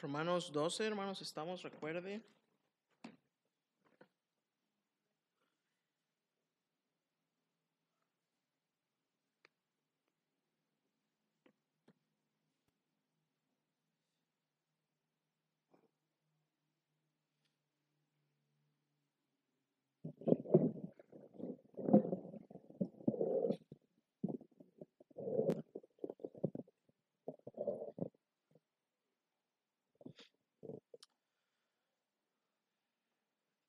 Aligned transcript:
Romanos 0.00 0.50
12, 0.50 0.86
hermanos, 0.86 1.20
estamos, 1.20 1.62
recuerde. 1.62 2.22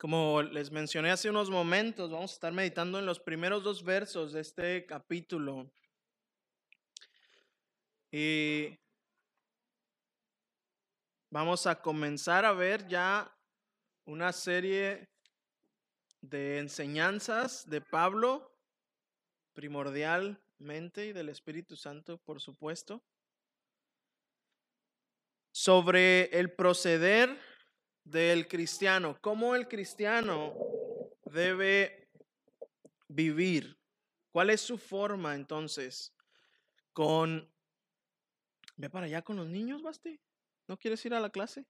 Como 0.02 0.41
les 0.41 0.72
mencioné 0.72 1.12
hace 1.12 1.30
unos 1.30 1.52
momentos, 1.52 2.09
vamos 2.09 2.32
a 2.32 2.34
estar 2.34 2.52
meditando 2.52 2.98
en 2.98 3.05
los 3.05 3.20
primeros 3.20 3.62
dos 3.64 3.84
versos 3.84 4.34
de 4.34 4.42
este 4.42 4.84
capítulo. 4.88 5.72
Y 8.12 8.80
vamos 11.30 11.68
a 11.68 11.80
comenzar 11.80 12.45
a 12.45 12.52
ver 12.52 12.88
ya 12.88 13.32
una 14.06 14.34
serie 14.34 15.08
de 16.20 16.58
enseñanzas 16.58 17.70
de 17.70 17.81
Pablo, 17.81 18.58
primordialmente, 19.54 21.06
y 21.06 21.14
del 21.14 21.30
Espíritu 21.30 21.76
Santo, 21.76 22.18
por 22.18 22.42
supuesto, 22.42 23.04
sobre 25.52 26.23
el 26.40 26.52
proceder 26.52 27.51
del 28.04 28.48
cristiano, 28.48 29.17
cómo 29.22 29.56
el 29.56 29.67
cristiano 29.67 30.53
debe 31.25 32.09
vivir. 33.08 33.80
¿Cuál 34.31 34.50
es 34.50 34.62
su 34.62 34.78
forma 34.78 35.36
entonces? 35.36 36.14
Con... 36.94 37.52
Ve 38.78 38.90
para 38.90 39.06
allá 39.06 39.22
con 39.22 39.36
los 39.36 39.48
niños, 39.48 39.81
Basti. 39.81 40.20
¿No 40.67 40.78
quieres 40.78 41.06
ir 41.06 41.14
a 41.14 41.20
la 41.20 41.30
clase? 41.30 41.66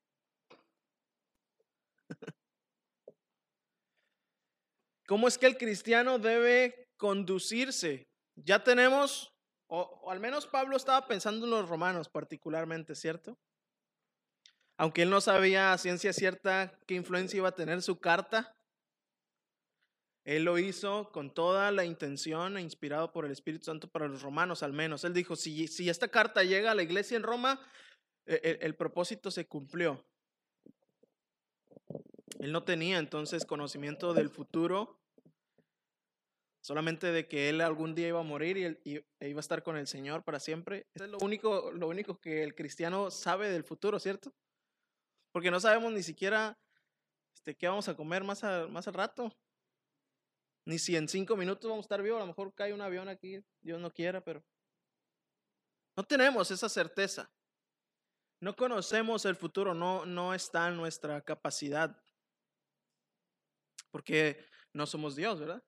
¿Cómo 5.08 5.28
es 5.28 5.38
que 5.38 5.48
el 5.48 5.58
cristiano 5.58 6.20
debe 6.20 6.90
conducirse? 6.98 8.08
Ya 8.36 8.64
tenemos, 8.64 9.34
o, 9.68 9.82
o, 9.82 10.12
al 10.12 10.20
menos 10.20 10.48
Pablo 10.48 10.78
estaba 10.78 11.06
pensando 11.08 11.46
en 11.46 11.52
los 11.52 11.68
romanos 11.68 12.08
particularmente, 12.08 12.96
¿cierto? 12.96 13.38
Aunque 14.82 15.04
él 15.04 15.12
no 15.12 15.22
sabía 15.22 15.74
a 15.74 15.78
ciencia 15.78 16.12
cierta 16.12 16.76
qué 16.88 16.96
influencia 16.96 17.38
iba 17.38 17.50
a 17.50 17.56
tener 17.56 17.84
su 17.84 18.00
carta, 18.00 18.58
él 20.26 20.44
lo 20.44 20.58
hizo 20.58 21.12
con 21.12 21.32
toda 21.32 21.70
la 21.72 21.86
intención 21.86 22.58
e 22.58 22.62
inspirado 22.62 23.14
por 23.14 23.26
el 23.26 23.32
Espíritu 23.32 23.66
Santo 23.66 23.92
para 23.92 24.08
los 24.08 24.24
romanos 24.24 24.64
al 24.64 24.74
menos. 24.74 25.04
Él 25.04 25.14
dijo, 25.14 25.36
si, 25.36 25.68
esta 25.88 26.08
carta 26.08 26.44
llega 26.44 26.72
a 26.72 26.74
la 26.74 26.82
iglesia 26.82 27.16
en 27.16 27.22
Roma, 27.22 27.62
el, 28.26 28.40
e, 28.42 28.58
el 28.60 28.74
propósito 28.74 29.30
se 29.30 29.46
cumplió. 29.46 30.04
Él 32.40 32.52
no 32.52 32.64
tenía 32.64 32.98
entonces 32.98 33.46
conocimiento 33.46 34.16
del 34.16 34.32
futuro, 34.32 35.00
solamente 36.64 37.12
de 37.12 37.28
que 37.28 37.50
él 37.50 37.62
algún 37.62 37.94
día 37.94 38.08
iba 38.08 38.22
a 38.22 38.24
morir 38.24 38.80
y, 38.84 38.96
e 39.20 39.30
iba 39.30 39.40
a 39.40 39.42
estar 39.42 39.62
con 39.62 39.78
el 39.78 39.86
Señor 39.86 40.24
para 40.24 40.40
siempre. 40.40 40.88
Es 40.96 41.08
lo 41.08 41.20
único, 41.20 41.72
lo 41.72 41.88
único 41.88 42.20
que 42.20 42.42
el 42.42 42.56
cristiano 42.56 43.12
sabe 43.12 43.52
del 43.52 43.64
futuro, 43.64 44.00
¿cierto? 44.00 44.34
Porque 45.32 45.52
no 45.52 45.60
sabemos 45.60 45.92
ni 45.92 46.04
siquiera 46.04 46.58
este, 47.34 47.56
qué 47.56 47.68
vamos 47.68 47.88
a 47.88 47.96
comer 47.96 48.24
más, 48.24 48.44
más 48.70 48.88
al 48.88 48.94
rato. 48.94 49.36
Ni 50.66 50.78
si 50.78 50.96
en 50.96 51.08
cinco 51.08 51.36
minutos 51.36 51.70
vamos 51.70 51.84
a 51.84 51.88
estar 51.88 52.02
vivos. 52.02 52.18
A 52.18 52.22
lo 52.22 52.28
mejor 52.28 52.54
cae 52.54 52.74
un 52.74 52.82
avión 52.82 53.10
aquí, 53.10 53.44
Dios 53.62 53.80
no 53.80 53.92
quiera, 53.92 54.22
pero 54.22 54.44
no 55.96 56.04
tenemos 56.04 56.52
esa 56.52 56.70
certeza. 56.70 57.32
No 58.40 58.56
conocemos 58.56 59.26
el 59.26 59.36
futuro, 59.36 59.74
no, 59.74 60.06
no 60.06 60.34
está 60.34 60.68
en 60.68 60.76
nuestra 60.76 61.22
capacidad. 61.22 62.02
Porque 63.92 64.44
no 64.74 64.86
somos 64.86 65.16
Dios, 65.16 65.40
¿verdad? 65.40 65.64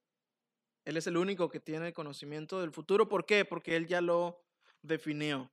Él 0.85 0.97
es 0.97 1.07
el 1.07 1.17
único 1.17 1.49
que 1.49 1.59
tiene 1.59 1.93
conocimiento 1.93 2.59
del 2.61 2.71
futuro. 2.71 3.07
¿Por 3.07 3.25
qué? 3.25 3.45
Porque 3.45 3.75
Él 3.75 3.87
ya 3.87 4.01
lo 4.01 4.43
definió. 4.81 5.51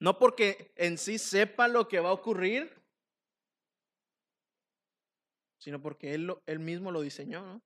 No 0.00 0.18
porque 0.18 0.72
en 0.76 0.98
sí 0.98 1.18
sepa 1.18 1.68
lo 1.68 1.88
que 1.88 2.00
va 2.00 2.10
a 2.10 2.12
ocurrir, 2.12 2.72
sino 5.58 5.82
porque 5.82 6.14
él, 6.14 6.34
él 6.46 6.58
mismo 6.60 6.92
lo 6.92 7.00
diseñó. 7.00 7.44
¿no? 7.44 7.62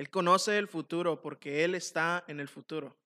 Él 0.00 0.08
conoce 0.08 0.56
el 0.56 0.66
futuro 0.66 1.20
porque 1.20 1.62
Él 1.62 1.74
está 1.74 2.24
en 2.26 2.40
el 2.40 2.48
futuro. 2.48 2.96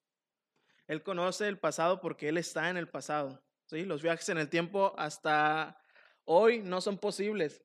Él 0.86 1.02
conoce 1.02 1.48
el 1.48 1.58
pasado 1.58 2.00
porque 2.00 2.28
Él 2.28 2.38
está 2.38 2.70
en 2.70 2.76
el 2.76 2.88
pasado. 2.88 3.42
¿sí? 3.66 3.84
Los 3.84 4.00
viajes 4.00 4.28
en 4.28 4.38
el 4.38 4.48
tiempo 4.48 4.94
hasta 4.96 5.82
hoy 6.24 6.60
no 6.60 6.80
son 6.80 6.98
posibles. 6.98 7.64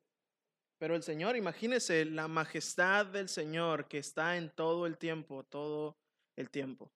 Pero 0.80 0.96
el 0.96 1.04
Señor, 1.04 1.36
imagínese 1.36 2.06
la 2.06 2.28
majestad 2.28 3.06
del 3.06 3.30
Señor 3.30 3.88
que 3.88 4.00
está 4.00 4.36
en 4.36 4.50
todo 4.50 4.88
el 4.88 4.98
tiempo, 4.98 5.44
todo 5.44 5.96
el 6.36 6.50
tiempo. 6.50 6.92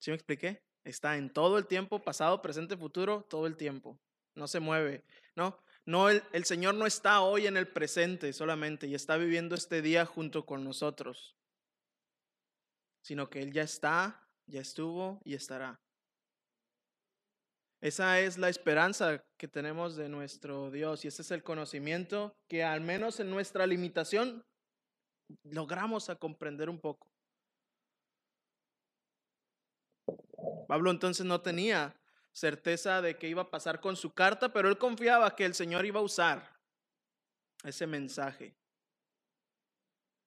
¿Sí 0.00 0.10
me 0.10 0.16
expliqué? 0.16 0.60
Está 0.84 1.16
en 1.16 1.30
todo 1.30 1.58
el 1.58 1.66
tiempo, 1.66 1.98
pasado, 2.02 2.40
presente, 2.40 2.76
futuro, 2.76 3.26
todo 3.28 3.46
el 3.46 3.56
tiempo. 3.56 3.98
No 4.34 4.48
se 4.48 4.60
mueve. 4.60 5.04
No, 5.36 5.58
no 5.84 6.08
el, 6.08 6.44
Señor 6.44 6.74
no 6.74 6.86
está 6.86 7.20
hoy 7.20 7.46
en 7.46 7.56
el 7.56 7.68
presente 7.68 8.32
solamente 8.32 8.86
y 8.86 8.94
está 8.94 9.16
viviendo 9.16 9.54
este 9.54 9.82
día 9.82 10.06
junto 10.06 10.46
con 10.46 10.64
nosotros, 10.64 11.36
sino 13.02 13.28
que 13.28 13.40
Él 13.42 13.52
ya 13.52 13.62
está, 13.62 14.26
ya 14.46 14.60
estuvo 14.60 15.20
y 15.24 15.34
estará. 15.34 15.80
Esa 17.80 18.20
es 18.20 18.36
la 18.36 18.50
esperanza 18.50 19.24
que 19.38 19.48
tenemos 19.48 19.96
de 19.96 20.08
nuestro 20.08 20.70
Dios 20.70 21.04
y 21.04 21.08
ese 21.08 21.22
es 21.22 21.30
el 21.30 21.42
conocimiento 21.42 22.36
que 22.46 22.62
al 22.62 22.82
menos 22.82 23.20
en 23.20 23.30
nuestra 23.30 23.66
limitación 23.66 24.44
logramos 25.44 26.10
a 26.10 26.16
comprender 26.16 26.68
un 26.68 26.78
poco. 26.78 27.09
Pablo 30.70 30.92
entonces 30.92 31.26
no 31.26 31.40
tenía 31.40 31.96
certeza 32.30 33.02
de 33.02 33.18
qué 33.18 33.26
iba 33.26 33.42
a 33.42 33.50
pasar 33.50 33.80
con 33.80 33.96
su 33.96 34.14
carta, 34.14 34.52
pero 34.52 34.68
él 34.68 34.78
confiaba 34.78 35.34
que 35.34 35.44
el 35.44 35.52
Señor 35.52 35.84
iba 35.84 35.98
a 35.98 36.04
usar 36.04 36.60
ese 37.64 37.88
mensaje. 37.88 38.54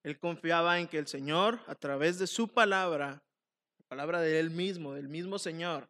Él 0.04 0.20
confiaba 0.20 0.82
en 0.82 0.90
que 0.90 0.98
el 0.98 1.08
Señor, 1.08 1.62
a 1.66 1.76
través 1.76 2.20
de 2.20 2.28
su 2.28 2.50
palabra, 2.50 3.24
la 3.78 3.86
palabra 3.88 4.20
de 4.20 4.42
él 4.42 4.50
mismo, 4.50 4.94
del 4.94 5.08
mismo 5.08 5.40
Señor, 5.40 5.88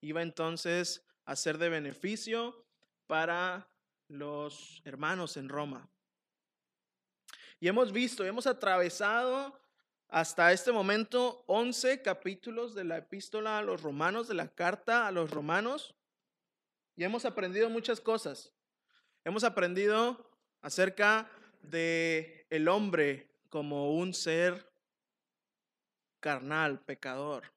iba 0.00 0.22
entonces 0.22 1.04
a 1.26 1.36
ser 1.36 1.58
de 1.58 1.68
beneficio 1.68 2.64
para 3.06 3.68
los 4.08 4.80
hermanos 4.86 5.36
en 5.36 5.50
Roma. 5.50 5.90
Y 7.60 7.68
hemos 7.68 7.92
visto, 7.92 8.24
hemos 8.24 8.46
atravesado 8.46 9.60
hasta 10.10 10.52
este 10.52 10.72
momento 10.72 11.44
11 11.46 12.02
capítulos 12.02 12.74
de 12.74 12.84
la 12.84 12.98
epístola 12.98 13.58
a 13.58 13.62
los 13.62 13.82
romanos, 13.82 14.26
de 14.26 14.34
la 14.34 14.48
carta 14.48 15.06
a 15.06 15.12
los 15.12 15.30
romanos, 15.30 15.94
y 16.96 17.04
hemos 17.04 17.24
aprendido 17.24 17.70
muchas 17.70 18.00
cosas. 18.00 18.52
Hemos 19.24 19.44
aprendido 19.44 20.28
acerca 20.62 21.30
de 21.62 22.46
el 22.50 22.68
hombre 22.68 23.30
como 23.48 23.94
un 23.94 24.12
ser 24.12 24.68
carnal, 26.18 26.80
pecador. 26.80 27.52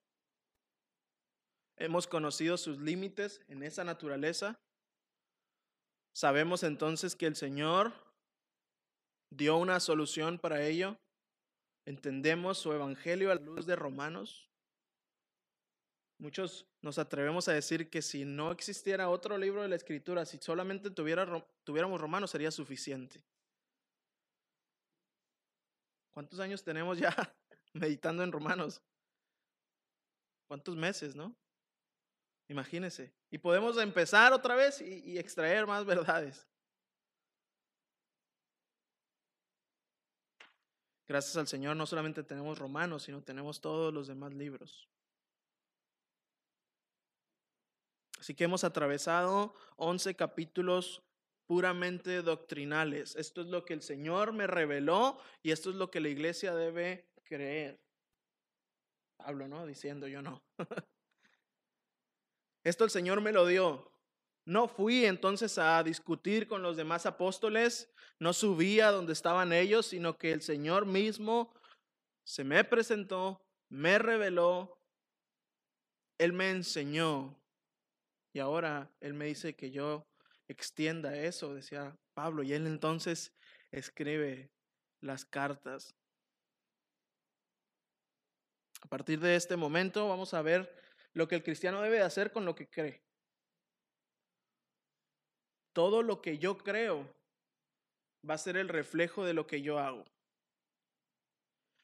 Hemos 1.76 2.08
conocido 2.08 2.58
sus 2.58 2.78
límites 2.80 3.42
en 3.48 3.64
esa 3.64 3.84
naturaleza. 3.84 4.60
Sabemos 6.14 6.62
entonces 6.62 7.16
que 7.16 7.26
el 7.26 7.36
Señor 7.36 7.92
dio 9.32 9.58
una 9.58 9.80
solución 9.80 10.38
para 10.38 10.64
ello 10.64 10.98
entendemos 11.86 12.58
su 12.58 12.72
evangelio 12.72 13.32
a 13.32 13.36
la 13.36 13.42
luz 13.42 13.66
de 13.66 13.76
Romanos. 13.76 14.50
Muchos 16.18 16.66
nos 16.82 16.98
atrevemos 16.98 17.48
a 17.48 17.54
decir 17.54 17.90
que 17.90 18.02
si 18.02 18.24
no 18.26 18.52
existiera 18.52 19.10
otro 19.10 19.38
libro 19.38 19.62
de 19.62 19.68
la 19.68 19.76
Escritura, 19.76 20.26
si 20.26 20.38
solamente 20.38 20.90
tuviéramos 20.90 22.00
Romanos, 22.00 22.32
sería 22.32 22.52
suficiente. 22.52 23.24
¿Cuántos 26.12 26.40
años 26.40 26.64
tenemos 26.64 26.98
ya 26.98 27.14
meditando 27.74 28.24
en 28.24 28.32
Romanos? 28.32 28.82
¿Cuántos 30.48 30.76
meses, 30.76 31.16
no? 31.16 31.36
Imagínense. 32.48 33.12
Y 33.32 33.40
podemos 33.40 33.78
empezar 33.78 34.32
otra 34.32 34.56
vez 34.56 34.80
y 34.82 35.18
extraer 35.18 35.66
más 35.66 35.84
verdades. 35.86 36.48
Gracias 41.08 41.36
al 41.38 41.48
Señor 41.48 41.76
no 41.76 41.86
solamente 41.86 42.24
tenemos 42.24 42.58
Romanos, 42.58 43.04
sino 43.04 43.22
tenemos 43.22 43.62
todos 43.62 43.94
los 43.94 44.08
demás 44.08 44.34
libros. 44.34 44.88
Así 48.20 48.34
que 48.36 48.46
hemos 48.46 48.64
atravesado 48.64 49.54
11 49.76 50.16
capítulos 50.16 51.04
puramente 51.46 52.22
doctrinales. 52.22 53.16
Esto 53.18 53.42
es 53.42 53.48
lo 53.48 53.66
que 53.66 53.74
el 53.74 53.82
Señor 53.82 54.32
me 54.32 54.48
reveló 54.48 55.20
y 55.42 55.52
esto 55.52 55.70
es 55.70 55.76
lo 55.76 55.92
que 55.92 56.00
la 56.00 56.08
iglesia 56.08 56.56
debe 56.56 57.12
creer. 57.24 57.82
Hablo, 59.20 59.48
¿no? 59.48 59.66
Diciendo 59.66 60.08
yo 60.08 60.22
no. 60.22 60.42
Esto 62.64 62.86
el 62.86 62.90
Señor 62.90 63.20
me 63.20 63.34
lo 63.34 63.46
dio. 63.46 63.93
No 64.46 64.68
fui 64.68 65.06
entonces 65.06 65.58
a 65.58 65.82
discutir 65.84 66.48
con 66.48 66.62
los 66.62 66.76
demás 66.76 67.06
apóstoles, 67.06 67.90
no 68.20 68.34
subí 68.34 68.80
a 68.80 68.92
donde 68.92 69.14
estaban 69.14 69.54
ellos, 69.54 69.88
sino 69.88 70.18
que 70.18 70.32
el 70.32 70.42
Señor 70.42 70.86
mismo 70.86 71.54
se 72.26 72.44
me 72.44 72.64
presentó, 72.64 73.42
me 73.70 73.98
reveló, 74.00 74.78
Él 76.18 76.34
me 76.34 76.50
enseñó 76.50 77.40
y 78.34 78.40
ahora 78.40 78.92
Él 79.00 79.14
me 79.14 79.26
dice 79.26 79.56
que 79.56 79.72
yo 79.72 80.08
extienda 80.48 81.16
eso, 81.16 81.54
decía 81.54 81.98
Pablo, 82.14 82.44
y 82.44 82.54
Él 82.54 82.68
entonces 82.68 83.34
escribe 83.72 84.52
las 85.00 85.26
cartas. 85.26 85.96
A 88.82 88.88
partir 88.88 89.20
de 89.20 89.36
este 89.36 89.56
momento 89.56 90.10
vamos 90.10 90.34
a 90.34 90.42
ver 90.42 90.74
lo 91.14 91.28
que 91.28 91.36
el 91.36 91.44
cristiano 91.44 91.82
debe 91.82 92.02
hacer 92.02 92.32
con 92.32 92.46
lo 92.46 92.56
que 92.56 92.68
cree. 92.68 93.03
Todo 95.74 96.04
lo 96.04 96.22
que 96.22 96.38
yo 96.38 96.58
creo 96.58 97.08
va 98.28 98.36
a 98.36 98.38
ser 98.38 98.58
el 98.58 98.70
reflejo 98.70 99.26
de 99.26 99.34
lo 99.34 99.46
que 99.48 99.62
yo 99.62 99.80
hago. 99.80 100.06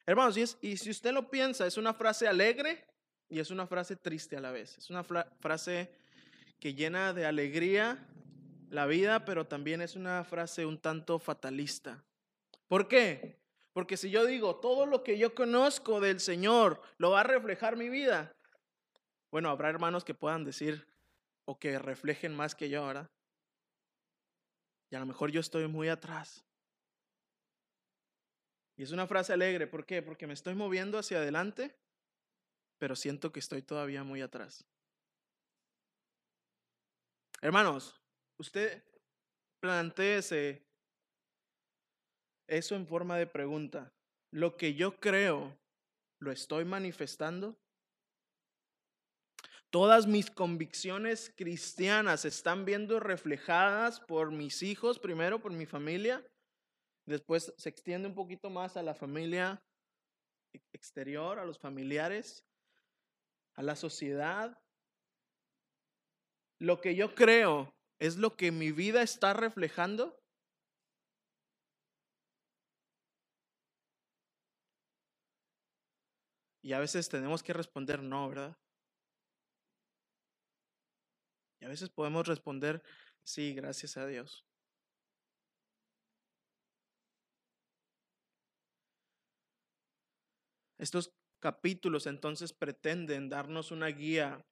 Hermanos, 0.06 0.56
y, 0.60 0.76
si 0.76 0.90
usted 0.90 1.12
lo 1.12 1.30
piensa, 1.30 1.66
es 1.66 1.76
una 1.76 1.94
frase 1.94 2.26
alegre 2.26 2.84
y 3.28 3.38
es 3.38 3.50
una 3.50 3.66
frase 3.66 3.96
triste 3.96 4.36
a 4.36 4.40
la 4.40 4.50
vez. 4.50 4.76
Es 4.78 4.90
una 4.90 5.04
frase 5.04 5.90
que 6.58 6.74
llena 6.74 7.12
de 7.12 7.26
alegría 7.26 8.08
la 8.70 8.86
vida, 8.86 9.24
pero 9.24 9.46
también 9.46 9.82
es 9.82 9.96
una 9.96 10.24
frase 10.24 10.64
un 10.64 10.78
tanto 10.78 11.18
fatalista. 11.18 12.02
¿Por 12.68 12.88
qué? 12.88 13.38
Porque 13.72 13.96
si 13.96 14.10
yo 14.10 14.24
digo, 14.24 14.56
todo 14.56 14.86
lo 14.86 15.02
que 15.02 15.18
yo 15.18 15.34
conozco 15.34 16.00
del 16.00 16.20
Señor 16.20 16.80
lo 16.98 17.10
va 17.10 17.20
a 17.20 17.24
reflejar 17.24 17.76
mi 17.76 17.88
vida, 17.88 18.34
bueno, 19.30 19.48
habrá 19.48 19.68
hermanos 19.68 20.04
que 20.04 20.14
puedan 20.14 20.44
decir 20.44 20.86
o 21.44 21.58
que 21.58 21.78
reflejen 21.78 22.34
más 22.34 22.54
que 22.54 22.68
yo, 22.68 22.86
¿verdad? 22.86 23.08
Y 24.90 24.96
a 24.96 25.00
lo 25.00 25.06
mejor 25.06 25.30
yo 25.30 25.40
estoy 25.40 25.66
muy 25.68 25.88
atrás. 25.88 26.44
Y 28.76 28.82
es 28.82 28.92
una 28.92 29.06
frase 29.06 29.32
alegre, 29.32 29.66
¿por 29.66 29.86
qué? 29.86 30.02
Porque 30.02 30.26
me 30.26 30.32
estoy 30.32 30.54
moviendo 30.54 30.98
hacia 30.98 31.18
adelante, 31.18 31.76
pero 32.78 32.96
siento 32.96 33.30
que 33.32 33.40
estoy 33.40 33.62
todavía 33.62 34.02
muy 34.04 34.22
atrás. 34.22 34.64
Hermanos, 37.42 38.00
usted 38.38 38.82
planteese 39.60 40.66
eso 42.48 42.74
en 42.74 42.86
forma 42.86 43.16
de 43.16 43.26
pregunta. 43.26 43.92
¿Lo 44.32 44.56
que 44.56 44.74
yo 44.74 44.98
creo 44.98 45.58
lo 46.18 46.32
estoy 46.32 46.64
manifestando? 46.64 47.58
Todas 49.70 50.08
mis 50.08 50.32
convicciones 50.32 51.32
cristianas 51.36 52.24
están 52.24 52.64
viendo 52.64 52.98
reflejadas 52.98 54.00
por 54.00 54.32
mis 54.32 54.64
hijos, 54.64 54.98
primero 54.98 55.40
por 55.40 55.52
mi 55.52 55.64
familia, 55.64 56.26
después 57.06 57.54
se 57.56 57.68
extiende 57.68 58.08
un 58.08 58.14
poquito 58.14 58.50
más 58.50 58.76
a 58.76 58.82
la 58.82 58.94
familia 58.94 59.62
exterior, 60.72 61.38
a 61.38 61.44
los 61.44 61.58
familiares, 61.58 62.44
a 63.54 63.62
la 63.62 63.76
sociedad. 63.76 64.58
Lo 66.58 66.80
que 66.80 66.96
yo 66.96 67.14
creo 67.14 67.72
es 68.00 68.16
lo 68.16 68.36
que 68.36 68.50
mi 68.50 68.72
vida 68.72 69.02
está 69.02 69.34
reflejando. 69.34 70.18
Y 76.62 76.72
a 76.72 76.80
veces 76.80 77.08
tenemos 77.08 77.42
que 77.42 77.52
responder 77.52 78.02
no, 78.02 78.28
¿verdad? 78.28 78.56
Y 81.60 81.66
a 81.66 81.68
veces 81.68 81.90
podemos 81.90 82.26
responder, 82.26 82.82
sí, 83.22 83.54
gracias 83.54 83.96
a 83.96 84.06
Dios. 84.06 84.44
Estos 90.78 91.12
capítulos 91.40 92.06
entonces 92.06 92.54
pretenden 92.54 93.28
darnos 93.28 93.70
una 93.70 93.88
guía 93.88 94.46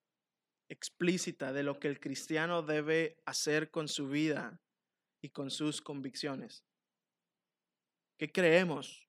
explícita 0.68 1.54
de 1.54 1.62
lo 1.62 1.80
que 1.80 1.88
el 1.88 1.98
cristiano 1.98 2.62
debe 2.62 3.22
hacer 3.24 3.70
con 3.70 3.88
su 3.88 4.08
vida 4.08 4.60
y 5.22 5.30
con 5.30 5.50
sus 5.50 5.80
convicciones. 5.80 6.64
¿Qué 8.18 8.30
creemos? 8.30 9.08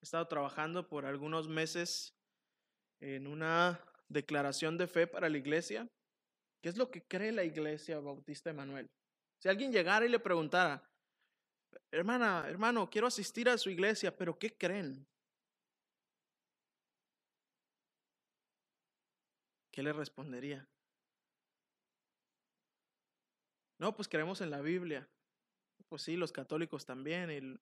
He 0.00 0.04
estado 0.04 0.26
trabajando 0.26 0.88
por 0.88 1.06
algunos 1.06 1.48
meses 1.48 2.16
en 3.00 3.28
una 3.28 3.80
declaración 4.08 4.76
de 4.78 4.88
fe 4.88 5.06
para 5.06 5.28
la 5.28 5.38
iglesia 5.38 5.88
¿Qué 6.60 6.68
es 6.68 6.76
lo 6.76 6.90
que 6.90 7.02
cree 7.02 7.32
la 7.32 7.44
iglesia 7.44 8.00
bautista 8.00 8.50
Emanuel? 8.50 8.90
Si 9.38 9.48
alguien 9.48 9.72
llegara 9.72 10.06
y 10.06 10.08
le 10.08 10.18
preguntara, 10.18 10.82
hermana, 11.90 12.44
hermano, 12.48 12.88
quiero 12.88 13.06
asistir 13.06 13.48
a 13.48 13.58
su 13.58 13.70
iglesia, 13.70 14.16
pero 14.16 14.38
¿qué 14.38 14.56
creen? 14.56 15.06
¿Qué 19.70 19.82
le 19.82 19.92
respondería? 19.92 20.66
No, 23.78 23.94
pues 23.94 24.08
creemos 24.08 24.40
en 24.40 24.50
la 24.50 24.62
Biblia. 24.62 25.06
Pues 25.88 26.02
sí, 26.02 26.16
los 26.16 26.32
católicos 26.32 26.86
también, 26.86 27.30
y 27.30 27.60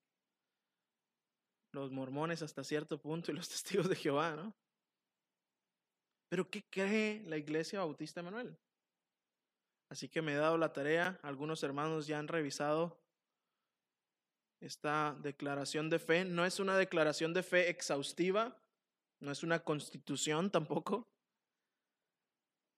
los 1.72 1.90
mormones 1.90 2.40
hasta 2.42 2.62
cierto 2.62 2.98
punto 2.98 3.32
y 3.32 3.34
los 3.34 3.48
testigos 3.50 3.88
de 3.88 3.96
Jehová, 3.96 4.36
¿no? 4.36 4.54
Pero 6.28 6.48
¿qué 6.48 6.64
cree 6.70 7.22
la 7.26 7.36
iglesia 7.36 7.80
bautista 7.80 8.20
Emanuel? 8.20 8.56
Así 9.94 10.08
que 10.08 10.22
me 10.22 10.32
he 10.32 10.36
dado 10.36 10.58
la 10.58 10.72
tarea, 10.72 11.20
algunos 11.22 11.62
hermanos 11.62 12.08
ya 12.08 12.18
han 12.18 12.26
revisado 12.26 13.00
esta 14.58 15.16
declaración 15.20 15.88
de 15.88 16.00
fe. 16.00 16.24
No 16.24 16.44
es 16.44 16.58
una 16.58 16.76
declaración 16.76 17.32
de 17.32 17.44
fe 17.44 17.70
exhaustiva, 17.70 18.60
no 19.20 19.30
es 19.30 19.44
una 19.44 19.62
constitución 19.62 20.50
tampoco, 20.50 21.06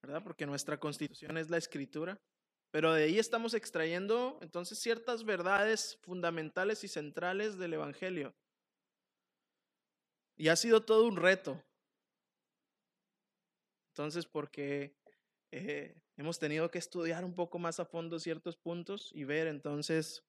¿verdad? 0.03 0.21
Porque 0.23 0.45
nuestra 0.45 0.79
constitución 0.79 1.39
es 1.39 1.49
la 1.49 1.57
escritura. 1.57 2.21
Pero 2.69 2.93
de 2.93 3.05
ahí 3.05 3.17
estamos 3.17 3.55
extrayendo 3.55 4.37
entonces 4.43 4.77
ciertas 4.77 5.23
verdades 5.23 5.97
fundamentales 6.03 6.83
y 6.83 6.87
centrales 6.87 7.57
del 7.57 7.73
Evangelio. 7.73 8.35
Y 10.35 10.49
ha 10.49 10.55
sido 10.55 10.85
todo 10.85 11.07
un 11.07 11.15
reto. 11.15 11.59
Entonces, 13.95 14.27
porque 14.27 14.95
eh, 15.51 15.95
hemos 16.17 16.39
tenido 16.39 16.69
que 16.69 16.77
estudiar 16.77 17.23
un 17.23 17.33
poco 17.33 17.59
más 17.59 17.79
a 17.79 17.85
fondo 17.85 18.19
ciertos 18.19 18.57
puntos 18.57 19.11
y 19.13 19.23
ver 19.23 19.47
entonces 19.47 20.23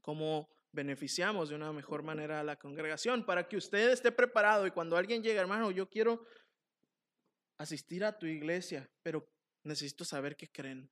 cómo 0.00 0.48
beneficiamos 0.72 1.50
de 1.50 1.54
una 1.54 1.72
mejor 1.72 2.02
manera 2.02 2.40
a 2.40 2.44
la 2.44 2.58
congregación 2.58 3.24
para 3.24 3.48
que 3.48 3.56
usted 3.56 3.90
esté 3.90 4.10
preparado 4.10 4.66
y 4.66 4.70
cuando 4.70 4.96
alguien 4.96 5.22
llegue, 5.22 5.38
hermano, 5.38 5.70
yo 5.70 5.88
quiero 5.88 6.24
asistir 7.58 8.04
a 8.04 8.18
tu 8.18 8.26
iglesia, 8.26 8.90
pero 9.02 9.28
necesito 9.62 10.04
saber 10.04 10.36
qué 10.36 10.50
creen. 10.50 10.90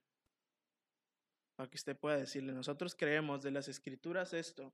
Para 1.57 1.69
que 1.69 1.77
usted 1.77 1.97
pueda 1.97 2.17
decirle, 2.17 2.53
nosotros 2.53 2.95
creemos 2.95 3.43
de 3.43 3.51
las 3.51 3.69
escrituras 3.69 4.33
esto, 4.33 4.73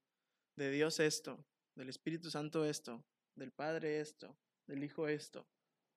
de 0.56 0.70
Dios 0.70 1.00
esto, 1.00 1.44
del 1.74 1.88
Espíritu 1.88 2.30
Santo 2.30 2.64
esto, 2.64 3.04
del 3.34 3.52
Padre 3.52 4.00
esto, 4.00 4.36
del 4.66 4.84
Hijo 4.84 5.08
esto 5.08 5.46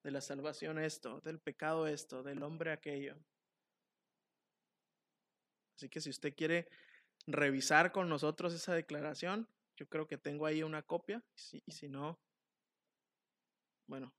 de 0.04 0.12
la 0.12 0.22
salvación 0.22 0.80
esto, 0.80 1.22
del 1.22 1.40
pecado 1.40 1.88
esto, 1.88 2.24
del 2.24 2.42
hombre 2.44 2.72
aquello. 2.72 3.16
Así 5.76 5.90
que 5.90 6.02
si 6.02 6.10
usted 6.10 6.36
quiere 6.36 6.68
revisar 7.28 7.92
con 7.92 8.10
nosotros 8.10 8.54
esa 8.54 8.74
declaración, 8.74 9.48
yo 9.76 9.88
creo 9.88 10.08
que 10.08 10.18
tengo 10.18 10.46
ahí 10.46 10.64
una 10.64 10.84
copia 10.84 11.24
y 11.66 11.72
si, 11.72 11.88
no, 11.88 12.20
bueno, 13.88 14.14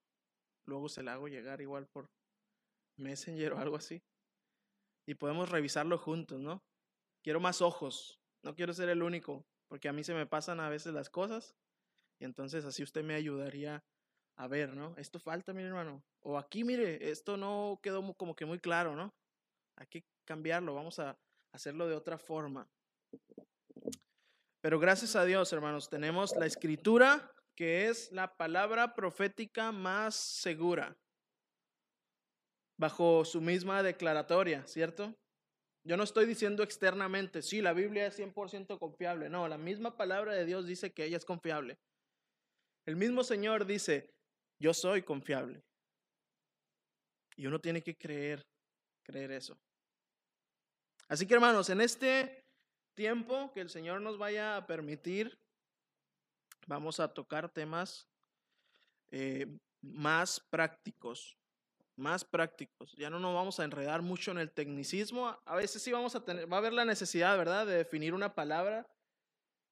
luego 0.65 0.89
se 0.89 1.03
la 1.03 1.15
hago 1.15 1.29
llegar 1.29 1.61
igual 1.61 1.87
por 1.87 2.11
Messenger 2.97 3.53
o 3.53 3.59
algo 3.59 3.77
así. 3.77 4.03
Y 5.07 5.15
podemos 5.15 5.51
revisarlo 5.51 5.99
juntos, 5.99 6.41
¿no? 6.41 6.65
Quiero 7.23 7.41
más 7.41 7.61
ojos, 7.61 8.21
no 8.43 8.55
quiero 8.55 8.73
ser 8.73 8.89
el 8.89 9.03
único, 9.03 9.47
porque 9.69 9.89
a 9.89 9.93
mí 9.93 10.05
se 10.05 10.15
me 10.15 10.27
pasan 10.27 10.61
a 10.61 10.69
veces 10.69 10.93
las 10.93 11.11
cosas 11.11 11.57
y 12.19 12.25
entonces 12.25 12.65
así 12.65 12.83
usted 12.83 13.05
me 13.05 13.15
ayudaría 13.15 13.85
a 14.43 14.49
ver, 14.49 14.75
¿no? 14.75 14.93
Esto 14.97 15.21
falta, 15.21 15.53
mi 15.53 15.63
hermano. 15.63 16.03
O 16.23 16.37
aquí, 16.37 16.65
mire, 16.65 17.11
esto 17.11 17.37
no 17.37 17.79
quedó 17.81 18.13
como 18.15 18.35
que 18.35 18.45
muy 18.45 18.59
claro, 18.59 18.97
¿no? 18.97 19.15
Hay 19.79 19.87
que 19.87 20.05
cambiarlo, 20.27 20.75
vamos 20.75 20.99
a 20.99 21.17
hacerlo 21.55 21.87
de 21.87 21.95
otra 21.95 22.19
forma. 22.19 22.67
Pero 24.61 24.81
gracias 24.81 25.15
a 25.15 25.25
Dios, 25.25 25.53
hermanos, 25.53 25.89
tenemos 25.89 26.35
la 26.35 26.47
escritura, 26.47 27.31
que 27.57 27.89
es 27.89 28.11
la 28.11 28.35
palabra 28.37 28.95
profética 28.95 29.71
más 29.71 30.17
segura. 30.17 30.97
bajo 32.83 33.25
su 33.25 33.41
misma 33.41 33.85
declaratoria, 33.85 34.67
¿cierto? 34.67 35.15
Yo 35.87 35.97
no 35.97 36.03
estoy 36.03 36.27
diciendo 36.27 36.65
externamente, 36.65 37.43
sí, 37.43 37.61
la 37.61 37.75
Biblia 37.75 38.09
es 38.09 38.19
100% 38.19 38.77
confiable. 38.81 39.29
No, 39.29 39.47
la 39.47 39.59
misma 39.59 39.97
palabra 39.97 40.35
de 40.35 40.45
Dios 40.45 40.67
dice 40.67 40.93
que 40.93 41.05
ella 41.05 41.17
es 41.17 41.25
confiable. 41.25 41.79
El 42.85 42.97
mismo 42.97 43.23
Señor 43.23 43.67
dice, 43.67 44.11
yo 44.63 44.73
soy 44.73 45.03
confiable. 45.03 45.61
Y 47.37 47.47
uno 47.47 47.59
tiene 47.59 47.83
que 47.83 47.97
creer, 47.97 48.47
creer 49.03 49.33
eso. 49.33 49.59
Así 51.09 51.27
que 51.27 51.35
hermanos, 51.35 51.69
en 51.69 51.81
este 51.81 52.45
tiempo 52.95 53.53
que 53.53 53.61
el 53.61 53.71
Señor 53.71 54.01
nos 54.01 54.19
vaya 54.19 54.57
a 54.57 54.67
permitir, 54.67 55.37
vamos 56.69 57.01
a 57.01 57.13
tocar 57.13 57.49
temas 57.49 58.09
eh, 59.11 59.59
más 59.81 60.39
prácticos, 60.39 61.37
más 61.97 62.25
prácticos. 62.25 62.93
Ya 62.97 63.11
no 63.11 63.19
nos 63.19 63.35
vamos 63.35 63.59
a 63.59 63.65
enredar 63.65 64.01
mucho 64.01 64.31
en 64.31 64.39
el 64.39 64.53
tecnicismo. 64.53 65.37
A 65.45 65.57
veces 65.57 65.83
sí 65.83 65.91
vamos 65.91 66.15
a 66.15 66.25
tener, 66.25 66.51
va 66.51 66.59
a 66.59 66.61
haber 66.61 66.73
la 66.73 66.85
necesidad, 66.85 67.37
¿verdad?, 67.37 67.67
de 67.67 67.75
definir 67.75 68.15
una 68.15 68.37
palabra 68.37 68.87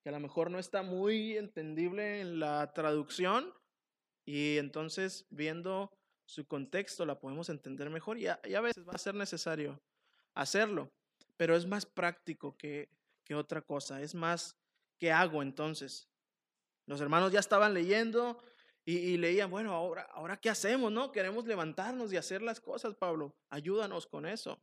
que 0.02 0.08
a 0.08 0.12
lo 0.12 0.20
mejor 0.20 0.50
no 0.50 0.58
está 0.58 0.82
muy 0.82 1.36
entendible 1.36 2.22
en 2.22 2.40
la 2.40 2.72
traducción 2.72 3.54
y 4.30 4.58
entonces 4.58 5.26
viendo 5.30 5.90
su 6.24 6.46
contexto 6.46 7.04
la 7.04 7.18
podemos 7.18 7.48
entender 7.48 7.90
mejor 7.90 8.16
y 8.16 8.28
a, 8.28 8.60
veces 8.60 8.86
va 8.86 8.92
a 8.92 8.98
ser 8.98 9.16
necesario 9.16 9.82
hacerlo, 10.34 10.92
pero 11.36 11.56
es 11.56 11.66
más 11.66 11.84
práctico 11.84 12.56
que, 12.56 12.88
que 13.24 13.34
otra 13.34 13.60
cosa, 13.60 14.00
es 14.00 14.14
más, 14.14 14.56
¿qué 15.00 15.10
hago 15.10 15.42
entonces? 15.42 16.08
Los 16.86 17.00
hermanos 17.00 17.32
ya 17.32 17.40
estaban 17.40 17.74
leyendo, 17.74 18.40
y, 18.84 19.16
leían, 19.18 19.50
bueno, 19.50 19.72
ahora, 19.72 20.02
ahora 20.12 20.36
qué 20.36 20.48
hacemos, 20.48 20.90
¿no? 20.90 21.12
Queremos 21.12 21.44
levantarnos 21.46 22.12
y 22.12 22.16
hacer 22.16 22.40
las 22.40 22.60
cosas, 22.60 22.94
Pablo. 22.94 23.36
Ayúdanos 23.48 24.06
con 24.06 24.26
eso. 24.26 24.58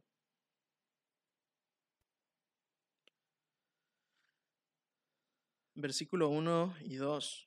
Versículo 5.76 6.30
1 6.30 6.76
y 6.82 6.96
2. 6.96 7.47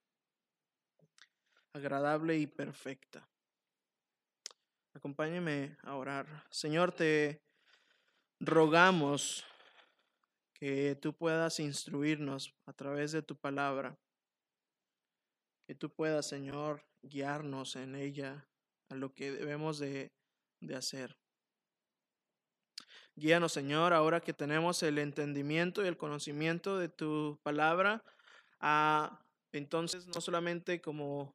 agradable 1.73 2.37
y 2.37 2.47
perfecta. 2.47 3.27
Acompáñeme 4.93 5.77
a 5.83 5.95
orar. 5.95 6.45
Señor, 6.49 6.91
te 6.91 7.41
rogamos 8.39 9.45
que 10.53 10.95
tú 10.95 11.13
puedas 11.13 11.59
instruirnos 11.59 12.53
a 12.65 12.73
través 12.73 13.11
de 13.11 13.21
tu 13.21 13.35
palabra 13.35 13.97
que 15.71 15.75
tú 15.75 15.89
puedas, 15.89 16.27
Señor, 16.27 16.83
guiarnos 17.01 17.77
en 17.77 17.95
ella 17.95 18.45
a 18.89 18.95
lo 18.95 19.13
que 19.13 19.31
debemos 19.31 19.79
de, 19.79 20.11
hacer. 20.75 21.15
Guíanos, 23.15 23.53
Señor, 23.53 23.93
ahora 23.93 24.19
que 24.19 24.33
tenemos 24.33 24.83
el 24.83 24.97
entendimiento 24.97 25.81
y 25.81 25.87
el 25.87 25.95
conocimiento 25.95 26.77
de 26.77 26.89
tu 26.89 27.39
palabra, 27.41 28.03
a 28.59 29.23
entonces 29.53 30.07
no 30.07 30.19
solamente 30.19 30.81
como 30.81 31.33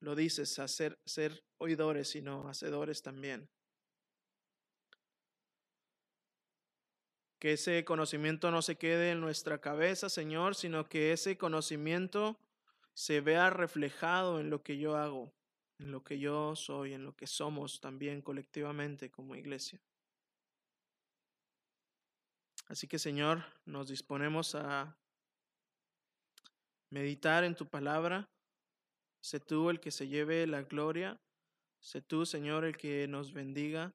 lo 0.00 0.14
dices, 0.14 0.58
hacer, 0.58 0.98
ser 1.04 1.44
oidores, 1.58 2.08
sino 2.08 2.48
hacedores 2.48 3.02
también. 3.02 3.48
Que 7.38 7.52
ese 7.52 7.84
conocimiento 7.84 8.50
no 8.50 8.60
se 8.62 8.76
quede 8.76 9.12
en 9.12 9.20
nuestra 9.20 9.60
cabeza, 9.60 10.08
Señor, 10.08 10.54
sino 10.54 10.88
que 10.88 11.12
ese 11.12 11.38
conocimiento 11.38 12.38
se 12.94 13.20
vea 13.20 13.50
reflejado 13.50 14.40
en 14.40 14.50
lo 14.50 14.62
que 14.62 14.78
yo 14.78 14.96
hago, 14.96 15.32
en 15.78 15.90
lo 15.92 16.02
que 16.02 16.18
yo 16.18 16.56
soy, 16.56 16.92
en 16.92 17.04
lo 17.04 17.16
que 17.16 17.26
somos 17.26 17.80
también 17.80 18.20
colectivamente 18.20 19.10
como 19.10 19.36
iglesia. 19.36 19.80
Así 22.68 22.86
que 22.86 22.98
Señor, 22.98 23.44
nos 23.64 23.88
disponemos 23.88 24.54
a 24.54 24.96
meditar 26.90 27.44
en 27.44 27.54
tu 27.54 27.66
palabra. 27.66 28.28
Sé 29.20 29.40
tú 29.40 29.70
el 29.70 29.80
que 29.80 29.90
se 29.90 30.08
lleve 30.08 30.46
la 30.46 30.62
gloria. 30.62 31.20
Sé 31.80 32.00
tú, 32.00 32.26
Señor, 32.26 32.64
el 32.64 32.76
que 32.76 33.06
nos 33.08 33.32
bendiga. 33.32 33.94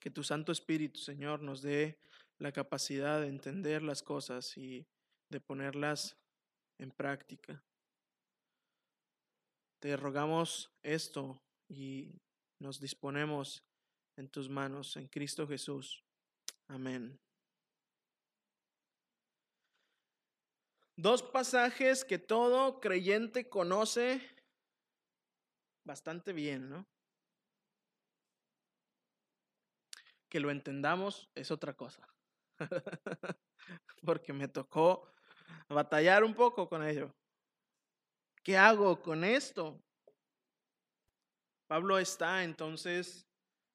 Que 0.00 0.10
tu 0.10 0.22
Santo 0.22 0.52
Espíritu, 0.52 1.00
Señor, 1.00 1.42
nos 1.42 1.62
dé 1.62 1.98
la 2.38 2.52
capacidad 2.52 3.20
de 3.20 3.28
entender 3.28 3.82
las 3.82 4.02
cosas 4.02 4.56
y 4.56 4.86
de 5.28 5.40
ponerlas 5.40 6.16
en 6.78 6.90
práctica. 6.90 7.62
Te 9.80 9.96
rogamos 9.96 10.70
esto 10.82 11.40
y 11.68 12.20
nos 12.58 12.80
disponemos 12.80 13.64
en 14.16 14.28
tus 14.28 14.48
manos, 14.48 14.96
en 14.96 15.06
Cristo 15.08 15.46
Jesús. 15.46 16.02
Amén. 16.66 17.18
Dos 20.98 21.22
pasajes 21.22 22.04
que 22.04 22.18
todo 22.18 22.80
creyente 22.80 23.48
conoce 23.48 24.20
bastante 25.84 26.32
bien, 26.32 26.68
¿no? 26.68 26.84
Que 30.28 30.40
lo 30.40 30.50
entendamos 30.50 31.30
es 31.36 31.52
otra 31.52 31.74
cosa. 31.74 32.04
porque 34.04 34.32
me 34.32 34.48
tocó 34.48 35.08
batallar 35.68 36.24
un 36.24 36.34
poco 36.34 36.68
con 36.68 36.84
ello. 36.84 37.14
¿Qué 38.42 38.56
hago 38.56 39.00
con 39.00 39.22
esto? 39.22 39.80
Pablo 41.68 42.00
está 42.00 42.42
entonces 42.42 43.24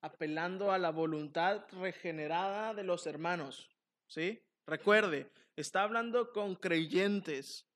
apelando 0.02 0.74
a 0.74 0.78
la 0.78 0.90
voluntad 0.90 1.64
regenerada 1.72 2.74
de 2.74 2.84
los 2.84 3.08
hermanos, 3.08 3.70
¿sí? 4.08 4.44
Recuerde, 4.66 5.32
está 5.56 5.84
hablando 5.84 6.32
con 6.32 6.56
creyentes. 6.56 7.68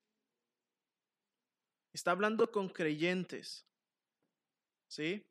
Está 1.93 2.11
hablando 2.11 2.51
con 2.51 2.69
creyentes. 2.69 3.65
¿Sí? 4.87 5.25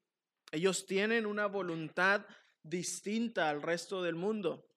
Ellos 0.52 0.86
tienen 0.86 1.26
una 1.26 1.46
voluntad 1.46 2.26
distinta 2.62 3.48
al 3.48 3.62
resto 3.62 4.02
del 4.02 4.14
mundo. 4.14 4.68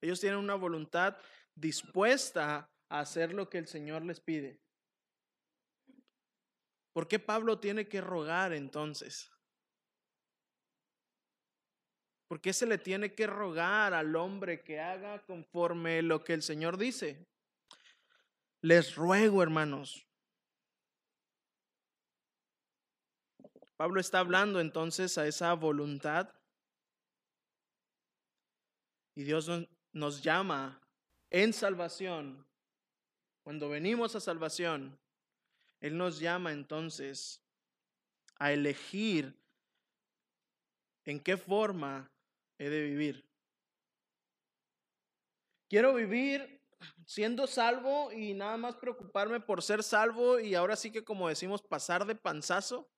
Ellos 0.00 0.20
tienen 0.20 0.38
una 0.38 0.54
voluntad 0.54 1.16
dispuesta 1.54 2.70
a 2.88 3.00
hacer 3.00 3.32
lo 3.32 3.48
que 3.48 3.58
el 3.58 3.66
Señor 3.66 4.04
les 4.04 4.20
pide. 4.20 4.60
¿Por 6.92 7.08
qué 7.08 7.18
Pablo 7.18 7.58
tiene 7.58 7.88
que 7.88 8.00
rogar 8.00 8.52
entonces? 8.52 9.33
¿Por 12.26 12.40
qué 12.40 12.52
se 12.52 12.66
le 12.66 12.78
tiene 12.78 13.14
que 13.14 13.26
rogar 13.26 13.94
al 13.94 14.16
hombre 14.16 14.62
que 14.62 14.80
haga 14.80 15.20
conforme 15.26 16.02
lo 16.02 16.24
que 16.24 16.32
el 16.32 16.42
Señor 16.42 16.78
dice? 16.78 17.26
Les 18.60 18.94
ruego, 18.94 19.42
hermanos. 19.42 20.06
Pablo 23.76 24.00
está 24.00 24.20
hablando 24.20 24.60
entonces 24.60 25.18
a 25.18 25.26
esa 25.26 25.52
voluntad. 25.52 26.32
Y 29.14 29.24
Dios 29.24 29.50
nos 29.92 30.22
llama 30.22 30.80
en 31.30 31.52
salvación, 31.52 32.46
cuando 33.42 33.68
venimos 33.68 34.14
a 34.16 34.20
salvación, 34.20 34.98
Él 35.80 35.96
nos 35.96 36.18
llama 36.18 36.52
entonces 36.52 37.42
a 38.36 38.52
elegir 38.52 39.36
en 41.04 41.20
qué 41.20 41.36
forma 41.36 42.10
de 42.70 42.82
vivir. 42.82 43.28
Quiero 45.68 45.94
vivir 45.94 46.60
siendo 47.06 47.46
salvo 47.46 48.12
y 48.12 48.34
nada 48.34 48.56
más 48.56 48.76
preocuparme 48.76 49.40
por 49.40 49.62
ser 49.62 49.82
salvo 49.82 50.38
y 50.38 50.54
ahora 50.54 50.76
sí 50.76 50.90
que 50.90 51.04
como 51.04 51.28
decimos 51.28 51.62
pasar 51.62 52.04
de 52.06 52.14
panzazo. 52.14 52.90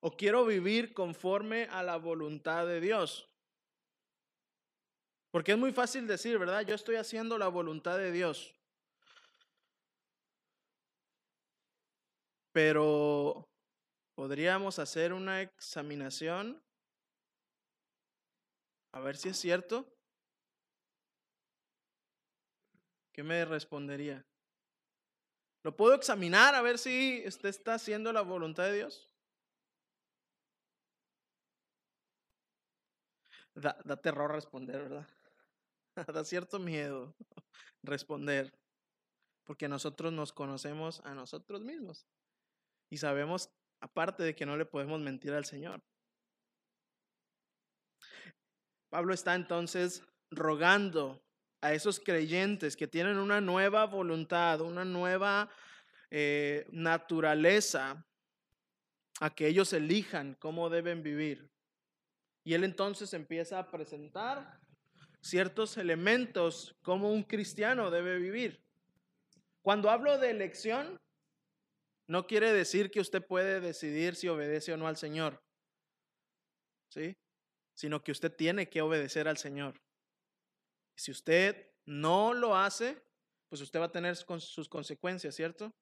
O 0.00 0.12
quiero 0.12 0.46
vivir 0.46 0.94
conforme 0.94 1.64
a 1.70 1.82
la 1.82 1.96
voluntad 1.96 2.66
de 2.66 2.80
Dios. 2.80 3.28
Porque 5.30 5.52
es 5.52 5.58
muy 5.58 5.72
fácil 5.72 6.06
decir, 6.06 6.38
¿verdad? 6.38 6.62
Yo 6.62 6.74
estoy 6.74 6.96
haciendo 6.96 7.36
la 7.36 7.48
voluntad 7.48 7.98
de 7.98 8.12
Dios. 8.12 8.58
pero 12.58 13.48
podríamos 14.16 14.80
hacer 14.80 15.12
una 15.12 15.42
examinación 15.42 16.60
a 18.92 19.00
ver 19.00 19.16
si 19.16 19.28
es 19.28 19.36
cierto. 19.36 19.86
¿Qué 23.12 23.22
me 23.22 23.44
respondería? 23.44 24.24
¿Lo 25.64 25.76
puedo 25.76 25.94
examinar 25.94 26.54
a 26.54 26.62
ver 26.62 26.78
si 26.78 27.24
usted 27.26 27.48
está 27.48 27.74
haciendo 27.74 28.12
la 28.12 28.22
voluntad 28.22 28.64
de 28.64 28.74
Dios? 28.74 29.12
Da, 33.54 33.76
terror 34.00 34.30
responder, 34.30 34.82
¿verdad? 34.82 35.08
da 36.14 36.24
cierto 36.24 36.60
miedo 36.60 37.16
responder, 37.82 38.56
porque 39.44 39.68
nosotros 39.68 40.12
nos 40.12 40.32
conocemos 40.32 41.00
a 41.00 41.12
nosotros 41.12 41.62
mismos 41.62 42.06
y 42.88 42.98
sabemos, 42.98 43.50
aparte 43.80 44.22
de 44.22 44.36
que 44.36 44.46
no 44.46 44.56
le 44.56 44.64
podemos 44.64 45.00
mentir 45.00 45.32
al 45.32 45.44
Señor. 45.44 45.82
Pablo 48.90 49.12
está 49.14 49.34
entonces 49.34 50.02
rogando 50.30 51.22
a 51.60 51.72
esos 51.72 52.00
creyentes 52.00 52.76
que 52.76 52.86
tienen 52.86 53.18
una 53.18 53.40
nueva 53.40 53.84
voluntad, 53.86 54.60
una 54.60 54.84
nueva 54.84 55.50
eh, 56.10 56.66
naturaleza, 56.70 58.04
a 59.20 59.30
que 59.30 59.48
ellos 59.48 59.72
elijan 59.72 60.34
cómo 60.34 60.70
deben 60.70 61.02
vivir. 61.02 61.50
Y 62.44 62.54
él 62.54 62.64
entonces 62.64 63.12
empieza 63.14 63.58
a 63.58 63.70
presentar 63.70 64.60
ciertos 65.20 65.76
elementos 65.76 66.76
como 66.82 67.12
un 67.12 67.24
cristiano 67.24 67.90
debe 67.90 68.18
vivir. 68.18 68.62
Cuando 69.62 69.90
hablo 69.90 70.18
de 70.18 70.30
elección, 70.30 70.98
no 72.06 72.26
quiere 72.26 72.52
decir 72.52 72.90
que 72.90 73.00
usted 73.00 73.26
puede 73.26 73.60
decidir 73.60 74.14
si 74.14 74.28
obedece 74.28 74.72
o 74.72 74.76
no 74.76 74.86
al 74.86 74.96
Señor. 74.96 75.42
¿Sí? 76.88 77.16
Sino 77.78 78.02
que 78.02 78.10
usted 78.10 78.34
tiene 78.34 78.68
que 78.68 78.82
obedecer 78.82 79.28
al 79.28 79.36
Señor. 79.36 79.80
Si 80.96 81.12
usted 81.12 81.70
no 81.86 82.34
lo 82.34 82.56
hace, 82.56 83.00
pues 83.48 83.60
usted 83.60 83.78
va 83.78 83.84
a 83.84 83.92
tener 83.92 84.16
sus 84.16 84.68
consecuencias, 84.68 85.36
¿cierto? 85.36 85.72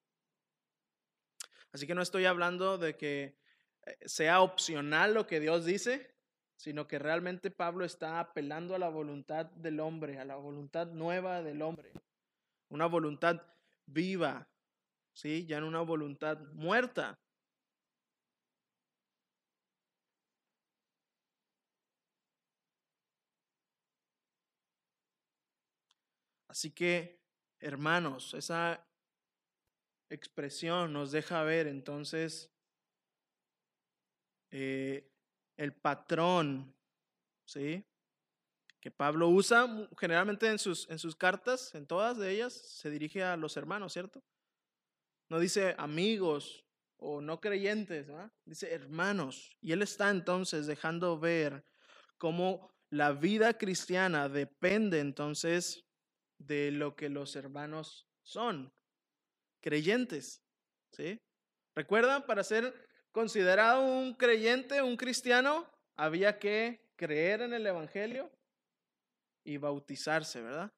Así 1.71 1.87
que 1.87 1.95
no 1.95 2.03
estoy 2.03 2.25
hablando 2.25 2.77
de 2.77 2.95
que 2.95 3.39
eh, 3.87 3.97
sea 4.05 4.41
opcional 4.41 5.15
lo 5.15 5.25
que 5.25 5.39
Dios 5.39 5.65
dice, 5.65 6.13
sino 6.55 6.87
que 6.87 6.99
realmente 6.99 7.49
Pablo 7.49 7.83
está 7.83 8.19
apelando 8.19 8.75
a 8.75 8.79
la 8.79 8.89
voluntad 8.89 9.47
del 9.47 9.79
hombre, 9.79 10.19
a 10.19 10.25
la 10.25 10.35
voluntad 10.35 10.85
nueva 10.85 11.41
del 11.41 11.63
hombre, 11.63 11.93
una 12.69 12.85
voluntad 12.85 13.41
viva, 13.87 14.47
¿sí? 15.13 15.47
Ya 15.47 15.57
en 15.57 15.63
una 15.63 15.81
voluntad 15.81 16.37
muerta. 16.53 17.17
Así 26.47 26.71
que, 26.71 27.19
hermanos, 27.59 28.33
esa 28.33 28.85
expresión 30.09 30.93
nos 30.93 31.11
deja 31.11 31.43
ver 31.43 31.67
entonces 31.67 32.49
eh, 34.51 35.11
el 35.57 35.73
patrón, 35.73 36.73
¿sí? 37.45 37.83
Que 38.79 38.91
Pablo 38.91 39.27
usa 39.27 39.89
generalmente 39.97 40.47
en 40.47 40.59
sus, 40.59 40.89
en 40.89 40.99
sus 40.99 41.15
cartas, 41.15 41.75
en 41.75 41.85
todas 41.85 42.17
de 42.17 42.31
ellas, 42.31 42.53
se 42.53 42.89
dirige 42.89 43.23
a 43.23 43.35
los 43.35 43.57
hermanos, 43.57 43.91
¿cierto? 43.91 44.23
No 45.29 45.39
dice 45.39 45.75
amigos 45.77 46.63
o 46.97 47.19
no 47.19 47.41
creyentes, 47.41 48.07
dice 48.45 48.73
hermanos. 48.73 49.57
Y 49.61 49.73
él 49.73 49.81
está 49.81 50.09
entonces 50.09 50.67
dejando 50.67 51.19
ver 51.19 51.65
cómo 52.17 52.71
la 52.89 53.11
vida 53.11 53.57
cristiana 53.57 54.29
depende 54.29 54.99
entonces 54.99 55.86
de 56.37 56.71
lo 56.71 56.95
que 56.95 57.09
los 57.09 57.35
hermanos 57.35 58.07
son, 58.23 58.71
creyentes. 59.61 60.41
¿Sí? 60.91 61.19
¿Recuerdan? 61.75 62.25
Para 62.25 62.43
ser 62.43 62.73
considerado 63.11 63.83
un 63.83 64.13
creyente, 64.13 64.81
un 64.81 64.97
cristiano, 64.97 65.67
había 65.95 66.39
que 66.39 66.79
creer 66.95 67.41
en 67.41 67.53
el 67.53 67.65
Evangelio 67.65 68.31
y 69.43 69.57
bautizarse, 69.57 70.41
¿verdad? 70.41 70.71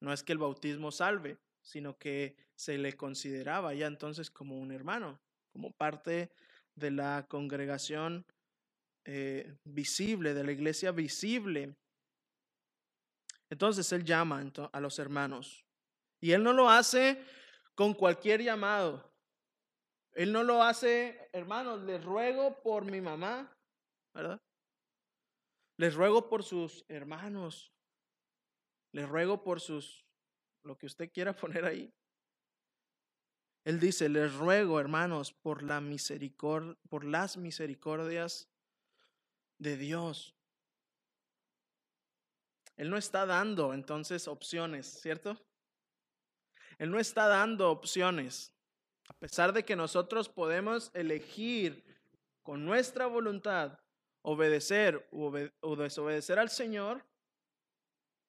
No 0.00 0.12
es 0.12 0.22
que 0.22 0.32
el 0.32 0.38
bautismo 0.38 0.90
salve, 0.90 1.38
sino 1.62 1.98
que 1.98 2.36
se 2.54 2.78
le 2.78 2.96
consideraba 2.96 3.74
ya 3.74 3.86
entonces 3.86 4.30
como 4.30 4.58
un 4.58 4.72
hermano, 4.72 5.20
como 5.52 5.72
parte 5.72 6.30
de 6.74 6.90
la 6.90 7.26
congregación 7.28 8.24
eh, 9.04 9.56
visible, 9.64 10.34
de 10.34 10.44
la 10.44 10.52
iglesia 10.52 10.92
visible 10.92 11.74
entonces 13.50 13.92
Él 13.92 14.04
llama 14.04 14.42
a 14.72 14.80
los 14.80 14.98
hermanos. 14.98 15.64
Y 16.20 16.32
Él 16.32 16.42
no 16.42 16.52
lo 16.52 16.70
hace 16.70 17.22
con 17.74 17.94
cualquier 17.94 18.42
llamado. 18.42 19.10
Él 20.12 20.32
no 20.32 20.42
lo 20.42 20.62
hace, 20.62 21.28
hermanos, 21.32 21.82
les 21.82 22.04
ruego 22.04 22.60
por 22.62 22.84
mi 22.84 23.00
mamá, 23.00 23.56
¿verdad? 24.14 24.40
Les 25.76 25.94
ruego 25.94 26.28
por 26.28 26.42
sus 26.42 26.84
hermanos. 26.88 27.72
Les 28.92 29.08
ruego 29.08 29.42
por 29.42 29.60
sus, 29.60 30.04
lo 30.62 30.76
que 30.76 30.86
usted 30.86 31.10
quiera 31.12 31.34
poner 31.36 31.64
ahí. 31.64 31.92
Él 33.64 33.78
dice, 33.78 34.08
les 34.08 34.34
ruego, 34.34 34.80
hermanos, 34.80 35.32
por 35.32 35.62
la 35.62 35.80
misericordia, 35.80 36.76
por 36.88 37.04
las 37.04 37.36
misericordias 37.36 38.48
de 39.58 39.76
Dios. 39.76 40.39
Él 42.80 42.88
no 42.88 42.96
está 42.96 43.26
dando 43.26 43.74
entonces 43.74 44.26
opciones, 44.26 44.86
¿cierto? 44.86 45.36
Él 46.78 46.90
no 46.90 46.98
está 46.98 47.28
dando 47.28 47.70
opciones. 47.70 48.54
A 49.06 49.12
pesar 49.12 49.52
de 49.52 49.66
que 49.66 49.76
nosotros 49.76 50.30
podemos 50.30 50.90
elegir 50.94 51.84
con 52.42 52.64
nuestra 52.64 53.04
voluntad 53.04 53.78
obedecer 54.22 55.06
o 55.12 55.76
desobedecer 55.76 56.38
al 56.38 56.48
Señor, 56.48 57.04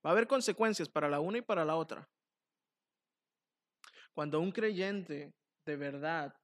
va 0.06 0.10
a 0.10 0.12
haber 0.12 0.28
consecuencias 0.28 0.90
para 0.90 1.08
la 1.08 1.22
una 1.22 1.38
y 1.38 1.42
para 1.42 1.64
la 1.64 1.78
otra. 1.78 2.10
Cuando 4.12 4.42
un 4.42 4.52
creyente 4.52 5.32
de 5.66 5.78
verdad 5.78 6.36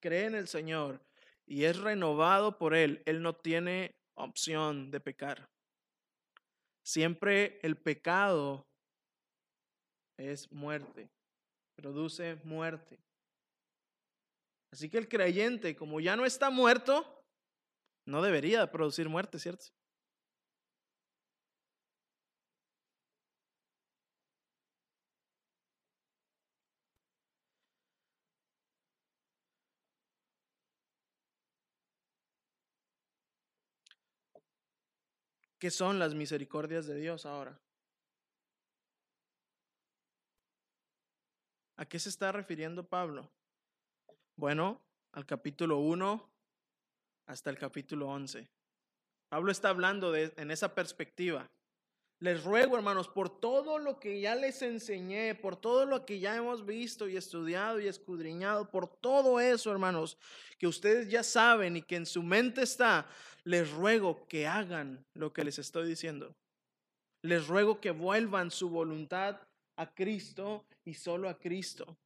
cree 0.00 0.24
en 0.24 0.34
el 0.34 0.48
Señor 0.48 0.98
y 1.44 1.64
es 1.64 1.78
renovado 1.78 2.56
por 2.56 2.74
Él, 2.74 3.02
Él 3.04 3.20
no 3.20 3.34
tiene 3.34 3.94
opción 4.14 4.90
de 4.90 5.00
pecar. 5.00 5.51
Siempre 6.84 7.60
el 7.62 7.76
pecado 7.76 8.66
es 10.18 10.50
muerte, 10.50 11.10
produce 11.76 12.36
muerte. 12.44 12.98
Así 14.72 14.88
que 14.88 14.98
el 14.98 15.08
creyente, 15.08 15.76
como 15.76 16.00
ya 16.00 16.16
no 16.16 16.24
está 16.24 16.50
muerto, 16.50 17.24
no 18.06 18.22
debería 18.22 18.70
producir 18.70 19.08
muerte, 19.08 19.38
¿cierto? 19.38 19.66
¿Qué 35.62 35.70
son 35.70 36.00
las 36.00 36.12
misericordias 36.12 36.88
de 36.88 36.96
Dios 36.96 37.24
ahora? 37.24 37.56
¿A 41.76 41.84
qué 41.84 42.00
se 42.00 42.08
está 42.08 42.32
refiriendo 42.32 42.82
Pablo? 42.82 43.30
Bueno, 44.34 44.80
al 45.12 45.24
capítulo 45.24 45.78
1 45.78 46.28
hasta 47.26 47.50
el 47.50 47.58
capítulo 47.58 48.08
11. 48.08 48.48
Pablo 49.28 49.52
está 49.52 49.68
hablando 49.68 50.10
de, 50.10 50.34
en 50.36 50.50
esa 50.50 50.74
perspectiva. 50.74 51.48
Les 52.22 52.44
ruego, 52.44 52.76
hermanos, 52.76 53.08
por 53.08 53.40
todo 53.40 53.80
lo 53.80 53.98
que 53.98 54.20
ya 54.20 54.36
les 54.36 54.62
enseñé, 54.62 55.34
por 55.34 55.56
todo 55.56 55.86
lo 55.86 56.06
que 56.06 56.20
ya 56.20 56.36
hemos 56.36 56.64
visto 56.64 57.08
y 57.08 57.16
estudiado 57.16 57.80
y 57.80 57.88
escudriñado, 57.88 58.70
por 58.70 58.86
todo 58.86 59.40
eso, 59.40 59.72
hermanos, 59.72 60.16
que 60.56 60.68
ustedes 60.68 61.08
ya 61.08 61.24
saben 61.24 61.78
y 61.78 61.82
que 61.82 61.96
en 61.96 62.06
su 62.06 62.22
mente 62.22 62.62
está, 62.62 63.08
les 63.42 63.68
ruego 63.72 64.24
que 64.28 64.46
hagan 64.46 65.04
lo 65.14 65.32
que 65.32 65.42
les 65.42 65.58
estoy 65.58 65.88
diciendo. 65.88 66.32
Les 67.22 67.48
ruego 67.48 67.80
que 67.80 67.90
vuelvan 67.90 68.52
su 68.52 68.70
voluntad 68.70 69.40
a 69.74 69.92
Cristo 69.92 70.64
y 70.84 70.94
solo 70.94 71.28
a 71.28 71.40
Cristo. 71.40 71.98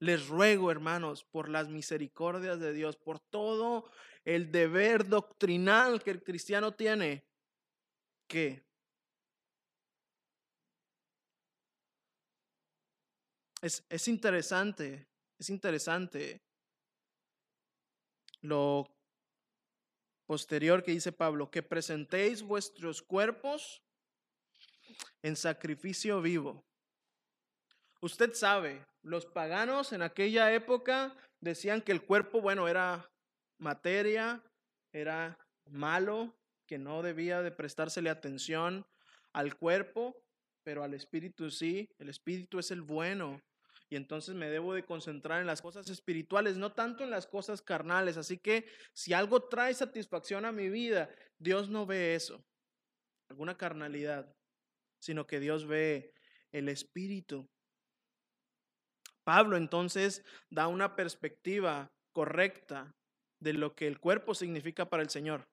Les 0.00 0.28
ruego, 0.28 0.70
hermanos, 0.70 1.24
por 1.24 1.48
las 1.48 1.70
misericordias 1.70 2.60
de 2.60 2.74
Dios, 2.74 2.96
por 2.98 3.18
todo 3.18 3.90
el 4.26 4.52
deber 4.52 5.08
doctrinal 5.08 6.02
que 6.02 6.10
el 6.10 6.22
cristiano 6.22 6.74
tiene, 6.74 7.24
que 8.26 8.68
es, 13.60 13.84
es 13.88 14.08
interesante 14.08 15.06
Es 15.38 15.50
interesante 15.50 16.40
lo 18.42 18.86
posterior 20.26 20.82
que 20.82 20.92
dice 20.92 21.12
Pablo, 21.12 21.50
que 21.50 21.62
presentéis 21.62 22.42
vuestros 22.42 23.02
cuerpos 23.02 23.82
en 25.22 25.36
sacrificio 25.36 26.22
vivo. 26.22 26.64
Usted 28.00 28.32
sabe, 28.34 28.86
los 29.02 29.26
paganos 29.26 29.92
en 29.92 30.02
aquella 30.02 30.52
época 30.54 31.14
decían 31.40 31.82
que 31.82 31.92
el 31.92 32.02
cuerpo, 32.02 32.40
bueno, 32.40 32.68
era 32.68 33.10
materia, 33.58 34.42
era 34.92 35.36
malo, 35.66 36.34
que 36.66 36.78
no 36.78 37.02
debía 37.02 37.42
de 37.42 37.50
prestársele 37.50 38.08
atención 38.08 38.86
al 39.32 39.56
cuerpo, 39.56 40.16
pero 40.62 40.84
al 40.84 40.94
espíritu 40.94 41.50
sí, 41.50 41.88
el 41.98 42.08
espíritu 42.08 42.58
es 42.58 42.70
el 42.70 42.82
bueno. 42.82 43.42
Y 43.90 43.96
entonces 43.96 44.36
me 44.36 44.48
debo 44.48 44.72
de 44.72 44.84
concentrar 44.84 45.40
en 45.40 45.48
las 45.48 45.60
cosas 45.60 45.90
espirituales, 45.90 46.56
no 46.56 46.72
tanto 46.72 47.02
en 47.02 47.10
las 47.10 47.26
cosas 47.26 47.60
carnales. 47.60 48.16
Así 48.16 48.38
que 48.38 48.66
si 48.92 49.12
algo 49.12 49.42
trae 49.48 49.74
satisfacción 49.74 50.44
a 50.44 50.52
mi 50.52 50.68
vida, 50.68 51.12
Dios 51.38 51.68
no 51.68 51.86
ve 51.86 52.14
eso, 52.14 52.44
alguna 53.28 53.58
carnalidad, 53.58 54.32
sino 55.00 55.26
que 55.26 55.40
Dios 55.40 55.66
ve 55.66 56.14
el 56.52 56.68
espíritu. 56.68 57.48
Pablo 59.24 59.56
entonces 59.56 60.24
da 60.50 60.68
una 60.68 60.94
perspectiva 60.94 61.90
correcta 62.12 62.94
de 63.40 63.54
lo 63.54 63.74
que 63.74 63.88
el 63.88 63.98
cuerpo 63.98 64.36
significa 64.36 64.88
para 64.88 65.02
el 65.02 65.10
Señor. 65.10 65.48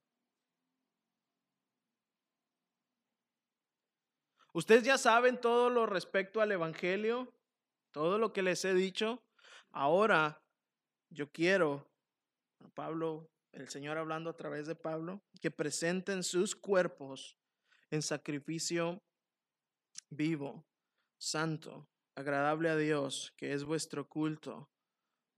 Ustedes 4.53 4.83
ya 4.83 4.99
saben 4.99 5.41
todo 5.41 5.69
lo 5.71 5.87
respecto 5.87 6.39
al 6.41 6.51
Evangelio, 6.51 7.33
todo 7.91 8.17
lo 8.17 8.33
que 8.33 8.41
les 8.41 8.63
he 8.65 8.73
dicho. 8.73 9.23
Ahora 9.71 10.41
yo 11.09 11.31
quiero, 11.31 11.87
Pablo, 12.73 13.29
el 13.51 13.69
Señor 13.69 13.97
hablando 13.97 14.29
a 14.29 14.37
través 14.37 14.67
de 14.67 14.75
Pablo, 14.75 15.21
que 15.41 15.51
presenten 15.51 16.23
sus 16.23 16.55
cuerpos 16.55 17.37
en 17.89 18.01
sacrificio 18.01 19.01
vivo, 20.09 20.65
santo, 21.17 21.87
agradable 22.15 22.69
a 22.69 22.77
Dios, 22.77 23.33
que 23.37 23.53
es 23.53 23.63
vuestro 23.63 24.07
culto 24.07 24.69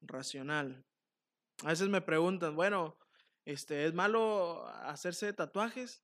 racional. 0.01 0.85
A 1.63 1.69
veces 1.69 1.89
me 1.89 2.01
preguntan, 2.01 2.55
bueno, 2.55 2.97
este, 3.45 3.85
¿es 3.85 3.93
malo 3.93 4.67
hacerse 4.67 5.33
tatuajes? 5.33 6.03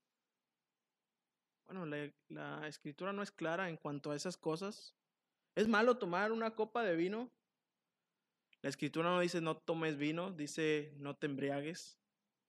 Bueno, 1.67 1.86
la, 2.29 2.67
escritura 2.67 3.13
no 3.13 3.23
es 3.23 3.31
clara 3.31 3.69
en 3.69 3.77
cuanto 3.77 4.12
a 4.12 4.15
esas 4.15 4.38
cosas. 4.38 4.95
¿Es 5.55 5.67
malo 5.67 5.97
tomar 5.97 6.31
una 6.31 6.53
copa 6.53 6.83
de 6.83 6.95
vino? 6.95 7.31
La 8.61 8.69
escritura 8.69 9.09
no 9.09 9.19
dice 9.19 9.41
no 9.41 9.57
tomes 9.57 9.97
vino, 9.97 10.31
dice 10.31 10.93
no 10.97 11.15
te 11.15 11.27
embriagues. 11.27 11.97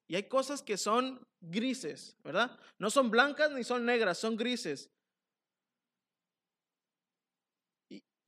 Y 0.08 0.16
hay 0.16 0.28
cosas 0.28 0.62
que 0.62 0.76
son 0.76 1.26
grises, 1.40 2.16
¿verdad? 2.22 2.58
No 2.78 2.90
son 2.90 3.10
blancas 3.10 3.50
ni 3.52 3.64
son 3.64 3.84
negras, 3.84 4.18
son 4.18 4.36
grises. 4.36 4.90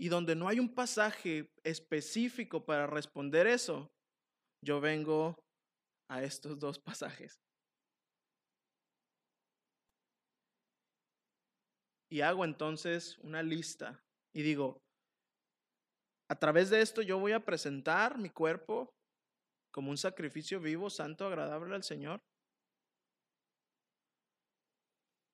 Y, 0.01 0.09
donde 0.09 0.37
no 0.37 0.47
hay 0.47 0.61
un 0.61 0.73
pasaje 0.73 1.53
específico 1.65 2.65
para 2.65 2.87
responder 2.87 3.49
eso, 3.49 3.91
yo 4.65 4.81
vengo 4.81 5.37
a 6.09 6.23
estos 6.23 6.57
dos 6.59 6.79
pasajes. 6.79 7.41
y 12.11 12.23
hago 12.23 12.45
entonces 12.45 13.19
una 13.19 13.43
lista 13.43 14.03
y 14.33 14.43
digo, 14.43 14.83
a 16.29 16.39
través 16.39 16.71
de 16.71 16.81
esto 16.81 17.03
yo 17.03 17.19
voy 17.19 17.33
a 17.33 17.45
presentar 17.45 18.19
mi 18.19 18.31
cuerpo 18.31 18.95
como 19.71 19.91
un 19.91 19.99
sacrificio 19.99 20.61
vivo, 20.61 20.91
santo, 20.91 21.27
agradable 21.27 21.75
al 21.75 21.83
Señor. 21.83 22.21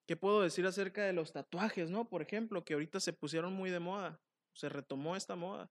¿Qué 0.07 0.17
puedo 0.17 0.43
decir 0.43 0.67
acerca 0.67 1.03
de 1.05 1.15
los 1.15 1.33
tatuajes, 1.33 1.91
no? 1.91 2.09
Por 2.09 2.21
ejemplo, 2.21 2.65
que 2.65 2.75
ahorita 2.75 3.01
se 3.01 3.13
pusieron 3.13 3.55
muy 3.55 3.71
de 3.71 3.81
moda, 3.81 4.21
se 4.53 4.69
retomó 4.69 5.17
esta 5.17 5.35
moda. 5.35 5.71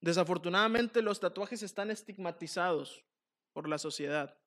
Desafortunadamente 0.00 1.02
los 1.02 1.20
tatuajes 1.20 1.62
están 1.62 1.90
estigmatizados 1.90 3.04
por 3.52 3.68
la 3.68 3.78
sociedad. 3.78 4.38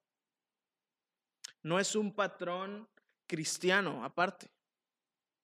No 1.62 1.80
es 1.80 1.96
un 1.96 2.14
patrón 2.14 2.90
cristiano 3.28 4.04
aparte. 4.04 4.50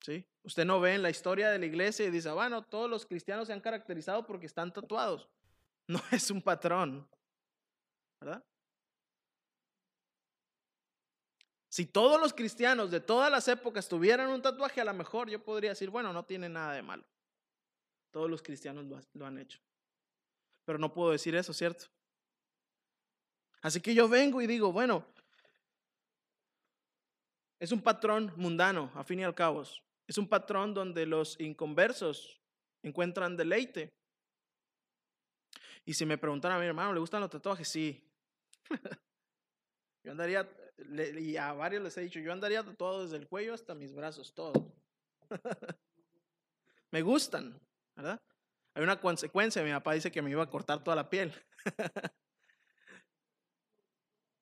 ¿Sí? 0.01 0.25
Usted 0.43 0.65
no 0.65 0.79
ve 0.79 0.95
en 0.95 1.03
la 1.03 1.09
historia 1.09 1.49
de 1.49 1.59
la 1.59 1.65
iglesia 1.65 2.05
y 2.05 2.11
dice, 2.11 2.29
bueno, 2.31 2.63
todos 2.63 2.89
los 2.89 3.05
cristianos 3.05 3.47
se 3.47 3.53
han 3.53 3.61
caracterizado 3.61 4.25
porque 4.25 4.45
están 4.45 4.73
tatuados. 4.73 5.27
No 5.89 5.99
es 6.11 6.29
un 6.29 6.39
patrón. 6.39 7.09
¿Verdad? 8.21 8.43
Si 11.67 11.87
todos 11.87 12.21
los 12.21 12.31
cristianos 12.31 12.91
de 12.91 12.99
todas 12.99 13.31
las 13.31 13.47
épocas 13.47 13.89
tuvieran 13.89 14.29
un 14.29 14.39
tatuaje, 14.39 14.81
a 14.81 14.85
lo 14.85 14.93
mejor 14.93 15.31
yo 15.31 15.43
podría 15.43 15.71
decir, 15.71 15.89
bueno, 15.89 16.13
no 16.13 16.23
tiene 16.23 16.47
nada 16.47 16.73
de 16.73 16.83
malo. 16.83 17.03
Todos 18.11 18.29
los 18.29 18.43
cristianos 18.43 18.85
lo 19.13 19.25
han 19.25 19.39
hecho. 19.39 19.59
Pero 20.63 20.77
no 20.77 20.93
puedo 20.93 21.09
decir 21.09 21.35
eso, 21.35 21.53
¿cierto? 21.53 21.85
Así 23.61 23.81
que 23.81 23.93
yo 23.93 24.07
vengo 24.07 24.41
y 24.41 24.47
digo, 24.47 24.71
bueno, 24.71 25.05
es 27.59 27.71
un 27.71 27.81
patrón 27.81 28.31
mundano, 28.37 28.91
a 28.95 29.03
fin 29.03 29.19
y 29.19 29.23
al 29.23 29.35
cabo. 29.35 29.63
Es 30.09 30.17
un 30.17 30.27
patrón 30.27 30.73
donde 30.73 31.05
los 31.05 31.39
inconversos 31.39 32.41
encuentran 32.81 33.37
deleite. 33.37 33.93
Y 35.85 35.93
si 35.93 36.03
me 36.03 36.17
preguntaran 36.17 36.57
a 36.57 36.59
mi 36.59 36.65
hermano, 36.65 36.91
¿le 36.91 36.99
gustan 36.99 37.21
los 37.21 37.29
tatuajes? 37.29 37.67
Sí. 37.67 38.03
yo 40.03 40.11
andaría, 40.11 40.49
y 41.15 41.37
a 41.37 41.53
varios 41.53 41.83
les 41.83 41.95
he 41.95 42.01
dicho, 42.01 42.19
yo 42.19 42.33
andaría 42.33 42.63
tatuado 42.63 43.03
desde 43.03 43.17
el 43.17 43.27
cuello 43.27 43.53
hasta 43.53 43.75
mis 43.75 43.93
brazos, 43.93 44.33
todo. 44.33 44.73
me 46.91 47.03
gustan, 47.03 47.61
¿verdad? 47.95 48.19
Hay 48.73 48.81
una 48.81 48.99
consecuencia, 48.99 49.61
mi 49.61 49.69
papá 49.69 49.93
dice 49.93 50.11
que 50.11 50.23
me 50.23 50.31
iba 50.31 50.41
a 50.41 50.49
cortar 50.49 50.83
toda 50.83 50.95
la 50.95 51.07
piel. 51.07 51.31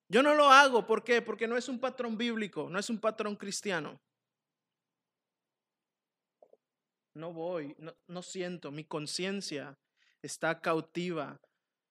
Yo 0.08 0.24
no 0.24 0.34
lo 0.34 0.50
hago, 0.50 0.88
¿por 0.88 1.04
qué? 1.04 1.22
Porque 1.22 1.46
no 1.46 1.58
es 1.58 1.68
un 1.68 1.78
patrón 1.78 2.18
bíblico, 2.18 2.70
no 2.70 2.80
es 2.80 2.90
un 2.90 3.02
patrón 3.02 3.36
cristiano. 3.36 4.00
No 7.18 7.34
voy, 7.34 7.76
no, 8.08 8.22
siento, 8.22 8.72
mi 8.72 8.84
conciencia 8.84 9.78
está 10.22 10.62
cautiva 10.62 11.42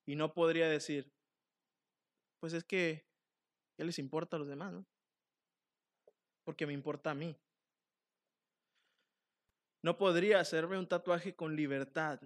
y 0.07 0.15
no 0.15 0.33
podría 0.33 0.69
decir, 0.69 1.13
pues 2.41 2.53
es 2.53 2.65
que, 2.65 3.05
¿qué 3.77 3.85
les 3.85 3.99
importa 3.99 4.37
a 4.37 4.39
los 4.39 4.49
demás? 4.49 4.73
No? 4.73 4.87
Porque 6.45 6.67
me 6.67 6.73
importa 6.73 7.11
a 7.11 7.15
mí. 7.15 7.37
No 9.83 9.99
podría 9.99 10.41
hacerme 10.41 10.79
un 10.79 10.87
tatuaje 10.87 11.35
con 11.35 11.57
libertad 11.57 12.21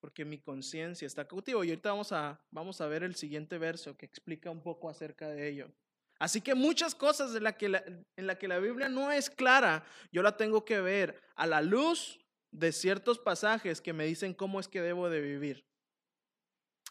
porque 0.00 0.24
mi 0.24 0.38
conciencia 0.38 1.06
está 1.06 1.26
cautiva. 1.26 1.64
Y 1.64 1.70
ahorita 1.70 1.90
vamos 1.90 2.12
a, 2.12 2.40
vamos 2.50 2.80
a 2.80 2.86
ver 2.86 3.02
el 3.02 3.14
siguiente 3.14 3.58
verso 3.58 3.96
que 3.96 4.06
explica 4.06 4.50
un 4.50 4.62
poco 4.62 4.88
acerca 4.88 5.28
de 5.28 5.48
ello. 5.48 5.70
Así 6.18 6.40
que 6.40 6.54
muchas 6.54 6.94
cosas 6.94 7.32
de 7.32 7.40
la 7.40 7.56
que 7.56 7.66
en 8.16 8.26
la 8.26 8.38
que 8.38 8.48
la 8.48 8.58
Biblia 8.58 8.88
no 8.88 9.12
es 9.12 9.30
clara, 9.30 9.84
yo 10.10 10.22
la 10.22 10.36
tengo 10.36 10.64
que 10.64 10.80
ver 10.80 11.20
a 11.36 11.46
la 11.46 11.62
luz 11.62 12.18
de 12.50 12.72
ciertos 12.72 13.18
pasajes 13.18 13.80
que 13.80 13.92
me 13.92 14.06
dicen 14.06 14.34
cómo 14.34 14.60
es 14.60 14.68
que 14.68 14.80
debo 14.80 15.08
de 15.08 15.20
vivir. 15.20 15.64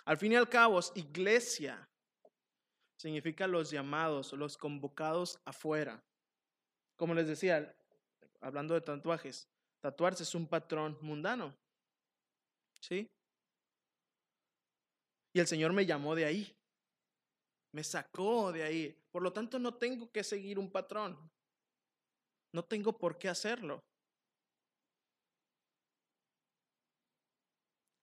Al 0.05 0.17
fin 0.17 0.31
y 0.31 0.35
al 0.35 0.49
cabo, 0.49 0.79
iglesia 0.95 1.87
significa 2.97 3.47
los 3.47 3.69
llamados, 3.69 4.33
los 4.33 4.57
convocados 4.57 5.39
afuera. 5.45 6.03
Como 6.95 7.13
les 7.13 7.27
decía, 7.27 7.75
hablando 8.41 8.73
de 8.73 8.81
tatuajes, 8.81 9.47
tatuarse 9.81 10.23
es 10.23 10.33
un 10.33 10.47
patrón 10.47 10.97
mundano. 11.01 11.55
¿Sí? 12.79 13.09
Y 15.33 15.39
el 15.39 15.47
Señor 15.47 15.73
me 15.73 15.85
llamó 15.85 16.15
de 16.15 16.25
ahí. 16.25 16.55
Me 17.71 17.83
sacó 17.83 18.51
de 18.51 18.63
ahí. 18.63 18.97
Por 19.11 19.21
lo 19.21 19.31
tanto, 19.31 19.59
no 19.59 19.75
tengo 19.75 20.11
que 20.11 20.23
seguir 20.23 20.57
un 20.57 20.71
patrón. 20.71 21.17
No 22.53 22.63
tengo 22.63 22.97
por 22.97 23.17
qué 23.17 23.29
hacerlo. 23.29 23.83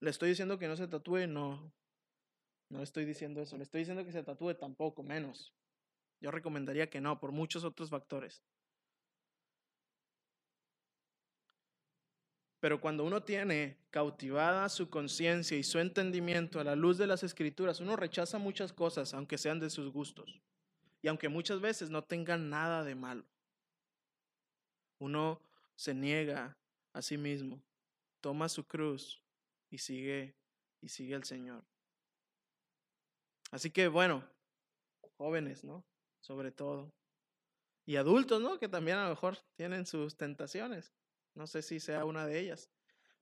Le 0.04 0.10
estoy 0.10 0.28
diciendo 0.28 0.58
que 0.58 0.68
no 0.68 0.76
se 0.76 0.86
tatúe, 0.86 1.26
no. 1.26 1.72
No 2.68 2.82
estoy 2.82 3.06
diciendo 3.06 3.40
eso. 3.40 3.56
Le 3.56 3.62
estoy 3.62 3.80
diciendo 3.80 4.04
que 4.04 4.12
se 4.12 4.22
tatúe 4.22 4.52
tampoco, 4.54 5.02
menos. 5.02 5.54
Yo 6.20 6.30
recomendaría 6.30 6.90
que 6.90 7.00
no, 7.00 7.18
por 7.18 7.32
muchos 7.32 7.64
otros 7.64 7.88
factores. 7.88 8.42
Pero 12.60 12.82
cuando 12.82 13.02
uno 13.02 13.22
tiene 13.22 13.78
cautivada 13.90 14.68
su 14.68 14.90
conciencia 14.90 15.56
y 15.56 15.62
su 15.62 15.78
entendimiento 15.78 16.60
a 16.60 16.64
la 16.64 16.76
luz 16.76 16.98
de 16.98 17.06
las 17.06 17.22
escrituras, 17.22 17.80
uno 17.80 17.96
rechaza 17.96 18.36
muchas 18.36 18.74
cosas, 18.74 19.14
aunque 19.14 19.38
sean 19.38 19.58
de 19.58 19.70
sus 19.70 19.90
gustos. 19.90 20.42
Y 21.00 21.08
aunque 21.08 21.30
muchas 21.30 21.62
veces 21.62 21.88
no 21.88 22.04
tengan 22.04 22.50
nada 22.50 22.84
de 22.84 22.94
malo. 22.94 23.24
Uno 24.98 25.40
se 25.76 25.94
niega 25.94 26.58
a 26.92 27.00
sí 27.00 27.16
mismo, 27.16 27.62
toma 28.20 28.50
su 28.50 28.66
cruz 28.66 29.23
y 29.74 29.78
sigue 29.78 30.36
y 30.80 30.88
sigue 30.88 31.16
al 31.16 31.24
Señor. 31.24 31.64
Así 33.50 33.70
que 33.70 33.88
bueno, 33.88 34.24
jóvenes, 35.16 35.64
¿no? 35.64 35.84
Sobre 36.20 36.52
todo. 36.52 36.92
Y 37.84 37.96
adultos, 37.96 38.40
¿no? 38.40 38.58
Que 38.60 38.68
también 38.68 38.98
a 38.98 39.04
lo 39.04 39.10
mejor 39.10 39.38
tienen 39.56 39.84
sus 39.84 40.16
tentaciones. 40.16 40.92
No 41.34 41.48
sé 41.48 41.60
si 41.60 41.80
sea 41.80 42.04
una 42.04 42.24
de 42.24 42.38
ellas. 42.38 42.70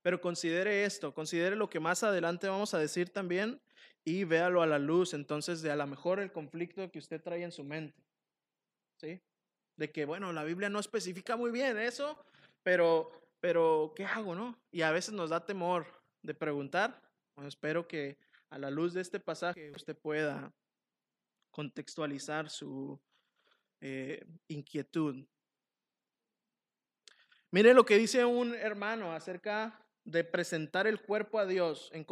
Pero 0.03 0.21
considere 0.21 0.85
esto, 0.85 1.15
considere 1.15 1.57
lo 1.57 1.71
que 1.71 1.81
más 1.81 2.03
adelante 2.03 2.49
vamos 2.49 2.75
a 2.75 2.79
decir 2.79 3.09
también 3.09 3.59
y 4.05 4.25
véalo 4.25 4.61
a 4.61 4.67
la 4.67 4.79
luz 4.79 5.15
entonces 5.15 5.63
de 5.63 5.71
a 5.71 5.77
lo 5.77 5.87
mejor 5.87 6.21
el 6.21 6.33
conflicto 6.33 6.91
que 6.91 6.99
usted 6.99 7.23
trae 7.23 7.45
en 7.45 7.53
su 7.53 7.65
mente. 7.65 7.99
¿Sí? 9.01 9.23
De 9.77 9.91
que, 9.91 10.05
bueno, 10.05 10.35
la 10.35 10.45
Biblia 10.45 10.69
no 10.69 10.81
especifica 10.81 11.35
muy 11.35 11.51
bien 11.51 11.79
eso, 11.79 12.23
pero, 12.63 13.11
pero 13.41 13.95
¿qué 13.97 14.05
hago, 14.05 14.35
no? 14.35 14.59
Y 14.71 14.83
a 14.83 14.91
veces 14.91 15.15
nos 15.15 15.31
da 15.31 15.47
temor 15.47 16.02
de 16.23 16.35
preguntar. 16.35 17.03
Bueno, 17.35 17.49
espero 17.49 17.87
que 17.87 18.19
a 18.51 18.59
la 18.59 18.71
luz 18.71 18.93
de 18.93 19.01
este 19.01 19.21
pasaje 19.21 19.73
usted 19.75 19.97
pueda 19.97 20.53
contextualizar 21.51 22.51
su 22.51 23.01
eh, 23.81 24.25
inquietud. 24.49 25.25
Mire 27.51 27.75
lo 27.75 27.85
que 27.85 27.99
dice 27.99 28.25
un 28.25 28.55
hermano 28.55 29.13
acerca 29.13 29.79
de 30.05 30.25
presentar 30.25 30.87
el 30.87 31.01
cuerpo 31.01 31.39
a 31.39 31.47
Dios 31.47 31.91
en, 31.93 32.05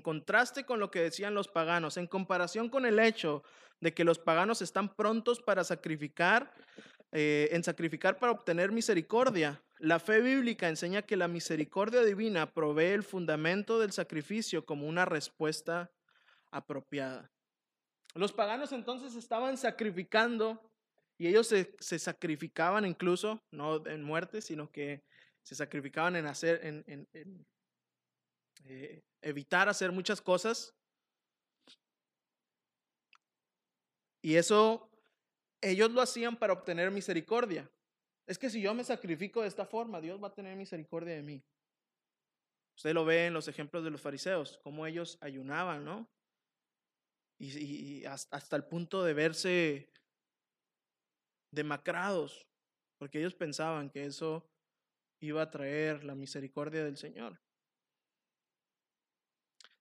contraste 0.00 0.64
con 0.64 0.80
lo 0.80 0.90
que 0.90 1.00
decían 1.00 1.34
los 1.34 1.48
paganos, 1.48 1.96
en 1.96 2.06
comparación 2.06 2.68
con 2.68 2.84
el 2.84 2.98
hecho 2.98 3.42
de 3.80 3.94
que 3.94 4.04
los 4.04 4.18
paganos 4.18 4.60
están 4.60 4.94
prontos 4.94 5.40
para 5.40 5.64
sacrificar, 5.64 6.52
eh, 7.12 7.48
en 7.52 7.64
sacrificar 7.64 8.18
para 8.18 8.32
obtener 8.32 8.70
misericordia. 8.70 9.62
La 9.78 9.98
fe 9.98 10.20
bíblica 10.20 10.68
enseña 10.68 11.02
que 11.02 11.16
la 11.16 11.28
misericordia 11.28 12.02
divina 12.02 12.52
provee 12.52 12.92
el 12.92 13.02
fundamento 13.02 13.78
del 13.78 13.92
sacrificio 13.92 14.66
como 14.66 14.86
una 14.86 15.04
respuesta 15.04 15.90
apropiada. 16.50 17.30
Los 18.14 18.32
paganos 18.32 18.72
entonces 18.72 19.14
estaban 19.14 19.56
sacrificando 19.56 20.70
y 21.18 21.28
ellos 21.28 21.46
se, 21.46 21.74
se 21.78 21.98
sacrificaban 21.98 22.84
incluso, 22.84 23.42
no 23.50 23.86
en 23.86 24.02
muerte, 24.02 24.40
sino 24.40 24.70
que 24.70 25.02
se 25.42 25.54
sacrificaban 25.54 26.14
en 26.16 26.26
hacer, 26.26 26.60
en, 26.62 27.08
eh, 28.64 29.02
evitar 29.22 29.68
hacer 29.68 29.90
muchas 29.92 30.20
cosas. 30.20 30.74
Y 34.20 34.34
eso 34.34 34.87
ellos 35.60 35.90
lo 35.90 36.00
hacían 36.00 36.36
para 36.36 36.52
obtener 36.52 36.90
misericordia. 36.90 37.70
Es 38.26 38.38
que 38.38 38.50
si 38.50 38.60
yo 38.60 38.74
me 38.74 38.84
sacrifico 38.84 39.42
de 39.42 39.48
esta 39.48 39.64
forma, 39.64 40.00
Dios 40.00 40.22
va 40.22 40.28
a 40.28 40.34
tener 40.34 40.56
misericordia 40.56 41.14
de 41.14 41.22
mí. 41.22 41.42
Usted 42.76 42.92
lo 42.92 43.04
ve 43.04 43.26
en 43.26 43.34
los 43.34 43.48
ejemplos 43.48 43.82
de 43.82 43.90
los 43.90 44.00
fariseos, 44.00 44.60
cómo 44.62 44.86
ellos 44.86 45.18
ayunaban, 45.20 45.84
¿no? 45.84 46.08
Y, 47.38 47.58
y 47.58 48.04
hasta 48.04 48.56
el 48.56 48.64
punto 48.64 49.02
de 49.02 49.14
verse 49.14 49.90
demacrados, 51.50 52.46
porque 52.98 53.18
ellos 53.18 53.34
pensaban 53.34 53.90
que 53.90 54.04
eso 54.04 54.48
iba 55.20 55.42
a 55.42 55.50
traer 55.50 56.04
la 56.04 56.14
misericordia 56.14 56.84
del 56.84 56.96
Señor. 56.96 57.40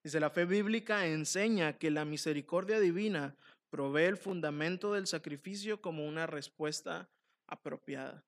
Dice, 0.04 0.20
la 0.20 0.30
fe 0.30 0.46
bíblica 0.46 1.06
enseña 1.06 1.78
que 1.78 1.92
la 1.92 2.06
misericordia 2.06 2.80
divina 2.80 3.36
provee 3.70 4.06
el 4.06 4.18
fundamento 4.18 4.94
del 4.94 5.08
sacrificio 5.08 5.82
como 5.82 6.06
una 6.06 6.28
respuesta 6.28 7.10
apropiada. 7.48 8.24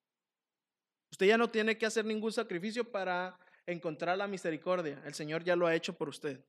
Usted 1.12 1.28
ya 1.28 1.38
no 1.38 1.50
tiene 1.50 1.78
que 1.78 1.86
hacer 1.86 2.06
ningún 2.06 2.32
sacrificio 2.32 2.90
para 2.90 3.38
encontrar 3.66 4.18
la 4.18 4.28
misericordia. 4.28 5.02
El 5.06 5.14
Señor 5.14 5.44
ya 5.44 5.56
lo 5.56 5.68
ha 5.68 5.76
hecho 5.76 5.94
por 5.94 6.10
usted. 6.10 6.44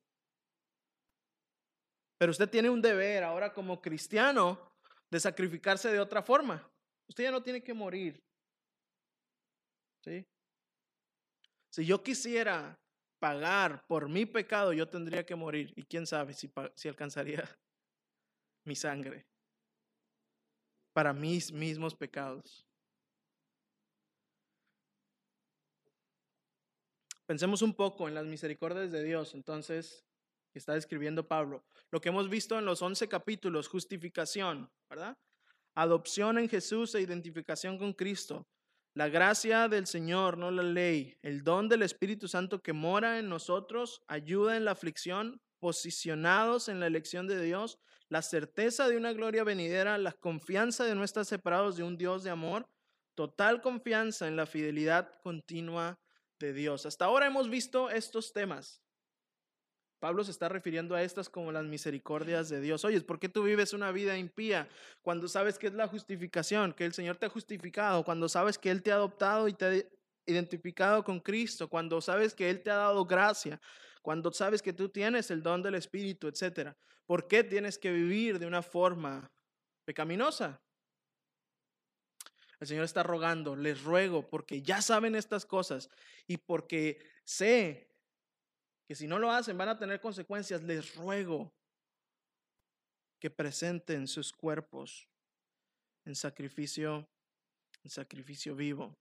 Pero 2.18 2.32
usted 2.32 2.48
tiene 2.50 2.68
un 2.68 2.82
deber 2.82 3.24
ahora 3.24 3.52
como 3.52 3.80
cristiano 3.80 4.58
de 5.10 5.20
sacrificarse 5.20 5.90
de 5.90 6.00
otra 6.00 6.22
forma. 6.22 6.70
Usted 7.08 7.24
ya 7.24 7.30
no 7.30 7.42
tiene 7.42 7.62
que 7.62 7.72
morir. 7.72 8.22
¿Sí? 10.04 10.26
Si 11.70 11.84
yo 11.84 12.02
quisiera 12.02 12.78
pagar 13.18 13.86
por 13.86 14.08
mi 14.08 14.26
pecado, 14.26 14.72
yo 14.72 14.88
tendría 14.88 15.24
que 15.24 15.34
morir. 15.34 15.72
Y 15.76 15.82
quién 15.84 16.06
sabe 16.06 16.34
si, 16.34 16.50
si 16.74 16.88
alcanzaría 16.88 17.44
mi 18.70 18.76
sangre 18.76 19.26
para 20.92 21.12
mis 21.12 21.50
mismos 21.50 21.96
pecados. 21.96 22.64
Pensemos 27.26 27.62
un 27.62 27.74
poco 27.74 28.06
en 28.06 28.14
las 28.14 28.26
misericordias 28.26 28.92
de 28.92 29.02
Dios, 29.02 29.34
entonces, 29.34 30.04
que 30.52 30.60
está 30.60 30.74
describiendo 30.74 31.26
Pablo. 31.26 31.64
Lo 31.90 32.00
que 32.00 32.10
hemos 32.10 32.28
visto 32.28 32.56
en 32.56 32.64
los 32.64 32.80
11 32.80 33.08
capítulos, 33.08 33.66
justificación, 33.66 34.70
¿verdad? 34.88 35.18
Adopción 35.74 36.38
en 36.38 36.48
Jesús 36.48 36.94
e 36.94 37.00
identificación 37.00 37.76
con 37.76 37.92
Cristo. 37.92 38.46
La 38.94 39.08
gracia 39.08 39.66
del 39.66 39.88
Señor, 39.88 40.38
no 40.38 40.52
la 40.52 40.62
ley, 40.62 41.16
el 41.22 41.42
don 41.42 41.68
del 41.68 41.82
Espíritu 41.82 42.28
Santo 42.28 42.62
que 42.62 42.72
mora 42.72 43.18
en 43.18 43.28
nosotros, 43.28 44.00
ayuda 44.06 44.56
en 44.56 44.64
la 44.64 44.72
aflicción, 44.72 45.40
posicionados 45.60 46.68
en 46.68 46.80
la 46.80 46.86
elección 46.86 47.28
de 47.28 47.40
Dios, 47.40 47.78
la 48.08 48.22
certeza 48.22 48.88
de 48.88 48.96
una 48.96 49.12
gloria 49.12 49.44
venidera, 49.44 49.96
la 49.98 50.12
confianza 50.12 50.84
de 50.84 50.94
no 50.96 51.04
estar 51.04 51.24
separados 51.24 51.76
de 51.76 51.84
un 51.84 51.96
Dios 51.96 52.24
de 52.24 52.30
amor, 52.30 52.66
total 53.14 53.60
confianza 53.60 54.26
en 54.26 54.36
la 54.36 54.46
fidelidad 54.46 55.20
continua 55.22 56.00
de 56.40 56.52
Dios. 56.52 56.86
Hasta 56.86 57.04
ahora 57.04 57.26
hemos 57.26 57.48
visto 57.48 57.90
estos 57.90 58.32
temas. 58.32 58.82
Pablo 60.00 60.24
se 60.24 60.30
está 60.30 60.48
refiriendo 60.48 60.94
a 60.94 61.02
estas 61.02 61.28
como 61.28 61.52
las 61.52 61.66
misericordias 61.66 62.48
de 62.48 62.60
Dios. 62.60 62.84
Oye, 62.86 63.00
¿por 63.02 63.20
qué 63.20 63.28
tú 63.28 63.44
vives 63.44 63.74
una 63.74 63.92
vida 63.92 64.16
impía 64.16 64.66
cuando 65.02 65.28
sabes 65.28 65.58
que 65.58 65.66
es 65.66 65.74
la 65.74 65.86
justificación, 65.86 66.72
que 66.72 66.86
el 66.86 66.94
Señor 66.94 67.18
te 67.18 67.26
ha 67.26 67.28
justificado, 67.28 68.02
cuando 68.02 68.28
sabes 68.28 68.56
que 68.56 68.70
Él 68.70 68.82
te 68.82 68.90
ha 68.90 68.94
adoptado 68.94 69.46
y 69.46 69.52
te 69.52 69.64
ha 69.66 69.84
identificado 70.24 71.04
con 71.04 71.20
Cristo, 71.20 71.68
cuando 71.68 72.00
sabes 72.00 72.34
que 72.34 72.48
Él 72.48 72.62
te 72.62 72.70
ha 72.70 72.76
dado 72.76 73.04
gracia, 73.04 73.60
cuando 74.02 74.32
sabes 74.32 74.62
que 74.62 74.72
tú 74.72 74.88
tienes 74.88 75.30
el 75.30 75.42
don 75.42 75.62
del 75.62 75.74
Espíritu, 75.74 76.28
etcétera? 76.28 76.76
¿Por 77.06 77.26
qué 77.28 77.44
tienes 77.44 77.78
que 77.78 77.92
vivir 77.92 78.38
de 78.38 78.46
una 78.46 78.62
forma 78.62 79.30
pecaminosa? 79.84 80.60
El 82.60 82.66
Señor 82.66 82.84
está 82.84 83.02
rogando, 83.02 83.56
les 83.56 83.82
ruego, 83.82 84.28
porque 84.28 84.60
ya 84.62 84.82
saben 84.82 85.14
estas 85.14 85.46
cosas 85.46 85.88
y 86.26 86.36
porque 86.36 87.02
sé 87.24 87.88
que 88.86 88.94
si 88.94 89.06
no 89.06 89.18
lo 89.18 89.30
hacen 89.30 89.56
van 89.56 89.70
a 89.70 89.78
tener 89.78 90.00
consecuencias, 90.00 90.62
les 90.62 90.94
ruego 90.94 91.52
que 93.18 93.30
presenten 93.30 94.06
sus 94.08 94.32
cuerpos 94.32 95.08
en 96.04 96.14
sacrificio, 96.14 97.08
en 97.82 97.90
sacrificio 97.90 98.56
vivo. 98.56 98.96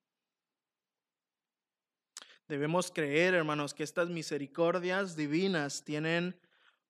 Debemos 2.49 2.89
creer, 2.89 3.35
hermanos, 3.35 3.75
que 3.75 3.83
estas 3.83 4.09
misericordias 4.09 5.15
divinas 5.15 5.83
tienen 5.83 6.35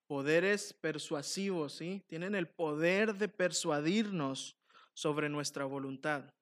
poderes 0.07 0.71
persuasivos, 0.71 1.73
¿sí? 1.73 2.01
Tienen 2.07 2.33
el 2.33 2.47
poder 2.47 3.15
de 3.15 3.27
persuadirnos 3.27 4.55
sobre 4.93 5.27
nuestra 5.27 5.65
voluntad. 5.65 6.33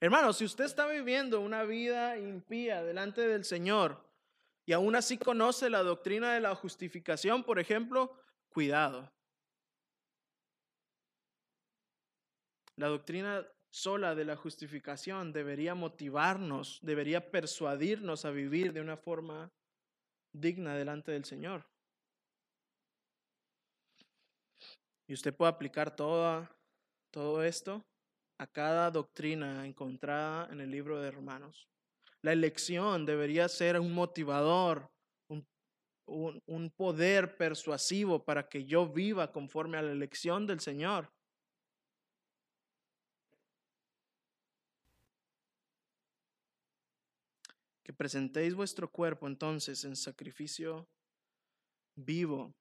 Hermanos, 0.00 0.36
si 0.36 0.44
usted 0.44 0.64
está 0.64 0.86
viviendo 0.86 1.40
una 1.40 1.64
vida 1.64 2.18
impía 2.18 2.84
delante 2.84 3.26
del 3.26 3.46
Señor, 3.46 4.06
y 4.66 4.74
aún 4.74 4.94
así 4.94 5.16
conoce 5.16 5.70
la 5.70 5.82
doctrina 5.82 6.34
de 6.34 6.40
la 6.40 6.54
justificación, 6.54 7.42
por 7.42 7.58
ejemplo, 7.58 8.14
cuidado. 8.50 9.10
La 12.76 12.88
doctrina 12.88 13.48
sola 13.70 14.14
de 14.14 14.24
la 14.24 14.36
justificación 14.36 15.32
debería 15.32 15.74
motivarnos, 15.74 16.78
debería 16.82 17.30
persuadirnos 17.30 18.24
a 18.24 18.30
vivir 18.30 18.72
de 18.72 18.80
una 18.80 18.96
forma 18.96 19.50
digna 20.32 20.74
delante 20.74 21.12
del 21.12 21.24
Señor. 21.24 21.66
Y 25.06 25.14
usted 25.14 25.34
puede 25.34 25.50
aplicar 25.50 25.96
toda, 25.96 26.50
todo 27.10 27.42
esto 27.42 27.82
a 28.38 28.46
cada 28.46 28.90
doctrina 28.90 29.66
encontrada 29.66 30.48
en 30.52 30.60
el 30.60 30.70
libro 30.70 31.00
de 31.00 31.10
Romanos. 31.10 31.68
La 32.22 32.32
elección 32.32 33.06
debería 33.06 33.48
ser 33.48 33.78
un 33.80 33.92
motivador, 33.92 34.90
un, 36.06 36.70
poder 36.76 37.36
persuasivo 37.36 38.24
para 38.24 38.48
que 38.48 38.64
yo 38.64 38.86
viva 38.86 39.30
conforme 39.30 39.76
a 39.76 39.82
la 39.82 39.92
elección 39.92 40.46
del 40.46 40.60
Señor. 40.60 41.10
Que 47.88 47.94
presentéis 47.94 48.54
vuestro 48.54 48.92
cuerpo 48.92 49.26
entonces 49.26 49.82
en 49.84 49.96
sacrificio 49.96 50.86
vivo. 51.96 52.54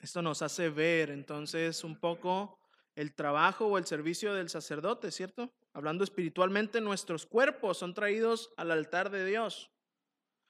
Esto 0.00 0.22
nos 0.22 0.40
hace 0.40 0.70
ver 0.70 1.10
entonces 1.10 1.84
un 1.84 2.00
poco 2.00 2.58
el 2.94 3.14
trabajo 3.14 3.66
o 3.66 3.76
el 3.76 3.84
servicio 3.84 4.32
del 4.32 4.48
sacerdote, 4.48 5.10
¿cierto? 5.10 5.52
Hablando 5.74 6.04
espiritualmente, 6.04 6.80
nuestros 6.80 7.26
cuerpos 7.26 7.76
son 7.76 7.92
traídos 7.92 8.54
al 8.56 8.70
altar 8.70 9.10
de 9.10 9.26
Dios. 9.26 9.70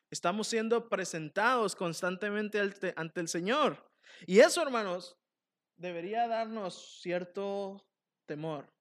Estamos 0.08 0.46
siendo 0.46 0.88
presentados 0.88 1.74
constantemente 1.74 2.60
ante 2.94 3.20
el 3.20 3.26
Señor. 3.26 3.90
Y 4.24 4.38
eso, 4.38 4.62
hermanos, 4.62 5.16
debería 5.76 6.28
darnos 6.28 7.00
cierto 7.00 7.84
temor. 8.24 8.72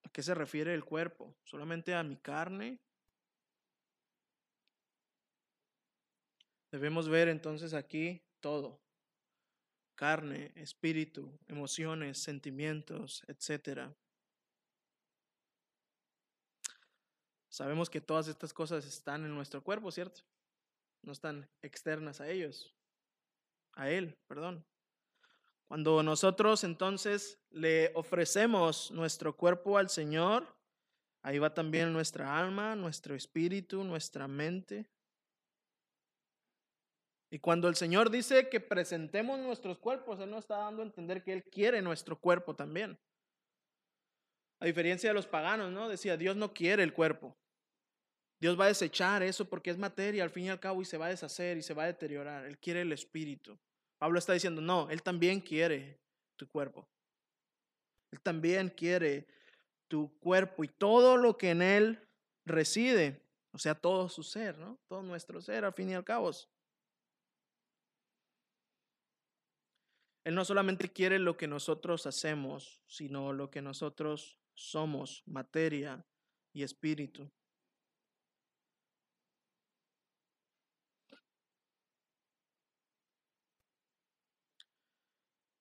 qué 0.11 0.23
se 0.23 0.33
refiere 0.35 0.73
el 0.73 0.83
cuerpo? 0.83 1.35
¿Solamente 1.43 1.93
a 1.93 2.03
mi 2.03 2.17
carne? 2.17 2.79
Debemos 6.71 7.09
ver 7.09 7.27
entonces 7.27 7.73
aquí 7.73 8.21
todo 8.39 8.81
carne, 10.01 10.51
espíritu, 10.55 11.37
emociones, 11.47 12.17
sentimientos, 12.17 13.23
etc. 13.27 13.93
Sabemos 17.49 17.87
que 17.87 18.01
todas 18.01 18.27
estas 18.27 18.51
cosas 18.51 18.83
están 18.87 19.25
en 19.25 19.35
nuestro 19.35 19.63
cuerpo, 19.63 19.91
¿cierto? 19.91 20.21
No 21.03 21.11
están 21.11 21.47
externas 21.61 22.19
a 22.19 22.27
ellos, 22.27 22.75
a 23.73 23.91
Él, 23.91 24.17
perdón. 24.25 24.65
Cuando 25.71 26.03
nosotros 26.03 26.65
entonces 26.65 27.39
le 27.49 27.93
ofrecemos 27.95 28.91
nuestro 28.91 29.37
cuerpo 29.37 29.77
al 29.77 29.89
Señor, 29.89 30.53
ahí 31.21 31.39
va 31.39 31.53
también 31.53 31.93
nuestra 31.93 32.37
alma, 32.37 32.75
nuestro 32.75 33.15
espíritu, 33.15 33.81
nuestra 33.85 34.27
mente. 34.27 34.89
Y 37.29 37.39
cuando 37.39 37.69
el 37.69 37.75
Señor 37.75 38.09
dice 38.09 38.49
que 38.49 38.59
presentemos 38.59 39.39
nuestros 39.39 39.77
cuerpos, 39.77 40.19
Él 40.19 40.29
nos 40.29 40.39
está 40.39 40.57
dando 40.57 40.81
a 40.81 40.85
entender 40.87 41.23
que 41.23 41.31
Él 41.31 41.45
quiere 41.45 41.81
nuestro 41.81 42.19
cuerpo 42.19 42.53
también. 42.53 42.99
A 44.59 44.65
diferencia 44.65 45.09
de 45.09 45.13
los 45.13 45.25
paganos, 45.25 45.71
¿no? 45.71 45.87
Decía, 45.87 46.17
Dios 46.17 46.35
no 46.35 46.53
quiere 46.53 46.83
el 46.83 46.91
cuerpo. 46.91 47.33
Dios 48.41 48.59
va 48.59 48.65
a 48.65 48.67
desechar 48.67 49.23
eso 49.23 49.47
porque 49.47 49.69
es 49.69 49.77
materia 49.77 50.23
al 50.23 50.31
fin 50.31 50.43
y 50.43 50.49
al 50.49 50.59
cabo 50.59 50.81
y 50.81 50.85
se 50.85 50.97
va 50.97 51.05
a 51.05 51.11
deshacer 51.11 51.55
y 51.55 51.61
se 51.61 51.73
va 51.73 51.83
a 51.83 51.87
deteriorar. 51.87 52.43
Él 52.43 52.57
quiere 52.57 52.81
el 52.81 52.91
espíritu. 52.91 53.57
Pablo 54.01 54.17
está 54.17 54.33
diciendo, 54.33 54.61
no, 54.61 54.89
Él 54.89 55.03
también 55.03 55.39
quiere 55.39 56.01
tu 56.35 56.47
cuerpo. 56.47 56.89
Él 58.09 58.19
también 58.19 58.69
quiere 58.69 59.27
tu 59.87 60.17
cuerpo 60.17 60.63
y 60.63 60.69
todo 60.69 61.17
lo 61.17 61.37
que 61.37 61.51
en 61.51 61.61
Él 61.61 62.09
reside. 62.43 63.21
O 63.51 63.59
sea, 63.59 63.75
todo 63.75 64.09
su 64.09 64.23
ser, 64.23 64.57
¿no? 64.57 64.79
Todo 64.87 65.03
nuestro 65.03 65.39
ser 65.39 65.65
al 65.65 65.73
fin 65.73 65.91
y 65.91 65.93
al 65.93 66.03
cabo. 66.03 66.31
Él 70.23 70.33
no 70.33 70.45
solamente 70.45 70.91
quiere 70.91 71.19
lo 71.19 71.37
que 71.37 71.45
nosotros 71.45 72.07
hacemos, 72.07 72.81
sino 72.87 73.33
lo 73.33 73.51
que 73.51 73.61
nosotros 73.61 74.39
somos, 74.55 75.21
materia 75.27 76.03
y 76.53 76.63
espíritu. 76.63 77.31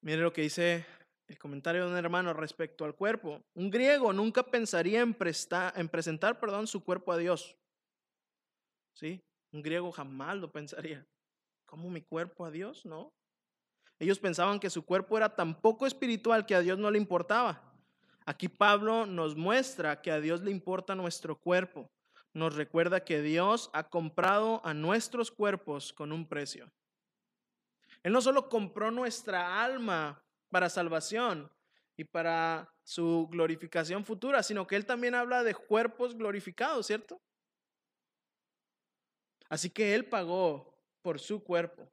Mire 0.02 0.22
lo 0.22 0.32
que 0.32 0.42
dice 0.42 0.86
el 1.26 1.38
comentario 1.38 1.84
de 1.84 1.92
un 1.92 1.96
hermano 1.96 2.32
respecto 2.32 2.84
al 2.84 2.94
cuerpo. 2.94 3.42
Un 3.54 3.70
griego 3.70 4.12
nunca 4.12 4.42
pensaría 4.42 5.00
en, 5.00 5.16
en 5.76 5.88
presentar 5.88 6.40
perdón, 6.40 6.66
su 6.66 6.82
cuerpo 6.82 7.12
a 7.12 7.18
Dios. 7.18 7.56
¿Sí? 8.94 9.22
Un 9.52 9.62
griego 9.62 9.92
jamás 9.92 10.36
lo 10.36 10.50
pensaría. 10.50 11.06
¿Cómo 11.66 11.90
mi 11.90 12.02
cuerpo 12.02 12.44
a 12.44 12.50
Dios? 12.50 12.84
No. 12.84 13.12
Ellos 13.98 14.18
pensaban 14.18 14.58
que 14.58 14.70
su 14.70 14.84
cuerpo 14.84 15.16
era 15.16 15.34
tan 15.36 15.60
poco 15.60 15.86
espiritual 15.86 16.46
que 16.46 16.54
a 16.54 16.60
Dios 16.60 16.78
no 16.78 16.90
le 16.90 16.98
importaba. 16.98 17.62
Aquí 18.24 18.48
Pablo 18.48 19.06
nos 19.06 19.36
muestra 19.36 20.00
que 20.00 20.10
a 20.10 20.20
Dios 20.20 20.40
le 20.40 20.50
importa 20.50 20.94
nuestro 20.94 21.36
cuerpo. 21.36 21.90
Nos 22.32 22.54
recuerda 22.54 23.04
que 23.04 23.22
Dios 23.22 23.70
ha 23.72 23.88
comprado 23.88 24.60
a 24.64 24.72
nuestros 24.72 25.30
cuerpos 25.30 25.92
con 25.92 26.12
un 26.12 26.26
precio. 26.26 26.70
Él 28.02 28.12
no 28.12 28.20
solo 28.20 28.48
compró 28.48 28.90
nuestra 28.90 29.62
alma 29.62 30.22
para 30.48 30.70
salvación 30.70 31.50
y 31.96 32.04
para 32.04 32.72
su 32.82 33.28
glorificación 33.30 34.04
futura, 34.04 34.42
sino 34.42 34.66
que 34.66 34.76
Él 34.76 34.86
también 34.86 35.14
habla 35.14 35.44
de 35.44 35.54
cuerpos 35.54 36.16
glorificados, 36.16 36.86
¿cierto? 36.86 37.20
Así 39.48 39.68
que 39.68 39.94
Él 39.94 40.06
pagó 40.06 40.74
por 41.02 41.20
su 41.20 41.42
cuerpo. 41.42 41.90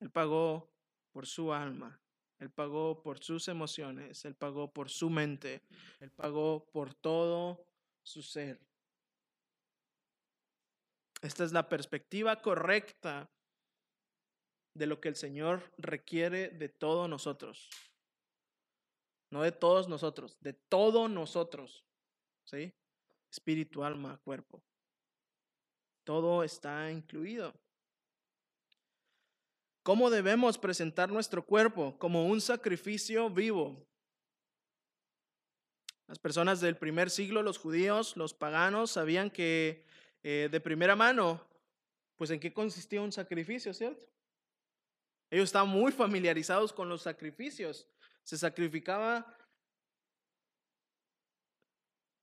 Él 0.00 0.10
pagó 0.10 0.70
por 1.10 1.26
su 1.26 1.52
alma, 1.52 1.98
Él 2.38 2.50
pagó 2.50 3.02
por 3.02 3.18
sus 3.24 3.48
emociones, 3.48 4.24
Él 4.26 4.34
pagó 4.34 4.70
por 4.70 4.90
su 4.90 5.08
mente, 5.08 5.62
Él 6.00 6.10
pagó 6.10 6.68
por 6.70 6.92
todo 6.92 7.64
su 8.02 8.22
ser. 8.22 8.60
Esta 11.22 11.44
es 11.44 11.52
la 11.52 11.66
perspectiva 11.66 12.42
correcta 12.42 13.30
de 14.76 14.86
lo 14.86 15.00
que 15.00 15.08
el 15.08 15.16
Señor 15.16 15.72
requiere 15.78 16.48
de 16.50 16.68
todos 16.68 17.08
nosotros. 17.08 17.70
No 19.30 19.42
de 19.42 19.52
todos 19.52 19.88
nosotros, 19.88 20.36
de 20.40 20.52
todos 20.52 21.10
nosotros. 21.10 21.84
¿Sí? 22.44 22.72
Espíritu, 23.30 23.82
alma, 23.82 24.20
cuerpo. 24.24 24.62
Todo 26.04 26.44
está 26.44 26.90
incluido. 26.90 27.52
¿Cómo 29.82 30.10
debemos 30.10 30.58
presentar 30.58 31.10
nuestro 31.10 31.44
cuerpo? 31.44 31.96
Como 31.98 32.26
un 32.26 32.40
sacrificio 32.40 33.30
vivo. 33.30 33.86
Las 36.06 36.18
personas 36.18 36.60
del 36.60 36.76
primer 36.76 37.10
siglo, 37.10 37.42
los 37.42 37.58
judíos, 37.58 38.16
los 38.16 38.32
paganos, 38.32 38.92
sabían 38.92 39.30
que 39.30 39.84
eh, 40.22 40.48
de 40.50 40.60
primera 40.60 40.94
mano, 40.94 41.40
pues 42.16 42.30
en 42.30 42.38
qué 42.38 42.52
consistía 42.52 43.00
un 43.00 43.12
sacrificio, 43.12 43.74
¿cierto? 43.74 44.06
Ellos 45.30 45.44
estaban 45.44 45.68
muy 45.68 45.92
familiarizados 45.92 46.72
con 46.72 46.88
los 46.88 47.02
sacrificios. 47.02 47.88
Se 48.22 48.38
sacrificaba 48.38 49.36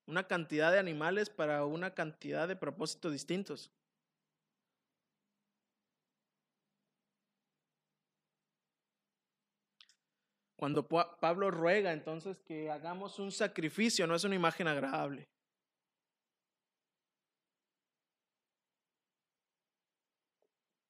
una 0.06 0.28
cantidad 0.28 0.72
de 0.72 0.80
animales 0.80 1.30
para 1.30 1.66
una 1.66 1.94
cantidad 1.94 2.48
de 2.48 2.56
propósitos 2.56 3.12
distintos. 3.12 3.72
Cuando 10.56 10.88
Pablo 10.88 11.52
ruega 11.52 11.92
entonces 11.92 12.40
que 12.40 12.72
hagamos 12.72 13.20
un 13.20 13.34
sacrificio, 13.34 14.08
no 14.08 14.16
es 14.16 14.24
una 14.24 14.36
imagen 14.36 14.70
agradable. 14.70 15.28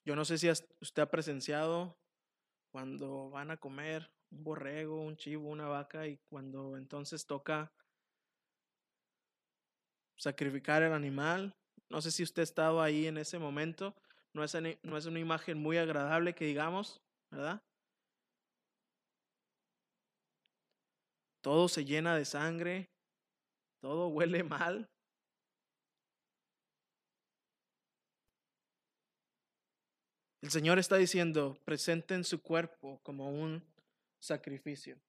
Yo 0.06 0.16
no 0.16 0.26
sé 0.26 0.38
si 0.38 0.50
usted 0.50 1.02
ha 1.02 1.10
presenciado 1.10 1.98
cuando 2.74 3.30
van 3.30 3.52
a 3.52 3.58
comer 3.58 4.12
un 4.32 4.44
borrego, 4.44 5.00
un 5.00 5.16
chivo, 5.16 5.48
una 5.48 5.68
vaca 5.68 6.08
y 6.08 6.18
cuando 6.30 6.76
entonces 6.76 7.26
toca 7.26 7.72
sacrificar 10.18 10.84
el 10.84 10.92
animal. 10.92 11.56
No 11.90 12.02
sé 12.02 12.12
si 12.12 12.24
usted 12.24 12.42
ha 12.42 12.44
estado 12.44 12.82
ahí 12.82 13.06
en 13.06 13.18
ese 13.18 13.40
momento. 13.40 13.96
No 14.34 14.44
es, 14.44 14.58
no 14.82 14.98
es 14.98 15.06
una 15.06 15.20
imagen 15.20 15.60
muy 15.60 15.78
agradable 15.78 16.34
que 16.34 16.46
digamos, 16.46 17.00
¿verdad? 17.30 17.64
todo 21.44 21.68
se 21.68 21.84
llena 21.84 22.16
de 22.16 22.26
sangre, 22.26 22.90
todo 23.82 24.08
huele 24.16 24.44
mal. 24.44 24.90
El 30.44 30.52
Señor 30.52 30.78
está 30.78 30.98
diciendo, 30.98 31.58
presenten 31.64 32.26
su 32.26 32.42
cuerpo 32.42 33.00
como 33.02 33.30
un 33.30 33.64
sacrificio. 34.20 35.00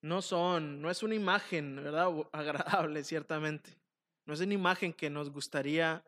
No 0.00 0.22
son, 0.22 0.80
no 0.80 0.88
es 0.88 1.02
una 1.02 1.16
imagen, 1.16 1.74
¿verdad? 1.82 2.06
Agradable, 2.32 3.02
ciertamente. 3.02 3.76
No 4.24 4.34
es 4.34 4.40
una 4.40 4.54
imagen 4.54 4.92
que 4.92 5.10
nos 5.10 5.30
gustaría 5.30 6.04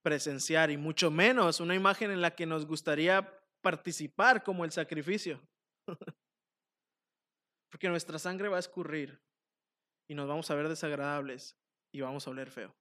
presenciar 0.00 0.70
y 0.70 0.78
mucho 0.78 1.10
menos 1.10 1.60
una 1.60 1.74
imagen 1.74 2.10
en 2.10 2.22
la 2.22 2.34
que 2.34 2.46
nos 2.46 2.64
gustaría 2.64 3.38
participar 3.60 4.42
como 4.42 4.64
el 4.64 4.72
sacrificio. 4.72 5.38
Porque 7.68 7.90
nuestra 7.90 8.18
sangre 8.18 8.48
va 8.48 8.56
a 8.56 8.60
escurrir 8.60 9.20
y 10.08 10.14
nos 10.14 10.28
vamos 10.28 10.50
a 10.50 10.54
ver 10.54 10.66
desagradables 10.66 11.58
y 11.92 12.00
vamos 12.00 12.26
a 12.26 12.30
oler 12.30 12.50
feo. 12.50 12.74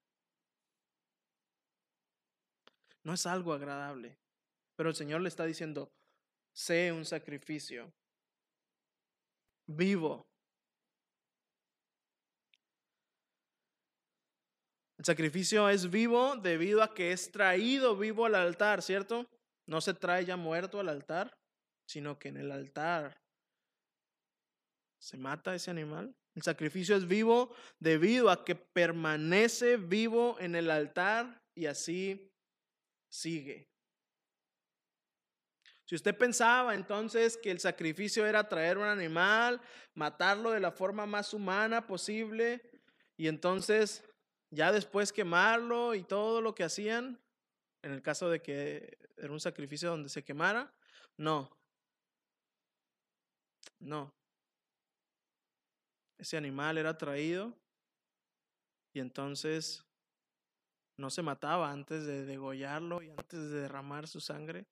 No 3.04 3.14
es 3.14 3.26
algo 3.26 3.54
agradable, 3.54 4.18
pero 4.76 4.90
el 4.90 4.96
Señor 4.96 5.22
le 5.22 5.30
está 5.30 5.46
diciendo, 5.46 5.92
sé 6.54 6.92
un 6.92 7.06
sacrificio 7.06 7.92
vivo. 9.68 10.26
El 14.98 15.06
sacrificio 15.06 15.68
es 15.70 15.90
vivo 15.90 16.38
debido 16.38 16.82
a 16.82 16.94
que 16.94 17.12
es 17.12 17.32
traído 17.32 17.98
vivo 17.98 18.26
al 18.26 18.36
altar, 18.36 18.82
¿cierto? 18.82 19.28
No 19.68 19.82
se 19.82 19.94
trae 19.94 20.24
ya 20.24 20.38
muerto 20.38 20.80
al 20.80 20.88
altar, 20.88 21.38
sino 21.86 22.18
que 22.18 22.30
en 22.30 22.38
el 22.38 22.52
altar 22.52 23.22
se 25.02 25.18
mata 25.18 25.54
ese 25.54 25.72
animal. 25.72 26.16
El 26.36 26.44
sacrificio 26.44 26.96
es 26.96 27.06
vivo 27.06 27.54
debido 27.80 28.30
a 28.30 28.46
que 28.46 28.56
permanece 28.56 29.76
vivo 29.76 30.38
en 30.40 30.56
el 30.56 30.72
altar 30.72 31.42
y 31.54 31.66
así 31.66 32.33
sigue. 33.14 33.70
Si 35.86 35.94
usted 35.96 36.18
pensaba 36.18 36.74
entonces 36.74 37.38
que 37.38 37.52
el 37.52 37.60
sacrificio 37.60 38.26
era 38.26 38.50
traer 38.50 38.80
un 38.80 38.86
animal, 38.86 39.62
matarlo 39.94 40.50
de 40.50 40.60
la 40.60 40.72
forma 40.72 41.06
más 41.06 41.34
humana 41.34 41.86
posible 41.86 42.62
y 43.16 43.28
entonces 43.28 44.04
ya 44.50 44.72
después 44.72 45.14
quemarlo 45.14 45.94
y 45.94 46.04
todo 46.04 46.42
lo 46.42 46.56
que 46.56 46.64
hacían, 46.64 47.22
en 47.84 47.92
el 47.92 48.02
caso 48.02 48.30
de 48.30 48.42
que 48.42 48.98
era 49.18 49.32
un 49.32 49.40
sacrificio 49.40 49.90
donde 49.90 50.10
se 50.10 50.24
quemara, 50.24 50.74
no. 51.16 51.56
No. 53.80 54.12
Ese 56.18 56.38
animal 56.38 56.80
era 56.80 56.98
traído 56.98 57.54
y 58.92 59.00
entonces 59.00 59.86
no 60.98 61.10
se 61.10 61.22
mataba 61.22 61.72
antes 61.72 62.06
de 62.06 62.26
degollarlo 62.26 63.02
y 63.02 63.10
antes 63.10 63.52
de 63.52 63.62
derramar 63.62 64.08
su 64.08 64.20
sangre, 64.20 64.68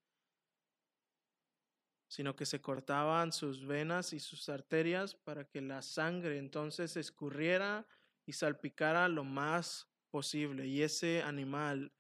sino 2.08 2.36
que 2.36 2.46
se 2.46 2.62
cortaban 2.62 3.32
sus 3.32 3.66
venas 3.66 4.14
y 4.14 4.20
sus 4.20 4.50
arterias 4.50 5.16
para 5.16 5.46
que 5.46 5.62
la 5.62 5.82
sangre 5.82 6.38
entonces 6.38 6.98
escurriera 6.98 7.88
y 8.26 8.34
salpicara 8.34 9.08
lo 9.08 9.24
más 9.24 9.88
posible 10.10 10.68
y 10.68 10.84
ese 10.84 11.24
animal 11.24 11.92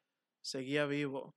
seguía 0.41 0.85
vivo. 0.85 1.33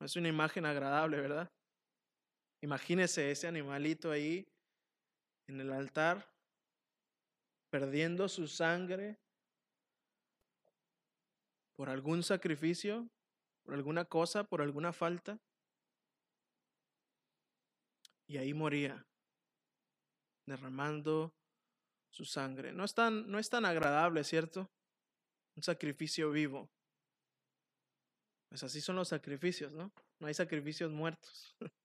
Es 0.00 0.16
una 0.16 0.28
imagen 0.28 0.66
agradable, 0.66 1.20
¿verdad? 1.20 1.50
Imagínese 2.60 3.30
ese 3.30 3.48
animalito 3.48 4.10
ahí 4.10 4.46
en 5.46 5.60
el 5.60 5.72
altar, 5.72 6.33
perdiendo 7.74 8.28
su 8.28 8.46
sangre 8.46 9.18
por 11.74 11.90
algún 11.90 12.22
sacrificio, 12.22 13.10
por 13.64 13.74
alguna 13.74 14.04
cosa, 14.04 14.44
por 14.44 14.62
alguna 14.62 14.92
falta. 14.92 15.40
Y 18.28 18.36
ahí 18.36 18.54
moría, 18.54 19.04
derramando 20.46 21.34
su 22.10 22.24
sangre. 22.24 22.72
No 22.72 22.84
es 22.84 22.94
tan, 22.94 23.28
no 23.28 23.40
es 23.40 23.50
tan 23.50 23.64
agradable, 23.64 24.22
¿cierto? 24.22 24.70
Un 25.56 25.64
sacrificio 25.64 26.30
vivo. 26.30 26.70
Pues 28.50 28.62
así 28.62 28.80
son 28.80 28.94
los 28.94 29.08
sacrificios, 29.08 29.72
¿no? 29.72 29.90
No 30.20 30.28
hay 30.28 30.34
sacrificios 30.34 30.92
muertos. 30.92 31.56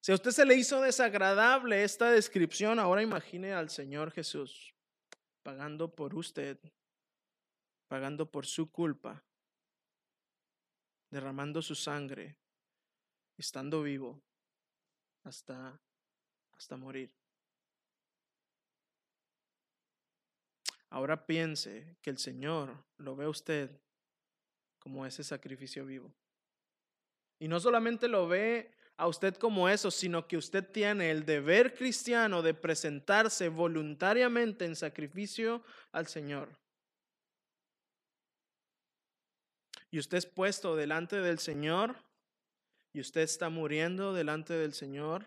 Si 0.00 0.12
a 0.12 0.14
usted 0.14 0.30
se 0.30 0.46
le 0.46 0.54
hizo 0.54 0.80
desagradable 0.80 1.84
esta 1.84 2.10
descripción, 2.10 2.78
ahora 2.78 3.02
imagine 3.02 3.52
al 3.52 3.68
Señor 3.68 4.10
Jesús 4.12 4.74
pagando 5.42 5.94
por 5.94 6.14
usted, 6.14 6.58
pagando 7.86 8.30
por 8.30 8.46
su 8.46 8.70
culpa, 8.70 9.22
derramando 11.10 11.60
su 11.60 11.74
sangre, 11.74 12.36
estando 13.36 13.82
vivo 13.82 14.22
hasta, 15.24 15.78
hasta 16.52 16.76
morir. 16.76 17.12
Ahora 20.88 21.26
piense 21.26 21.96
que 22.00 22.10
el 22.10 22.18
Señor 22.18 22.84
lo 22.96 23.16
ve 23.16 23.26
a 23.26 23.28
usted 23.28 23.80
como 24.78 25.04
ese 25.04 25.22
sacrificio 25.22 25.84
vivo. 25.84 26.12
Y 27.38 27.48
no 27.48 27.60
solamente 27.60 28.08
lo 28.08 28.28
ve 28.28 28.74
a 29.00 29.06
usted 29.06 29.34
como 29.36 29.66
eso, 29.66 29.90
sino 29.90 30.28
que 30.28 30.36
usted 30.36 30.62
tiene 30.62 31.10
el 31.10 31.24
deber 31.24 31.74
cristiano 31.74 32.42
de 32.42 32.52
presentarse 32.52 33.48
voluntariamente 33.48 34.66
en 34.66 34.76
sacrificio 34.76 35.64
al 35.90 36.06
Señor. 36.06 36.54
Y 39.90 39.98
usted 39.98 40.18
es 40.18 40.26
puesto 40.26 40.76
delante 40.76 41.22
del 41.22 41.38
Señor 41.38 41.96
y 42.92 43.00
usted 43.00 43.22
está 43.22 43.48
muriendo 43.48 44.12
delante 44.12 44.52
del 44.52 44.74
Señor 44.74 45.26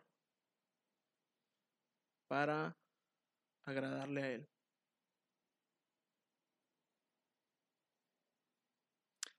para 2.28 2.78
agradarle 3.66 4.22
a 4.22 4.32
Él. 4.34 4.48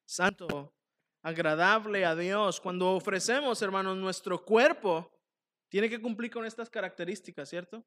Santo 0.05 0.74
agradable 1.25 2.05
a 2.05 2.14
Dios. 2.14 2.61
Cuando 2.61 2.93
ofrecemos, 2.93 3.61
hermanos, 3.62 3.97
nuestro 3.97 4.45
cuerpo, 4.45 5.11
tiene 5.70 5.89
que 5.89 6.01
cumplir 6.01 6.31
con 6.31 6.45
estas 6.45 6.68
características, 6.70 7.49
¿cierto? 7.49 7.85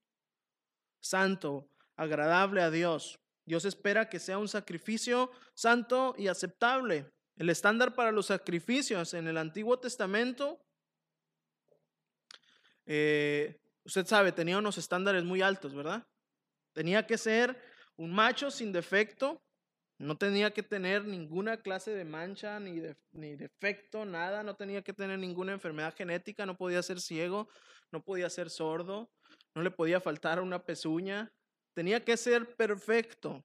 Santo, 1.00 1.70
agradable 1.96 2.62
a 2.62 2.72
Dios. 2.72 3.20
Dios 3.46 3.64
espera 3.64 4.10
que 4.10 4.20
sea 4.20 4.40
un 4.40 4.48
sacrificio 4.48 5.32
santo 5.54 6.16
y 6.18 6.28
aceptable. 6.28 7.14
El 7.38 7.50
estándar 7.52 7.94
para 7.94 8.12
los 8.12 8.26
sacrificios 8.26 9.14
en 9.14 9.28
el 9.28 9.38
Antiguo 9.38 9.80
Testamento, 9.80 10.60
eh, 12.88 13.62
usted 13.86 14.08
sabe, 14.08 14.32
tenía 14.32 14.58
unos 14.58 14.80
estándares 14.80 15.24
muy 15.24 15.44
altos, 15.44 15.76
¿verdad? 15.76 16.08
Tenía 16.74 17.06
que 17.06 17.20
ser 17.20 17.56
un 17.96 18.12
macho 18.12 18.50
sin 18.50 18.72
defecto, 18.72 19.40
no 20.00 20.16
tenía 20.18 20.52
que 20.52 20.62
tener 20.62 21.06
ninguna 21.06 21.58
clase 21.58 21.92
de 21.92 22.06
mancha, 22.06 22.60
ni, 22.60 22.80
de, 22.80 22.96
ni 23.14 23.36
defecto, 23.36 24.06
nada. 24.06 24.44
No 24.44 24.56
tenía 24.56 24.84
que 24.84 24.94
tener 24.94 25.18
ninguna 25.18 25.54
enfermedad 25.54 25.96
genética. 25.96 26.46
No 26.46 26.56
podía 26.56 26.84
ser 26.84 27.02
ciego, 27.02 27.48
no 27.92 28.04
podía 28.04 28.30
ser 28.30 28.50
sordo, 28.52 29.10
no 29.56 29.64
le 29.64 29.72
podía 29.72 30.00
faltar 30.00 30.40
una 30.40 30.64
pezuña. 30.64 31.34
Tenía 31.74 32.04
que 32.04 32.16
ser 32.16 32.56
perfecto, 32.56 33.44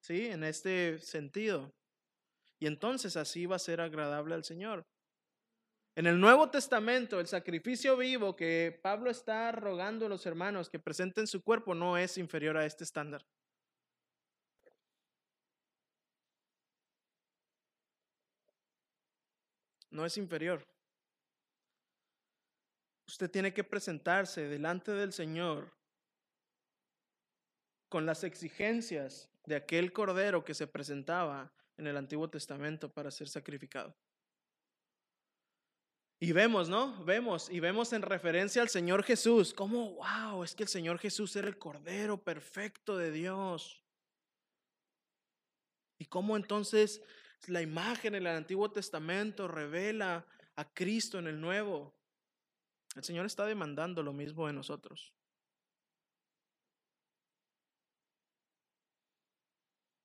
¿sí? 0.00 0.26
En 0.26 0.42
este 0.42 0.98
sentido. 0.98 1.72
Y 2.58 2.66
entonces 2.66 3.16
así 3.16 3.46
va 3.46 3.56
a 3.56 3.60
ser 3.60 3.80
agradable 3.80 4.34
al 4.34 4.42
Señor. 4.42 4.84
En 5.94 6.06
el 6.06 6.20
Nuevo 6.20 6.50
Testamento, 6.50 7.20
el 7.20 7.26
sacrificio 7.26 7.96
vivo 7.96 8.34
que 8.34 8.78
Pablo 8.82 9.10
está 9.10 9.50
rogando 9.52 10.06
a 10.06 10.08
los 10.08 10.26
hermanos 10.26 10.70
que 10.70 10.78
presenten 10.78 11.26
su 11.26 11.42
cuerpo 11.42 11.74
no 11.74 11.96
es 11.96 12.18
inferior 12.18 12.56
a 12.56 12.66
este 12.66 12.84
estándar. 12.84 13.24
No 19.98 20.06
es 20.06 20.16
inferior. 20.16 20.64
Usted 23.08 23.28
tiene 23.28 23.52
que 23.52 23.64
presentarse 23.64 24.46
delante 24.46 24.92
del 24.92 25.12
Señor 25.12 25.72
con 27.88 28.06
las 28.06 28.22
exigencias 28.22 29.28
de 29.44 29.56
aquel 29.56 29.92
cordero 29.92 30.44
que 30.44 30.54
se 30.54 30.68
presentaba 30.68 31.52
en 31.76 31.88
el 31.88 31.96
Antiguo 31.96 32.30
Testamento 32.30 32.88
para 32.92 33.10
ser 33.10 33.28
sacrificado. 33.28 33.96
Y 36.20 36.30
vemos, 36.30 36.68
¿no? 36.68 37.04
Vemos 37.04 37.50
y 37.50 37.58
vemos 37.58 37.92
en 37.92 38.02
referencia 38.02 38.62
al 38.62 38.68
Señor 38.68 39.02
Jesús, 39.02 39.52
como, 39.52 39.94
wow, 39.94 40.44
es 40.44 40.54
que 40.54 40.62
el 40.62 40.68
Señor 40.68 41.00
Jesús 41.00 41.34
era 41.34 41.48
el 41.48 41.58
cordero 41.58 42.22
perfecto 42.22 42.96
de 42.96 43.10
Dios. 43.10 43.82
Y 45.98 46.04
cómo 46.04 46.36
entonces 46.36 47.02
la 47.46 47.62
imagen 47.62 48.14
en 48.14 48.26
el 48.26 48.36
Antiguo 48.36 48.70
Testamento 48.70 49.48
revela 49.48 50.26
a 50.56 50.64
Cristo 50.74 51.18
en 51.18 51.28
el 51.28 51.40
Nuevo. 51.40 51.94
El 52.96 53.04
Señor 53.04 53.26
está 53.26 53.46
demandando 53.46 54.02
lo 54.02 54.12
mismo 54.12 54.46
de 54.46 54.52
nosotros. 54.52 55.14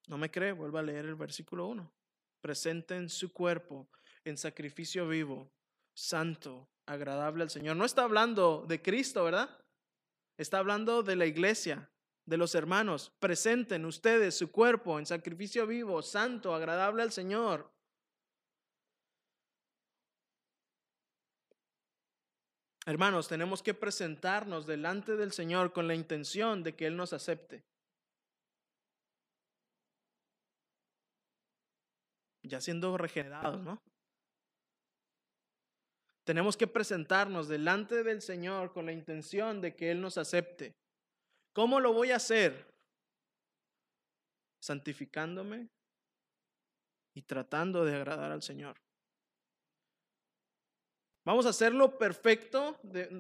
¿No 0.08 0.18
me 0.18 0.30
cree? 0.30 0.52
Vuelva 0.52 0.82
a 0.82 0.84
leer 0.84 1.06
el 1.06 1.16
versículo 1.16 1.68
1. 1.68 1.92
Presenten 2.42 3.10
su 3.10 3.32
cuerpo 3.34 3.90
en 4.26 4.38
sacrificio 4.38 5.08
vivo, 5.08 5.52
santo, 5.94 6.70
agradable 6.86 7.44
al 7.44 7.50
Señor. 7.50 7.78
No 7.78 7.86
está 7.86 8.04
hablando 8.04 8.66
de 8.68 8.82
Cristo, 8.82 9.24
¿verdad? 9.24 9.50
Está 10.38 10.60
hablando 10.60 11.04
de 11.04 11.16
la 11.16 11.26
iglesia 11.26 11.90
de 12.26 12.38
los 12.38 12.56
hermanos, 12.56 13.12
presenten 13.20 13.86
ustedes 13.86 14.38
su 14.38 14.52
cuerpo 14.52 14.98
en 14.98 15.06
sacrificio 15.06 15.68
vivo, 15.68 16.02
santo, 16.02 16.56
agradable 16.56 17.04
al 17.04 17.12
Señor. 17.12 17.72
Hermanos, 22.86 23.28
tenemos 23.28 23.64
que 23.64 23.74
presentarnos 23.74 24.66
delante 24.66 25.16
del 25.16 25.32
Señor 25.32 25.72
con 25.72 25.88
la 25.88 25.96
intención 25.96 26.64
de 26.64 26.76
que 26.76 26.88
Él 26.88 26.98
nos 26.98 27.14
acepte. 27.14 27.64
Ya 32.44 32.60
siendo 32.60 32.98
regenerados, 32.98 33.62
¿no? 33.62 33.82
Tenemos 36.26 36.56
que 36.56 36.68
presentarnos 36.68 37.48
delante 37.48 38.04
del 38.04 38.22
Señor 38.22 38.74
con 38.74 38.86
la 38.86 38.92
intención 38.92 39.62
de 39.62 39.76
que 39.76 39.92
Él 39.92 40.02
nos 40.02 40.18
acepte. 40.18 40.74
¿Cómo 41.54 41.80
lo 41.80 41.94
voy 41.94 42.12
a 42.12 42.18
hacer? 42.18 42.68
Santificándome, 44.60 45.70
y 47.14 47.22
tratando 47.22 47.86
de 47.86 47.96
agradar 47.96 48.32
al 48.32 48.42
Señor. 48.42 48.76
¿Vamos 51.26 51.46
a 51.46 51.50
hacerlo 51.50 51.98
perfecto? 51.98 52.78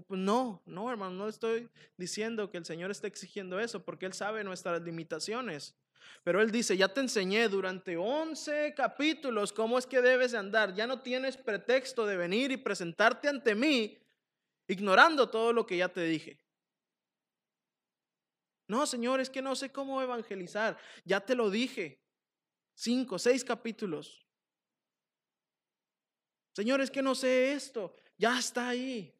Pues 0.07 0.19
no, 0.19 0.61
no, 0.65 0.91
hermano, 0.91 1.15
no 1.15 1.27
estoy 1.29 1.69
diciendo 1.95 2.49
que 2.49 2.57
el 2.57 2.65
Señor 2.65 2.91
esté 2.91 3.07
exigiendo 3.07 3.59
eso, 3.59 3.83
porque 3.85 4.05
Él 4.05 4.13
sabe 4.13 4.43
nuestras 4.43 4.81
limitaciones. 4.81 5.73
Pero 6.23 6.41
Él 6.41 6.51
dice, 6.51 6.75
ya 6.75 6.89
te 6.89 6.99
enseñé 6.99 7.47
durante 7.47 7.95
11 7.95 8.73
capítulos 8.75 9.53
cómo 9.53 9.77
es 9.77 9.87
que 9.87 10.01
debes 10.01 10.33
de 10.33 10.37
andar. 10.37 10.73
Ya 10.73 10.85
no 10.85 11.01
tienes 11.01 11.37
pretexto 11.37 12.05
de 12.05 12.17
venir 12.17 12.51
y 12.51 12.57
presentarte 12.57 13.29
ante 13.29 13.55
mí 13.55 13.97
ignorando 14.67 15.29
todo 15.29 15.53
lo 15.53 15.65
que 15.65 15.77
ya 15.77 15.87
te 15.87 16.01
dije. 16.01 16.42
No, 18.73 18.87
Señor, 18.87 19.19
es 19.19 19.29
que 19.29 19.43
no 19.43 19.55
sé 19.55 19.71
cómo 19.71 20.01
evangelizar. 20.01 20.79
Ya 21.05 21.19
te 21.19 21.35
lo 21.35 21.51
dije. 21.51 22.01
Cinco, 22.73 23.19
seis 23.19 23.43
capítulos. 23.43 24.25
Señor, 26.55 26.81
es 26.81 26.89
que 26.89 27.03
no 27.03 27.13
sé 27.13 27.53
esto. 27.53 27.93
Ya 28.17 28.39
está 28.39 28.69
ahí. 28.69 29.13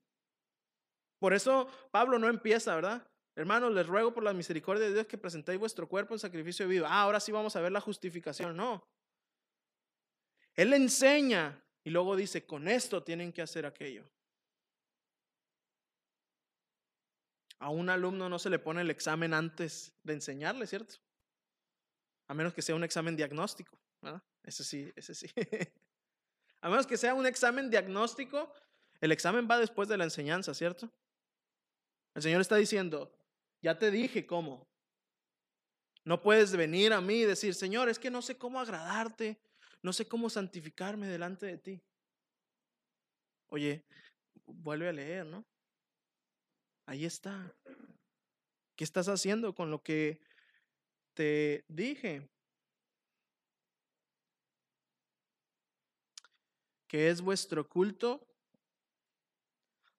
Por 1.20 1.36
eso 1.36 1.68
Pablo 1.92 2.18
no 2.18 2.30
empieza, 2.30 2.74
¿verdad? 2.74 3.08
Hermanos, 3.36 3.72
les 3.74 3.86
ruego 3.86 4.12
por 4.12 4.24
la 4.24 4.34
misericordia 4.34 4.86
de 4.86 4.94
Dios 4.94 5.06
que 5.06 5.20
presentéis 5.20 5.60
vuestro 5.60 5.88
cuerpo 5.88 6.16
en 6.16 6.20
sacrificio 6.20 6.68
vivo. 6.68 6.88
Ah, 6.90 7.04
ahora 7.04 7.20
sí 7.20 7.32
vamos 7.32 7.56
a 7.56 7.62
ver 7.62 7.72
la 7.72 7.80
justificación. 7.80 8.58
No. 8.58 8.84
Él 10.56 10.74
enseña 10.74 11.64
y 11.84 11.92
luego 11.92 12.16
dice, 12.16 12.44
con 12.44 12.68
esto 12.68 13.04
tienen 13.04 13.32
que 13.32 13.44
hacer 13.44 13.68
aquello. 13.68 14.04
A 17.60 17.70
un 17.70 17.90
alumno 17.90 18.30
no 18.30 18.40
se 18.40 18.50
le 18.50 18.60
pone 18.60 18.82
el 18.82 18.90
examen 18.90 19.34
antes 19.34 19.94
de 20.04 20.14
enseñarle, 20.14 20.68
¿cierto? 20.68 20.96
A 22.28 22.34
menos 22.34 22.54
que 22.54 22.62
sea 22.62 22.76
un 22.76 22.84
examen 22.84 23.16
diagnóstico, 23.16 23.78
¿verdad? 24.02 24.22
Ese 24.44 24.64
sí, 24.64 24.92
ese 24.96 25.16
sí. 25.16 25.28
A 26.62 26.70
menos 26.70 26.88
que 26.88 26.96
sea 26.96 27.14
un 27.14 27.26
examen 27.26 27.70
diagnóstico, 27.70 28.54
el 29.02 29.12
examen 29.12 29.48
va 29.52 29.60
después 29.60 29.90
de 29.90 29.98
la 29.98 30.06
enseñanza, 30.06 30.54
¿cierto? 30.54 30.90
El 32.16 32.22
Señor 32.22 32.40
está 32.40 32.56
diciendo, 32.56 33.12
ya 33.62 33.78
te 33.78 33.92
dije 33.92 34.26
cómo. 34.26 34.66
No 36.06 36.22
puedes 36.22 36.56
venir 36.56 36.94
a 36.94 37.02
mí 37.02 37.16
y 37.16 37.26
decir, 37.26 37.54
Señor, 37.54 37.90
es 37.90 38.00
que 38.00 38.10
no 38.10 38.22
sé 38.22 38.38
cómo 38.38 38.62
agradarte, 38.62 39.42
no 39.82 39.92
sé 39.92 40.08
cómo 40.08 40.30
santificarme 40.30 41.08
delante 41.08 41.46
de 41.46 41.58
ti. 41.58 41.82
Oye, 43.48 43.84
vuelve 44.46 44.88
a 44.88 44.94
leer, 44.94 45.26
¿no? 45.26 45.46
Ahí 46.86 47.06
está. 47.06 47.56
¿Qué 48.76 48.84
estás 48.84 49.08
haciendo 49.08 49.56
con 49.56 49.72
lo 49.72 49.82
que 49.82 50.20
te 51.14 51.64
dije? 51.70 52.30
Que 56.88 57.10
es 57.10 57.22
vuestro 57.22 57.70
culto 57.70 58.28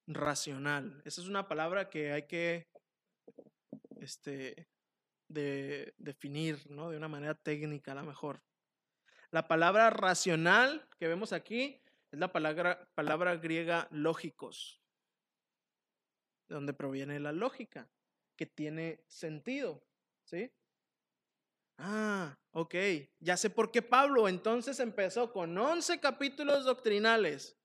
racional. 0.07 1.01
Esa 1.07 1.23
es 1.23 1.27
una 1.27 1.49
palabra 1.49 1.89
que 1.89 2.13
hay 2.13 2.27
que 2.27 2.69
este, 4.01 4.69
de, 5.29 5.95
definir 5.97 6.71
¿no? 6.71 6.91
de 6.91 6.99
una 6.99 7.09
manera 7.09 7.35
técnica 7.35 7.93
a 7.93 7.97
lo 7.97 8.05
mejor. 8.05 8.43
La 9.31 9.49
palabra 9.49 9.89
racional 9.89 10.87
que 10.99 11.09
vemos 11.09 11.33
aquí 11.33 11.81
es 12.13 12.19
la 12.19 12.31
palabra, 12.31 12.87
palabra 12.95 13.37
griega 13.37 13.89
lógicos 13.91 14.84
de 16.49 16.55
donde 16.55 16.73
proviene 16.73 17.21
la 17.21 17.33
lógica, 17.33 17.89
que 18.37 18.47
tiene 18.47 19.05
sentido, 19.07 19.83
¿sí? 20.25 20.51
Ah, 21.79 22.39
ok, 22.53 22.75
ya 23.19 23.37
sé 23.37 23.51
por 23.51 23.71
qué 23.71 23.83
Pablo 23.83 24.29
entonces 24.29 24.79
empezó 24.79 25.33
con 25.33 25.57
11 25.57 25.99
capítulos 25.99 26.65
doctrinales, 26.65 27.57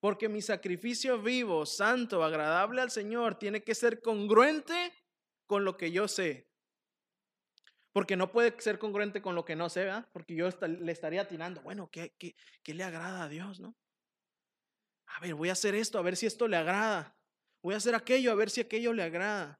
porque 0.00 0.28
mi 0.28 0.42
sacrificio 0.42 1.20
vivo, 1.22 1.64
santo, 1.64 2.22
agradable 2.22 2.82
al 2.82 2.90
Señor, 2.90 3.38
tiene 3.38 3.62
que 3.62 3.74
ser 3.74 4.02
congruente 4.02 4.92
con 5.46 5.64
lo 5.64 5.76
que 5.76 5.90
yo 5.90 6.08
sé. 6.08 6.50
Porque 7.92 8.16
no 8.16 8.30
puede 8.32 8.60
ser 8.60 8.78
congruente 8.78 9.22
con 9.22 9.34
lo 9.34 9.44
que 9.44 9.56
no 9.56 9.70
sé, 9.70 9.84
¿verdad? 9.84 10.08
Porque 10.12 10.34
yo 10.34 10.48
le 10.66 10.92
estaría 10.92 11.22
atinando, 11.22 11.62
bueno, 11.62 11.88
¿qué, 11.90 12.12
qué, 12.18 12.34
¿qué 12.62 12.74
le 12.74 12.84
agrada 12.84 13.22
a 13.22 13.28
Dios, 13.28 13.60
no? 13.60 13.76
A 15.06 15.20
ver, 15.20 15.34
voy 15.34 15.48
a 15.48 15.52
hacer 15.52 15.74
esto, 15.74 15.98
a 15.98 16.02
ver 16.02 16.16
si 16.16 16.26
esto 16.26 16.48
le 16.48 16.56
agrada. 16.56 17.16
Voy 17.64 17.72
a 17.72 17.78
hacer 17.78 17.94
aquello 17.94 18.30
a 18.30 18.34
ver 18.34 18.50
si 18.50 18.60
aquello 18.60 18.92
le 18.92 19.02
agrada. 19.02 19.58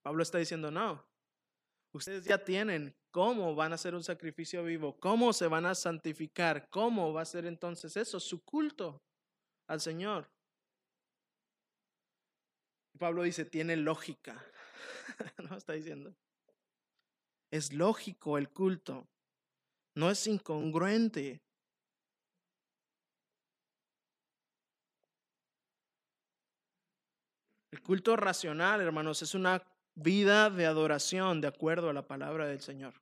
Pablo 0.00 0.22
está 0.22 0.38
diciendo, 0.38 0.70
no, 0.70 1.06
ustedes 1.92 2.24
ya 2.24 2.42
tienen 2.42 2.96
cómo 3.10 3.54
van 3.54 3.72
a 3.72 3.74
hacer 3.74 3.94
un 3.94 4.02
sacrificio 4.02 4.64
vivo, 4.64 4.98
cómo 4.98 5.34
se 5.34 5.46
van 5.48 5.66
a 5.66 5.74
santificar, 5.74 6.70
cómo 6.70 7.12
va 7.12 7.20
a 7.20 7.26
ser 7.26 7.44
entonces 7.44 7.94
eso, 7.98 8.18
su 8.20 8.42
culto 8.42 9.02
al 9.66 9.82
Señor. 9.82 10.32
Pablo 12.98 13.24
dice, 13.24 13.44
tiene 13.44 13.76
lógica. 13.76 14.42
no 15.50 15.58
está 15.58 15.74
diciendo. 15.74 16.16
Es 17.50 17.74
lógico 17.74 18.38
el 18.38 18.48
culto. 18.48 19.06
No 19.94 20.10
es 20.10 20.26
incongruente. 20.26 21.42
Culto 27.88 28.16
racional, 28.16 28.82
hermanos, 28.82 29.22
es 29.22 29.34
una 29.34 29.62
vida 29.94 30.50
de 30.50 30.66
adoración 30.66 31.40
de 31.40 31.48
acuerdo 31.48 31.88
a 31.88 31.94
la 31.94 32.06
palabra 32.06 32.46
del 32.46 32.60
Señor, 32.60 32.92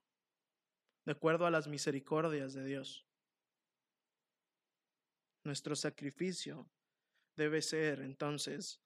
de 1.04 1.10
acuerdo 1.10 1.44
a 1.44 1.50
las 1.50 1.66
misericordias 1.66 2.54
de 2.54 2.64
Dios. 2.64 3.04
Nuestro 5.42 5.74
sacrificio 5.74 6.70
debe 7.34 7.62
ser 7.62 7.98
entonces 7.98 8.80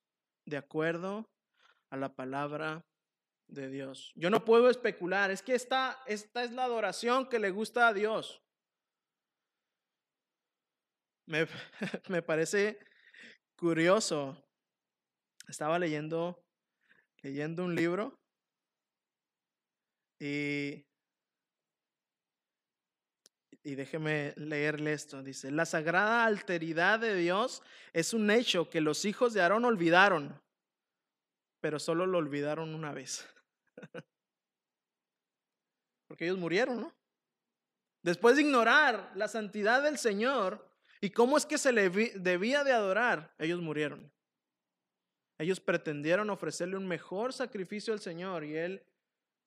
de 0.47 0.57
acuerdo 0.57 1.29
a 1.91 1.99
la 1.99 2.15
palabra 2.15 2.83
de 3.47 3.69
Dios. 3.69 4.11
Yo 4.15 4.31
no 4.31 4.43
puedo 4.43 4.71
especular, 4.71 5.31
es 5.31 5.43
que 5.43 5.55
esta, 5.55 6.03
esta 6.07 6.45
es 6.45 6.53
la 6.53 6.65
adoración 6.65 7.29
que 7.29 7.39
le 7.39 7.51
gusta 7.51 7.89
a 7.89 7.93
Dios. 7.93 8.41
Me, 11.27 11.47
me 12.09 12.23
parece 12.23 12.79
curioso 13.55 14.43
estaba 15.51 15.79
leyendo, 15.79 16.43
leyendo 17.23 17.65
un 17.65 17.75
libro 17.75 18.19
y, 20.19 20.87
y 23.63 23.75
déjeme 23.75 24.35
leerle 24.37 24.93
esto. 24.93 25.23
Dice, 25.23 25.51
la 25.51 25.67
sagrada 25.67 26.25
alteridad 26.25 27.01
de 27.01 27.15
Dios 27.15 27.63
es 27.93 28.15
un 28.15 28.31
hecho 28.31 28.69
que 28.69 28.81
los 28.81 29.05
hijos 29.05 29.33
de 29.33 29.41
Aarón 29.41 29.65
olvidaron, 29.65 30.41
pero 31.61 31.79
solo 31.79 32.07
lo 32.07 32.19
olvidaron 32.19 32.75
una 32.75 32.93
vez. 32.93 33.27
Porque 36.07 36.25
ellos 36.25 36.39
murieron, 36.39 36.81
¿no? 36.81 36.95
Después 38.03 38.37
de 38.37 38.43
ignorar 38.43 39.13
la 39.15 39.29
santidad 39.29 39.83
del 39.83 39.99
Señor 39.99 40.69
y 41.01 41.11
cómo 41.11 41.37
es 41.37 41.47
que 41.47 41.59
se 41.59 41.73
le 41.73 41.89
debía 41.89 42.65
de 42.65 42.73
adorar, 42.73 43.35
ellos 43.39 43.61
murieron. 43.61 44.11
Ellos 45.41 45.59
pretendieron 45.59 46.29
ofrecerle 46.29 46.77
un 46.77 46.87
mejor 46.87 47.33
sacrificio 47.33 47.95
al 47.95 48.01
Señor 48.01 48.45
y 48.45 48.59
Él 48.59 48.85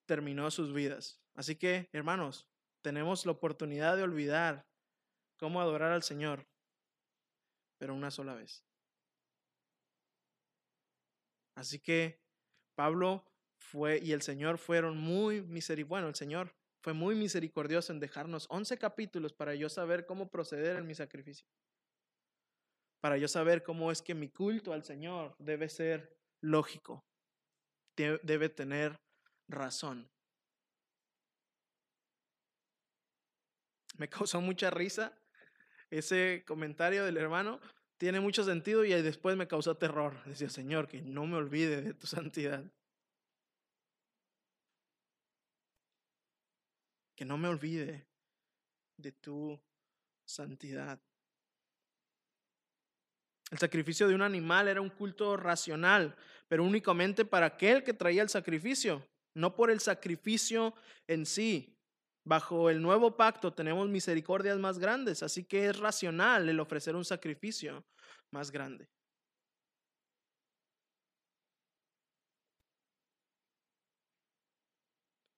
terminó 0.08 0.50
sus 0.50 0.74
vidas. 0.74 1.22
Así 1.36 1.56
que, 1.56 1.88
hermanos, 1.94 2.48
tenemos 2.82 3.28
la 3.28 3.34
oportunidad 3.34 3.96
de 3.96 4.02
olvidar 4.02 4.66
cómo 5.38 5.62
adorar 5.62 5.91
al 5.91 6.02
Señor, 6.02 6.48
pero 7.78 7.94
una 7.94 8.10
sola 8.10 8.34
vez. 8.34 8.66
Así 11.54 11.78
que 11.78 12.20
Pablo 12.74 13.24
fue 13.60 14.00
y 14.00 14.14
el 14.14 14.24
Señor 14.24 14.58
fueron 14.58 14.98
muy 14.98 15.44
misericordiosos. 15.44 15.89
Bueno, 15.89 16.08
el 16.08 16.16
Señor 16.16 16.56
fue 16.82 16.94
muy 16.94 17.14
misericordioso 17.14 17.94
en 17.94 18.00
dejarnos 18.00 18.48
11 18.50 18.80
capítulos 18.80 19.32
para 19.32 19.54
yo 19.54 19.70
saber 19.70 20.08
cómo 20.08 20.32
proceder 20.32 20.76
en 20.78 20.88
mi 20.88 20.96
sacrificio 20.96 21.46
para 23.04 23.18
yo 23.18 23.28
saber 23.28 23.64
cómo 23.64 23.91
es 23.91 24.01
que 24.01 24.16
mi 24.16 24.30
culto 24.30 24.72
al 24.72 24.86
Señor 24.86 25.36
debe 25.38 25.68
ser 25.68 26.18
lógico, 26.39 27.04
debe 27.97 28.47
tener 28.47 28.97
razón. 29.49 30.10
Me 33.97 34.08
causó 34.10 34.39
mucha 34.39 34.70
risa 34.70 35.20
ese 35.89 36.45
comentario 36.47 37.04
del 37.04 37.18
hermano, 37.18 37.60
tiene 37.97 38.22
mucho 38.22 38.45
sentido 38.45 38.86
y 38.86 38.93
después 39.01 39.36
me 39.36 39.49
causó 39.49 39.76
terror. 39.76 40.24
Decía, 40.24 40.49
Señor, 40.49 40.88
que 40.88 41.01
no 41.01 41.28
me 41.28 41.36
olvide 41.36 41.82
de 41.82 41.93
tu 41.93 42.08
santidad. 42.08 42.64
Que 47.18 47.26
no 47.26 47.38
me 47.38 47.49
olvide 47.49 48.08
de 48.95 49.12
tu 49.12 49.62
santidad. 50.26 51.01
El 53.54 53.60
sacrificio 53.60 54.08
de 54.08 54.16
un 54.16 54.24
animal 54.24 54.68
era 54.68 54.82
un 54.82 54.89
culto 54.89 55.38
racional, 55.38 56.16
pero 56.47 56.64
únicamente 56.64 57.24
para 57.24 57.45
aquel 57.45 57.84
que 57.84 57.93
traía 57.93 58.24
el 58.24 58.30
sacrificio, 58.30 59.08
no 59.36 59.56
por 59.56 59.70
el 59.70 59.80
sacrificio 59.80 60.74
en 61.06 61.28
sí. 61.28 61.78
Bajo 62.26 62.72
el 62.72 62.82
nuevo 62.82 63.16
pacto 63.16 63.54
tenemos 63.54 63.88
misericordias 63.89 64.58
más 64.58 64.80
grandes, 64.80 65.22
así 65.22 65.43
que 65.43 65.68
es 65.68 65.78
racional 65.78 66.49
el 66.49 66.60
ofrecer 66.60 66.95
un 66.95 67.06
sacrificio 67.06 67.86
más 68.32 68.49
grande. 68.49 68.89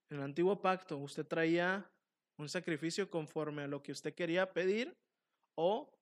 En 0.09 0.19
el 0.19 0.23
antiguo 0.23 0.61
pacto 0.61 0.95
usted 0.99 1.27
traía 1.27 1.85
un 2.37 2.47
sacrificio 2.47 3.09
conforme 3.09 3.63
a 3.63 3.67
lo 3.67 3.83
que 3.83 3.91
usted 3.91 4.15
quería 4.15 4.53
pedir 4.53 4.95
o 5.57 5.94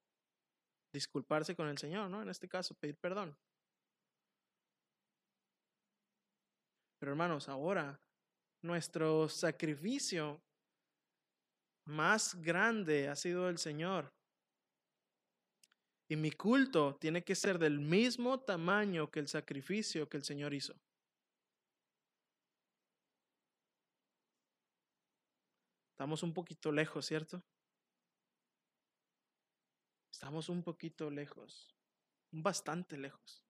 disculparse 0.93 1.55
con 1.55 1.67
el 1.67 1.77
Señor, 1.77 2.09
¿no? 2.09 2.21
En 2.21 2.29
este 2.29 2.47
caso, 2.47 2.75
pedir 2.75 2.95
perdón. 2.95 3.35
Pero 6.99 7.11
hermanos, 7.11 7.49
ahora 7.49 7.99
nuestro 8.61 9.27
sacrificio 9.27 10.41
más 11.85 12.35
grande 12.35 13.09
ha 13.09 13.15
sido 13.15 13.49
el 13.49 13.57
Señor. 13.57 14.13
Y 16.07 16.15
mi 16.15 16.31
culto 16.31 16.95
tiene 16.95 17.23
que 17.23 17.35
ser 17.35 17.57
del 17.57 17.79
mismo 17.79 18.39
tamaño 18.39 19.09
que 19.09 19.19
el 19.19 19.27
sacrificio 19.27 20.07
que 20.07 20.17
el 20.17 20.23
Señor 20.23 20.53
hizo. 20.53 20.75
Estamos 25.91 26.23
un 26.23 26.33
poquito 26.33 26.71
lejos, 26.71 27.05
¿cierto? 27.05 27.41
Estamos 30.13 30.47
un 30.47 30.61
poquito 30.61 31.09
lejos, 31.09 31.75
bastante 32.31 32.97
lejos. 32.97 33.43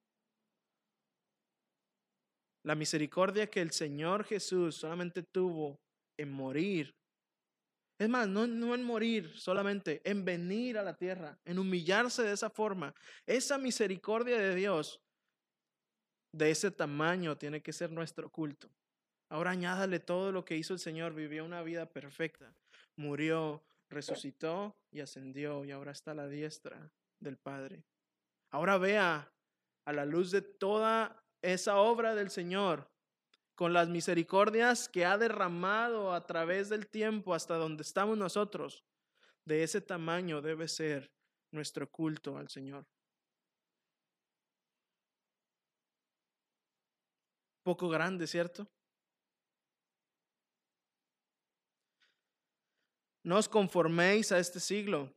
La 2.64 2.74
misericordia 2.74 3.50
que 3.50 3.60
el 3.60 3.72
Señor 3.72 4.24
Jesús 4.24 4.78
solamente 4.78 5.24
tuvo 5.24 5.78
en 6.18 6.32
morir. 6.32 6.96
Es 8.00 8.08
más, 8.08 8.30
no, 8.30 8.48
no 8.48 8.74
en 8.74 8.82
morir 8.82 9.38
solamente, 9.38 10.02
en 10.10 10.24
venir 10.24 10.78
a 10.78 10.84
la 10.84 10.96
tierra, 10.96 11.38
en 11.44 11.60
humillarse 11.60 12.24
de 12.24 12.32
esa 12.32 12.50
forma. 12.50 12.96
Esa 13.26 13.58
misericordia 13.58 14.38
de 14.38 14.56
Dios, 14.56 15.02
de 16.32 16.50
ese 16.50 16.72
tamaño, 16.72 17.38
tiene 17.38 17.62
que 17.62 17.74
ser 17.74 17.92
nuestro 17.92 18.30
culto. 18.30 18.70
Ahora 19.28 19.52
añádale 19.52 20.00
todo 20.00 20.32
lo 20.32 20.46
que 20.46 20.56
hizo 20.56 20.72
el 20.72 20.80
Señor. 20.80 21.14
Vivió 21.14 21.44
una 21.44 21.62
vida 21.62 21.86
perfecta. 21.86 22.56
Murió, 22.96 23.62
resucitó 23.94 24.76
y 24.92 25.00
ascendió 25.00 25.64
y 25.64 25.72
ahora 25.72 25.92
está 25.92 26.12
a 26.12 26.16
la 26.16 26.28
diestra 26.28 26.92
del 27.20 27.38
Padre. 27.38 27.86
Ahora 28.52 28.78
vea 28.78 29.32
a 29.86 29.94
la 29.94 30.06
luz 30.06 30.32
de 30.32 30.42
toda 30.42 31.24
esa 31.42 31.78
obra 31.78 32.16
del 32.16 32.30
Señor, 32.30 32.90
con 33.56 33.74
las 33.74 33.90
misericordias 33.90 34.90
que 34.90 35.06
ha 35.06 35.18
derramado 35.18 36.14
a 36.14 36.26
través 36.26 36.70
del 36.70 36.88
tiempo 36.88 37.34
hasta 37.34 37.56
donde 37.56 37.84
estamos 37.84 38.18
nosotros, 38.18 38.84
de 39.46 39.64
ese 39.64 39.82
tamaño 39.82 40.42
debe 40.42 40.68
ser 40.68 41.12
nuestro 41.52 41.90
culto 41.90 42.38
al 42.38 42.50
Señor. 42.50 42.86
Poco 47.64 47.88
grande, 47.90 48.28
¿cierto? 48.28 48.68
No 53.24 53.38
os 53.38 53.48
conforméis 53.48 54.32
a 54.32 54.40
este 54.40 54.60
siglo, 54.60 55.16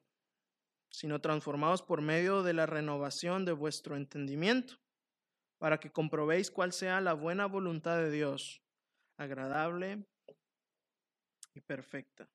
sino 0.91 1.21
transformaos 1.21 1.83
por 1.83 2.01
medio 2.01 2.43
de 2.43 2.53
la 2.53 2.65
renovación 2.67 3.45
de 3.45 3.53
vuestro 3.53 3.97
entendimiento 3.97 4.79
para 5.59 5.81
que 5.81 5.91
comprobéis 5.91 6.51
cuál 6.51 6.73
sea 6.73 7.01
la 7.01 7.15
buena 7.15 7.47
voluntad 7.47 7.99
de 7.99 8.11
Dios, 8.11 8.63
agradable 9.17 10.07
y 11.55 11.61
perfecta. 11.61 12.29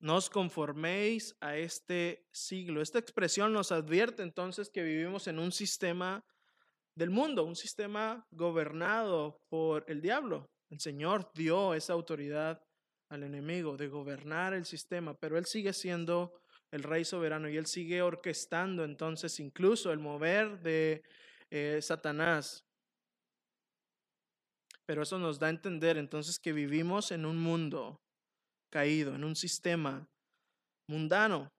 No 0.00 0.16
os 0.16 0.28
conforméis 0.28 1.36
a 1.40 1.56
este 1.56 2.26
siglo. 2.30 2.82
Esta 2.82 2.98
expresión 2.98 3.52
nos 3.52 3.72
advierte 3.72 4.22
entonces 4.22 4.68
que 4.68 4.82
vivimos 4.82 5.28
en 5.28 5.38
un 5.38 5.50
sistema 5.50 6.24
del 6.94 7.10
mundo, 7.10 7.44
un 7.44 7.56
sistema 7.56 8.26
gobernado 8.30 9.40
por 9.48 9.84
el 9.88 10.02
diablo. 10.02 10.50
El 10.74 10.80
Señor 10.80 11.30
dio 11.34 11.72
esa 11.72 11.92
autoridad 11.92 12.60
al 13.08 13.22
enemigo 13.22 13.76
de 13.76 13.86
gobernar 13.86 14.54
el 14.54 14.64
sistema, 14.64 15.14
pero 15.14 15.38
Él 15.38 15.46
sigue 15.46 15.72
siendo 15.72 16.34
el 16.72 16.82
rey 16.82 17.04
soberano 17.04 17.48
y 17.48 17.56
él 17.56 17.66
sigue 17.66 18.02
orquestando 18.02 18.82
entonces 18.82 19.38
incluso 19.38 19.92
el 19.92 20.00
mover 20.00 20.60
de 20.62 21.04
eh, 21.48 21.78
Satanás. 21.80 22.64
Pero 24.84 25.04
eso 25.04 25.16
nos 25.16 25.38
da 25.38 25.46
a 25.46 25.50
entender 25.50 25.96
entonces 25.96 26.40
que 26.40 26.52
vivimos 26.52 27.12
en 27.12 27.24
un 27.24 27.38
mundo 27.38 28.02
caído, 28.68 29.14
en 29.14 29.22
un 29.22 29.36
sistema 29.36 30.08
mundano. 30.88 31.52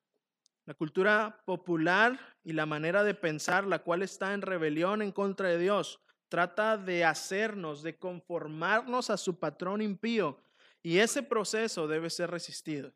La 0.66 0.74
cultura 0.74 1.42
popular 1.46 2.20
y 2.44 2.52
la 2.52 2.66
manera 2.66 3.06
de 3.06 3.14
pensar, 3.14 3.66
la 3.66 3.80
cual 3.80 4.02
está 4.02 4.34
en 4.34 4.42
rebelión 4.42 5.02
en 5.02 5.14
contra 5.14 5.48
de 5.48 5.58
Dios, 5.58 6.02
trata 6.30 6.78
de 6.78 7.04
hacernos, 7.06 7.84
de 7.84 7.98
conformarnos 7.98 9.10
a 9.10 9.18
su 9.18 9.38
patrón 9.40 9.82
impío. 9.82 10.40
Y 10.82 11.00
ese 11.00 11.24
proceso 11.24 11.88
debe 11.88 12.10
ser 12.10 12.30
resistido 12.30 12.94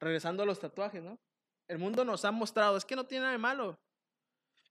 regresando 0.00 0.42
a 0.42 0.46
los 0.46 0.58
tatuajes, 0.60 1.02
¿no? 1.02 1.18
El 1.66 1.78
mundo 1.78 2.04
nos 2.04 2.24
ha 2.24 2.30
mostrado, 2.30 2.76
es 2.76 2.84
que 2.84 2.96
no 2.96 3.06
tiene 3.06 3.22
nada 3.22 3.32
de 3.32 3.38
malo. 3.38 3.78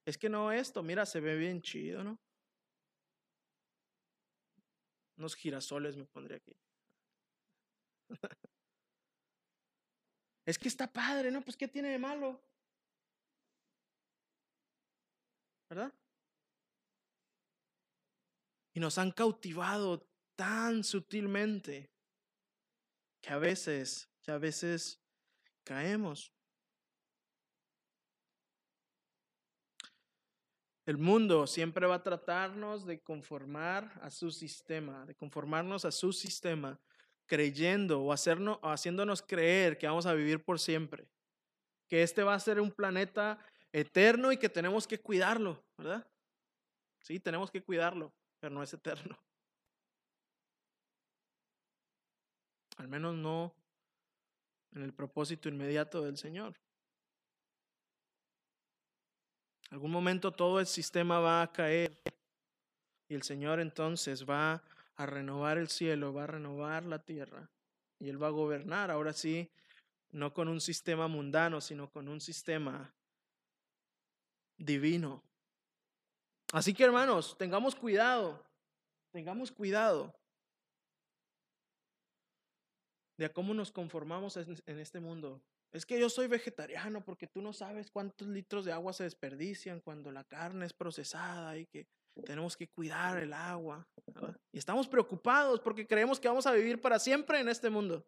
Es 0.06 0.18
que 0.18 0.30
no 0.30 0.52
esto, 0.52 0.82
mira, 0.82 1.06
se 1.06 1.20
ve 1.20 1.36
bien 1.36 1.62
chido, 1.62 2.04
¿no? 2.04 2.18
Unos 5.18 5.36
girasoles 5.36 5.96
me 5.96 6.06
pondré 6.06 6.36
aquí. 6.38 6.56
es 10.46 10.58
que 10.58 10.68
está 10.68 10.92
padre, 10.92 11.32
¿no? 11.32 11.42
Pues 11.42 11.58
¿qué 11.58 11.68
tiene 11.68 11.90
de 11.90 12.00
malo? 12.00 12.42
¿Verdad? 15.70 15.94
Y 18.78 18.80
nos 18.80 19.00
han 19.00 19.10
cautivado 19.10 20.08
tan 20.36 20.84
sutilmente 20.84 21.90
que 23.20 23.34
a 23.34 23.40
veces, 23.40 24.08
que 24.22 24.30
a 24.30 24.38
veces 24.38 25.02
caemos. 25.64 26.32
El 30.86 31.00
mundo 31.00 31.48
siempre 31.48 31.88
va 31.88 31.96
a 31.96 32.04
tratarnos 32.04 32.86
de 32.86 33.02
conformar 33.02 34.00
a 34.04 34.12
su 34.12 34.30
sistema, 34.30 35.08
de 35.08 35.16
conformarnos 35.16 35.84
a 35.84 35.92
su 35.92 36.14
sistema, 36.14 36.80
creyendo 37.26 38.04
o, 38.04 38.14
hacernos, 38.14 38.60
o 38.62 38.70
haciéndonos 38.70 39.24
creer 39.24 39.80
que 39.80 39.88
vamos 39.88 40.06
a 40.06 40.14
vivir 40.14 40.46
por 40.46 40.60
siempre, 40.60 41.10
que 41.88 42.04
este 42.04 42.22
va 42.22 42.36
a 42.36 42.40
ser 42.40 42.62
un 42.62 42.72
planeta 42.72 43.44
eterno 43.72 44.32
y 44.32 44.38
que 44.38 44.50
tenemos 44.50 44.86
que 44.86 45.00
cuidarlo, 45.00 45.66
¿verdad? 45.80 46.08
Sí, 47.00 47.20
tenemos 47.20 47.50
que 47.50 47.64
cuidarlo, 47.64 48.14
pero 48.40 48.54
no 48.54 48.64
es 48.64 48.74
eterno. 48.74 49.18
Al 52.78 52.88
menos 52.88 53.16
no 53.16 53.54
en 54.74 54.84
el 54.84 54.94
propósito 54.94 55.50
inmediato 55.50 56.02
del 56.04 56.18
Señor. 56.18 56.56
algún 59.70 59.92
momento 59.92 60.32
todo 60.32 60.62
el 60.62 60.68
sistema 60.68 61.20
va 61.20 61.42
a 61.42 61.52
caer 61.52 62.02
y 63.10 63.16
el 63.16 63.24
Señor 63.24 63.60
entonces 63.60 64.26
va 64.26 64.64
a 64.96 65.06
renovar 65.06 65.58
el 65.58 65.68
cielo, 65.68 66.14
va 66.14 66.24
a 66.24 66.28
renovar 66.28 66.86
la 66.86 67.00
tierra 67.04 67.50
y 68.00 68.10
Él 68.10 68.22
va 68.22 68.28
a 68.28 68.32
gobernar, 68.32 68.92
ahora 68.92 69.14
sí, 69.14 69.52
no 70.12 70.34
con 70.34 70.48
un 70.48 70.62
sistema 70.62 71.08
mundano, 71.08 71.60
sino 71.62 71.90
con 71.90 72.08
un 72.08 72.22
sistema 72.22 72.94
divino. 74.58 75.27
Así 76.54 76.74
que 76.74 76.84
hermanos, 76.84 77.36
tengamos 77.38 77.76
cuidado, 77.76 78.44
tengamos 79.12 79.52
cuidado 79.52 80.14
de 83.18 83.30
cómo 83.32 83.54
nos 83.54 83.72
conformamos 83.72 84.38
en 84.38 84.80
este 84.80 85.00
mundo. 85.00 85.42
Es 85.72 85.86
que 85.86 86.00
yo 86.00 86.10
soy 86.10 86.28
vegetariano 86.28 87.04
porque 87.04 87.28
tú 87.28 87.42
no 87.42 87.52
sabes 87.52 87.92
cuántos 87.92 88.28
litros 88.28 88.64
de 88.66 88.72
agua 88.72 88.94
se 88.94 89.04
desperdician 89.04 89.82
cuando 89.82 90.12
la 90.12 90.24
carne 90.24 90.66
es 90.66 90.74
procesada 90.74 91.58
y 91.58 91.66
que 91.66 91.88
tenemos 92.26 92.56
que 92.56 92.68
cuidar 92.70 93.18
el 93.18 93.34
agua. 93.34 93.86
Y 94.52 94.58
estamos 94.58 94.88
preocupados 94.88 95.60
porque 95.60 95.86
creemos 95.86 96.20
que 96.20 96.28
vamos 96.28 96.48
a 96.48 96.54
vivir 96.54 96.82
para 96.82 97.00
siempre 97.00 97.40
en 97.40 97.50
este 97.50 97.70
mundo. 97.70 98.06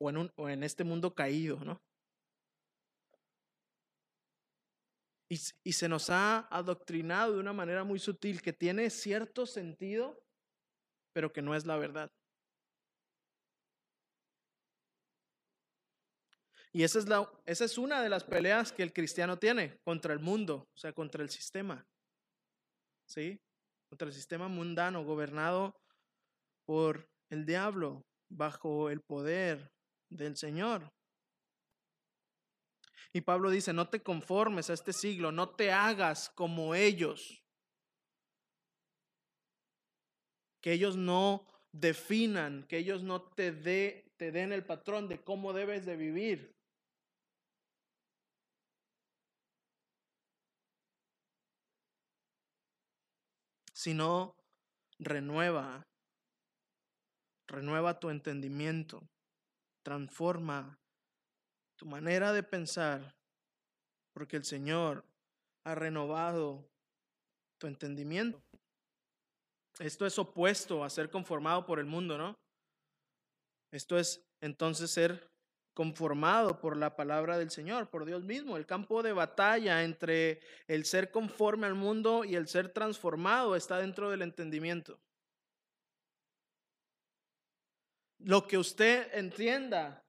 O 0.00 0.10
en, 0.10 0.32
o 0.36 0.48
en 0.48 0.64
este 0.64 0.82
mundo 0.82 1.14
caído, 1.14 1.58
¿no? 1.64 1.80
Y, 5.28 5.72
se 5.72 5.88
nos 5.88 6.10
ha 6.10 6.46
adoctrinado 6.50 7.34
de 7.34 7.40
una 7.40 7.52
manera 7.52 7.82
muy 7.82 7.98
sutil 7.98 8.40
que 8.40 8.52
tiene 8.52 8.90
cierto 8.90 9.46
sentido, 9.46 10.22
pero 11.12 11.32
que 11.32 11.42
no 11.42 11.54
es 11.54 11.66
la 11.66 11.76
verdad. 11.76 12.12
Y 16.72 16.82
esa 16.82 16.98
es, 16.98 17.08
la, 17.08 17.30
esa 17.46 17.64
es 17.64 17.78
una 17.78 18.02
de 18.02 18.08
las 18.08 18.24
peleas 18.24 18.72
que 18.72 18.82
el 18.82 18.92
cristiano 18.92 19.38
tiene 19.38 19.78
contra 19.84 20.12
el 20.12 20.20
mundo, 20.20 20.68
o 20.72 20.76
sea, 20.76 20.92
contra 20.92 21.22
el 21.22 21.30
sistema. 21.30 21.86
¿Sí? 23.06 23.40
contra 23.94 24.08
el 24.08 24.14
sistema 24.14 24.48
mundano 24.48 25.04
gobernado 25.04 25.80
por 26.66 27.08
el 27.30 27.46
diablo 27.46 28.04
bajo 28.28 28.90
el 28.90 29.00
poder 29.00 29.70
del 30.10 30.36
Señor. 30.36 30.92
Y 33.14 33.20
Pablo 33.20 33.48
dice, 33.48 33.72
no 33.72 33.88
te 33.88 34.02
conformes 34.02 34.70
a 34.70 34.72
este 34.72 34.92
siglo, 34.92 35.30
no 35.30 35.48
te 35.48 35.70
hagas 35.70 36.30
como 36.30 36.74
ellos. 36.74 37.40
Que 40.60 40.72
ellos 40.72 40.96
no 40.96 41.46
definan, 41.70 42.66
que 42.66 42.78
ellos 42.78 43.04
no 43.04 43.22
te, 43.22 43.52
den 43.52 44.52
el 44.52 44.66
patrón 44.66 45.06
de 45.06 45.22
cómo 45.22 45.52
debes 45.52 45.86
de 45.86 45.94
vivir. 45.94 46.56
Sino 53.72 54.34
renueva, 54.98 55.86
renueva 57.46 58.00
tu 58.00 58.10
entendimiento, 58.10 59.08
transforma 59.84 60.80
tu 61.84 61.90
manera 61.90 62.32
de 62.32 62.42
pensar, 62.42 63.14
porque 64.14 64.38
el 64.38 64.44
Señor 64.46 65.04
ha 65.64 65.74
renovado 65.74 66.66
tu 67.58 67.66
entendimiento. 67.66 68.42
Esto 69.78 70.06
es 70.06 70.18
opuesto 70.18 70.82
a 70.82 70.88
ser 70.88 71.10
conformado 71.10 71.66
por 71.66 71.78
el 71.78 71.84
mundo, 71.84 72.16
¿no? 72.16 72.38
Esto 73.70 73.98
es 73.98 74.24
entonces 74.40 74.92
ser 74.92 75.30
conformado 75.74 76.58
por 76.58 76.74
la 76.74 76.96
palabra 76.96 77.36
del 77.36 77.50
Señor, 77.50 77.90
por 77.90 78.06
Dios 78.06 78.24
mismo. 78.24 78.56
El 78.56 78.64
campo 78.64 79.02
de 79.02 79.12
batalla 79.12 79.84
entre 79.84 80.40
el 80.66 80.86
ser 80.86 81.10
conforme 81.10 81.66
al 81.66 81.74
mundo 81.74 82.24
y 82.24 82.34
el 82.34 82.48
ser 82.48 82.72
transformado 82.72 83.56
está 83.56 83.76
dentro 83.76 84.08
del 84.08 84.22
entendimiento. 84.22 84.98
Lo 88.20 88.46
que 88.46 88.56
usted 88.56 89.10
entienda 89.12 90.03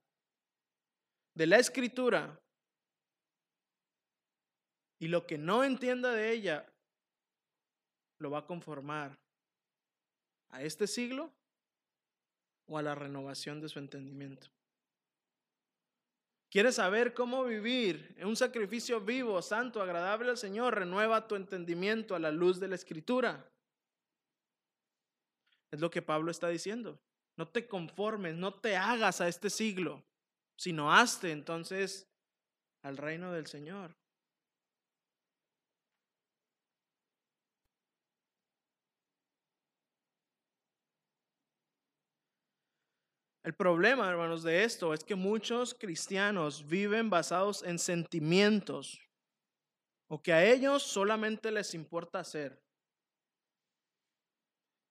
de 1.36 1.46
la 1.46 1.58
escritura 1.58 2.40
y 4.98 5.08
lo 5.08 5.26
que 5.26 5.36
no 5.36 5.64
entienda 5.64 6.12
de 6.12 6.32
ella 6.32 6.66
lo 8.18 8.30
va 8.30 8.38
a 8.38 8.46
conformar 8.46 9.18
a 10.48 10.62
este 10.62 10.86
siglo 10.86 11.30
o 12.66 12.78
a 12.78 12.82
la 12.82 12.94
renovación 12.94 13.60
de 13.60 13.68
su 13.68 13.78
entendimiento. 13.78 14.48
¿Quieres 16.50 16.76
saber 16.76 17.12
cómo 17.12 17.44
vivir 17.44 18.14
en 18.16 18.28
un 18.28 18.36
sacrificio 18.36 19.02
vivo, 19.02 19.42
santo, 19.42 19.82
agradable 19.82 20.30
al 20.30 20.38
Señor? 20.38 20.74
Renueva 20.74 21.28
tu 21.28 21.34
entendimiento 21.34 22.14
a 22.14 22.18
la 22.18 22.30
luz 22.30 22.58
de 22.58 22.68
la 22.68 22.76
Escritura. 22.76 23.46
Es 25.70 25.80
lo 25.80 25.90
que 25.90 26.00
Pablo 26.00 26.30
está 26.30 26.48
diciendo. 26.48 26.98
No 27.36 27.46
te 27.46 27.68
conformes, 27.68 28.36
no 28.36 28.54
te 28.54 28.74
hagas 28.74 29.20
a 29.20 29.28
este 29.28 29.50
siglo 29.50 30.02
sino 30.56 30.92
hazte 30.92 31.32
entonces 31.32 32.08
al 32.82 32.96
reino 32.96 33.32
del 33.32 33.46
Señor. 33.46 33.96
El 43.46 43.54
problema, 43.54 44.10
hermanos, 44.10 44.42
de 44.42 44.64
esto 44.64 44.92
es 44.92 45.04
que 45.04 45.14
muchos 45.14 45.72
cristianos 45.72 46.66
viven 46.66 47.10
basados 47.10 47.62
en 47.62 47.78
sentimientos 47.78 48.98
o 50.08 50.20
que 50.20 50.32
a 50.32 50.44
ellos 50.44 50.82
solamente 50.82 51.52
les 51.52 51.72
importa 51.74 52.18
hacer. 52.18 52.60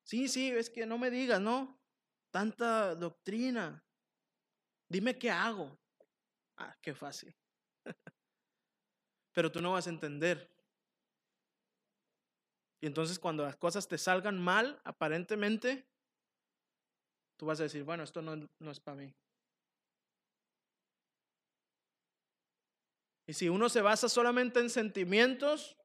Sí, 0.04 0.28
sí, 0.28 0.52
es 0.52 0.70
que 0.70 0.86
no 0.86 0.98
me 0.98 1.10
digas, 1.10 1.42
¿no? 1.42 1.82
Tanta 2.32 2.96
doctrina, 2.96 3.84
Dime 4.88 5.18
qué 5.18 5.30
hago. 5.32 5.78
Ah, 6.58 6.76
qué 6.82 6.94
fácil. 6.94 7.36
Pero 9.34 9.52
tú 9.52 9.62
no 9.62 9.74
vas 9.74 9.88
a 9.88 9.90
entender. 9.90 10.50
Y 12.82 12.88
entonces 12.88 13.20
cuando 13.20 13.44
las 13.44 13.56
cosas 13.56 13.88
te 13.88 13.98
salgan 13.98 14.40
mal, 14.40 14.80
aparentemente, 14.84 15.86
tú 17.38 17.46
vas 17.46 17.60
a 17.60 17.64
decir, 17.64 17.84
bueno, 17.84 18.04
esto 18.04 18.22
no, 18.22 18.36
no 18.60 18.72
es 18.72 18.80
para 18.80 18.98
mí. 18.98 19.14
Y 23.28 23.34
si 23.34 23.50
uno 23.50 23.70
se 23.70 23.82
basa 23.82 24.08
solamente 24.08 24.60
en 24.60 24.70
sentimientos, 24.70 25.76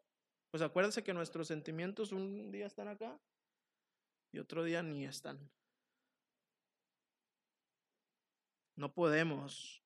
pues 0.50 0.62
acuérdense 0.62 1.02
que 1.02 1.14
nuestros 1.14 1.48
sentimientos 1.48 2.12
un 2.12 2.50
día 2.50 2.66
están 2.66 2.88
acá 2.88 3.18
y 4.32 4.38
otro 4.38 4.62
día 4.62 4.82
ni 4.82 5.06
están. 5.06 5.38
No 8.80 8.94
podemos, 8.94 9.82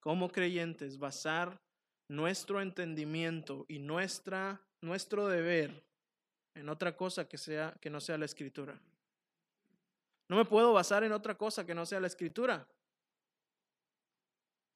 como 0.00 0.30
creyentes, 0.30 0.98
basar 0.98 1.60
nuestro 2.08 2.62
entendimiento 2.62 3.66
y 3.68 3.78
nuestra, 3.78 4.58
nuestro 4.80 5.28
deber 5.28 5.84
en 6.54 6.70
otra 6.70 6.96
cosa 6.96 7.28
que, 7.28 7.36
sea, 7.36 7.76
que 7.78 7.90
no 7.90 8.00
sea 8.00 8.16
la 8.16 8.24
escritura. 8.24 8.80
No 10.30 10.36
me 10.36 10.46
puedo 10.46 10.72
basar 10.72 11.04
en 11.04 11.12
otra 11.12 11.36
cosa 11.36 11.66
que 11.66 11.74
no 11.74 11.84
sea 11.84 12.00
la 12.00 12.06
escritura. 12.06 12.66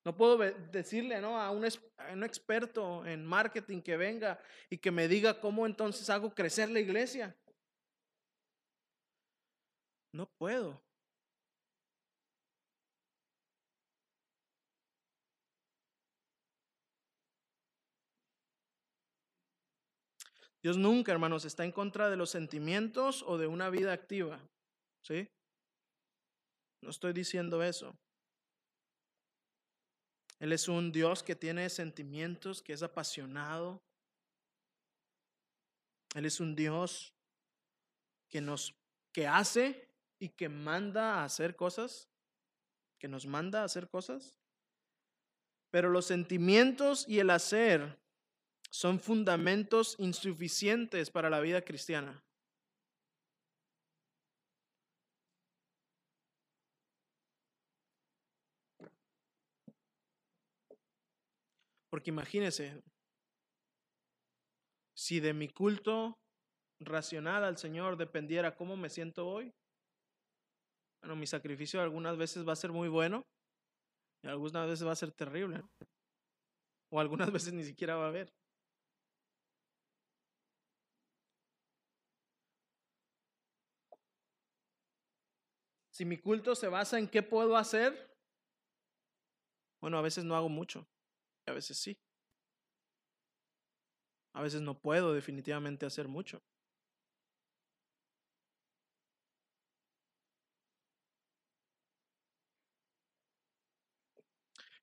No 0.04 0.14
puedo 0.14 0.36
decirle 0.36 1.18
¿no? 1.22 1.40
a, 1.40 1.50
un, 1.50 1.64
a 1.64 2.12
un 2.12 2.24
experto 2.24 3.06
en 3.06 3.24
marketing 3.24 3.80
que 3.80 3.96
venga 3.96 4.38
y 4.68 4.76
que 4.76 4.90
me 4.90 5.08
diga 5.08 5.40
cómo 5.40 5.64
entonces 5.64 6.10
hago 6.10 6.28
crecer 6.34 6.68
la 6.68 6.80
iglesia. 6.80 7.34
No 10.12 10.26
puedo. 10.36 10.85
Dios 20.66 20.78
nunca, 20.78 21.12
hermanos, 21.12 21.44
está 21.44 21.64
en 21.64 21.70
contra 21.70 22.10
de 22.10 22.16
los 22.16 22.30
sentimientos 22.30 23.22
o 23.24 23.38
de 23.38 23.46
una 23.46 23.70
vida 23.70 23.92
activa. 23.92 24.40
¿Sí? 25.00 25.30
No 26.82 26.90
estoy 26.90 27.12
diciendo 27.12 27.62
eso. 27.62 27.96
Él 30.40 30.52
es 30.52 30.66
un 30.66 30.90
Dios 30.90 31.22
que 31.22 31.36
tiene 31.36 31.70
sentimientos, 31.70 32.62
que 32.62 32.72
es 32.72 32.82
apasionado. 32.82 33.80
Él 36.16 36.24
es 36.24 36.40
un 36.40 36.56
Dios 36.56 37.14
que 38.28 38.40
nos 38.40 38.74
que 39.12 39.28
hace 39.28 39.88
y 40.18 40.30
que 40.30 40.48
manda 40.48 41.20
a 41.20 41.24
hacer 41.26 41.54
cosas, 41.54 42.08
que 42.98 43.06
nos 43.06 43.24
manda 43.24 43.62
a 43.62 43.66
hacer 43.66 43.88
cosas. 43.88 44.36
Pero 45.70 45.90
los 45.90 46.06
sentimientos 46.06 47.08
y 47.08 47.20
el 47.20 47.30
hacer 47.30 48.04
son 48.70 49.00
fundamentos 49.00 49.96
insuficientes 49.98 51.10
para 51.10 51.30
la 51.30 51.40
vida 51.40 51.62
cristiana. 51.62 52.22
Porque 61.90 62.10
imagínese, 62.10 62.82
si 64.94 65.20
de 65.20 65.32
mi 65.32 65.48
culto 65.48 66.18
racional 66.80 67.44
al 67.44 67.56
Señor 67.56 67.96
dependiera 67.96 68.54
cómo 68.54 68.76
me 68.76 68.90
siento 68.90 69.26
hoy, 69.26 69.54
bueno, 71.00 71.16
mi 71.16 71.26
sacrificio 71.26 71.80
algunas 71.80 72.16
veces 72.16 72.46
va 72.46 72.52
a 72.52 72.56
ser 72.56 72.72
muy 72.72 72.88
bueno 72.88 73.22
y 74.22 74.28
algunas 74.28 74.66
veces 74.66 74.86
va 74.86 74.92
a 74.92 74.96
ser 74.96 75.12
terrible. 75.12 75.62
O 76.90 77.00
algunas 77.00 77.30
veces 77.32 77.52
ni 77.52 77.64
siquiera 77.64 77.96
va 77.96 78.06
a 78.06 78.08
haber. 78.08 78.32
Si 85.96 86.04
mi 86.04 86.18
culto 86.18 86.54
se 86.54 86.68
basa 86.68 86.98
en 86.98 87.08
qué 87.08 87.22
puedo 87.22 87.56
hacer, 87.56 88.14
bueno, 89.80 89.96
a 89.96 90.02
veces 90.02 90.26
no 90.26 90.36
hago 90.36 90.50
mucho, 90.50 90.86
a 91.46 91.52
veces 91.52 91.78
sí. 91.78 91.96
A 94.34 94.42
veces 94.42 94.60
no 94.60 94.78
puedo 94.78 95.14
definitivamente 95.14 95.86
hacer 95.86 96.06
mucho. 96.06 96.42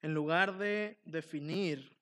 En 0.01 0.15
lugar 0.15 0.57
de 0.57 0.97
definir 1.05 1.95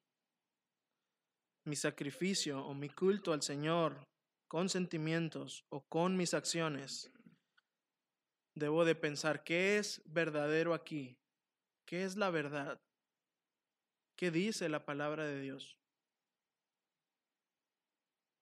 mi 1.65 1.75
sacrificio 1.75 2.65
o 2.65 2.73
mi 2.73 2.87
culto 2.87 3.33
al 3.33 3.41
Señor 3.41 4.07
con 4.47 4.69
sentimientos 4.69 5.65
o 5.67 5.81
con 5.81 6.15
mis 6.15 6.33
acciones, 6.33 7.11
debo 8.61 8.85
de 8.85 8.95
pensar 8.95 9.43
qué 9.43 9.77
es 9.77 10.01
verdadero 10.05 10.73
aquí, 10.73 11.17
qué 11.85 12.05
es 12.05 12.15
la 12.15 12.29
verdad, 12.29 12.79
qué 14.15 14.31
dice 14.31 14.69
la 14.69 14.85
palabra 14.85 15.25
de 15.25 15.41
Dios. 15.41 15.77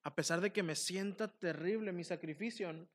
A 0.04 0.14
pesar 0.14 0.42
de 0.42 0.52
que 0.52 0.62
me 0.62 0.76
sienta 0.76 1.28
terrible 1.28 1.92
mi 1.92 2.04
sacrificio, 2.04 2.88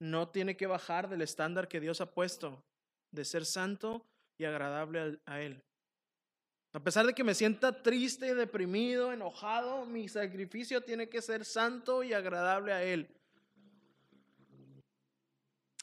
no 0.00 0.28
tiene 0.28 0.56
que 0.56 0.66
bajar 0.66 1.08
del 1.08 1.22
estándar 1.22 1.68
que 1.68 1.80
Dios 1.80 2.00
ha 2.00 2.12
puesto 2.12 2.64
de 3.12 3.24
ser 3.24 3.46
santo 3.46 4.04
y 4.36 4.44
agradable 4.44 5.20
a 5.24 5.40
Él. 5.40 5.62
A 6.72 6.82
pesar 6.82 7.06
de 7.06 7.14
que 7.14 7.22
me 7.22 7.34
sienta 7.34 7.82
triste, 7.82 8.34
deprimido, 8.34 9.12
enojado, 9.12 9.84
mi 9.84 10.08
sacrificio 10.08 10.82
tiene 10.82 11.08
que 11.08 11.22
ser 11.22 11.44
santo 11.44 12.02
y 12.02 12.12
agradable 12.12 12.72
a 12.72 12.82
Él. 12.82 13.08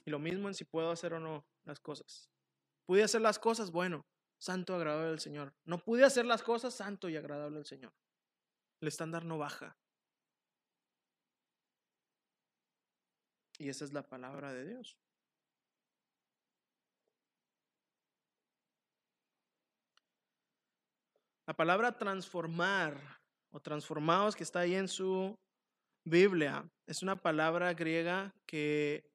Lo 0.10 0.20
mismo 0.20 0.47
en 0.47 0.53
si 0.53 0.66
puedo 0.66 0.91
hacer 0.91 1.14
o 1.14 1.20
no 1.20 1.45
las 1.64 1.80
cosas. 1.80 2.30
Pude 2.86 3.03
hacer 3.03 3.22
las 3.22 3.38
cosas, 3.39 3.72
bueno, 3.72 4.05
santo, 4.39 4.76
agradable 4.76 5.12
al 5.12 5.20
Señor. 5.20 5.53
No 5.66 5.78
pude 5.78 6.03
hacer 6.03 6.26
las 6.26 6.41
cosas, 6.41 6.74
santo 6.74 7.07
y 7.10 7.16
agradable 7.16 7.60
al 7.60 7.66
Señor. 7.66 7.93
El 8.82 8.88
estándar 8.88 9.26
no 9.26 9.38
baja. 9.38 9.78
Y 13.60 13.70
esa 13.70 13.86
es 13.86 13.93
la 13.93 14.07
palabra 14.07 14.53
de 14.53 14.66
Dios. 14.66 14.97
La 21.45 21.55
palabra 21.55 21.97
transformar 21.97 23.20
o 23.51 23.60
transformados 23.60 24.36
que 24.36 24.43
está 24.43 24.60
ahí 24.60 24.76
en 24.76 24.88
su 24.88 25.38
Biblia 26.05 26.70
es 26.86 27.03
una 27.03 27.16
palabra 27.16 27.74
griega 27.74 28.34
que 28.45 29.10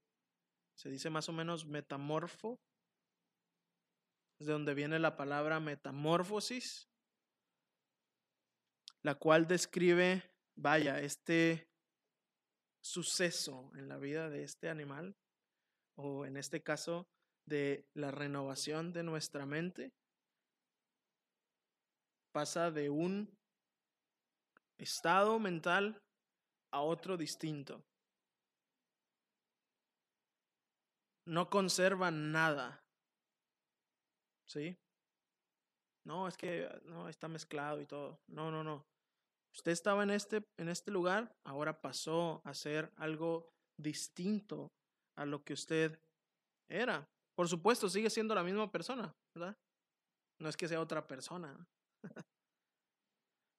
se 0.75 0.89
dice 0.89 1.11
más 1.11 1.29
o 1.29 1.33
menos 1.33 1.67
metamorfo, 1.67 2.61
es 4.39 4.47
de 4.47 4.53
donde 4.53 4.75
viene 4.75 4.99
la 4.99 5.17
palabra 5.17 5.61
metamorfosis, 5.61 6.89
la 9.03 9.15
cual 9.15 9.47
describe, 9.47 10.23
vaya, 10.57 11.01
este 11.01 11.69
suceso 12.83 13.71
en 13.77 13.89
la 13.89 13.99
vida 13.99 14.29
de 14.29 14.43
este 14.43 14.69
animal, 14.69 15.17
o 15.97 16.27
en 16.27 16.37
este 16.37 16.63
caso, 16.63 17.07
de 17.47 17.89
la 17.95 18.11
renovación 18.11 18.93
de 18.93 19.03
nuestra 19.03 19.47
mente 19.47 19.93
pasa 22.33 22.71
de 22.71 22.91
un 22.91 23.39
estado 24.77 25.39
mental 25.39 26.03
a 26.73 26.81
otro 26.81 27.17
distinto. 27.17 27.85
No 31.27 31.49
conserva 31.49 32.11
nada. 32.11 32.83
¿Sí? 34.47 34.77
No, 36.05 36.29
es 36.29 36.37
que 36.37 36.69
no 36.85 37.09
está 37.09 37.29
mezclado 37.29 37.81
y 37.81 37.87
todo. 37.87 38.21
No, 38.29 38.51
no, 38.51 38.63
no. 38.63 38.85
Usted 39.55 39.73
estaba 39.73 40.03
en 40.03 40.11
este, 40.11 40.45
en 40.59 40.69
este 40.69 40.91
lugar, 40.91 41.35
ahora 41.45 41.81
pasó 41.81 42.43
a 42.45 42.53
ser 42.53 42.93
algo 42.97 43.49
distinto 43.77 44.73
a 45.17 45.25
lo 45.25 45.45
que 45.45 45.53
usted 45.53 45.99
era. 46.69 47.09
Por 47.35 47.49
supuesto, 47.49 47.89
sigue 47.89 48.11
siendo 48.11 48.35
la 48.35 48.43
misma 48.43 48.71
persona, 48.71 49.15
¿verdad? 49.35 49.57
No 50.41 50.49
es 50.49 50.57
que 50.57 50.69
sea 50.69 50.81
otra 50.81 51.07
persona. 51.07 51.57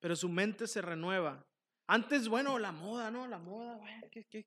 Pero 0.01 0.15
su 0.15 0.29
mente 0.29 0.67
se 0.67 0.81
renueva. 0.81 1.45
Antes, 1.87 2.27
bueno, 2.27 2.59
la 2.59 2.71
moda, 2.71 3.09
¿no? 3.09 3.27
La 3.27 3.39
moda, 3.39 3.79
¿qué, 4.11 4.25
qué? 4.25 4.45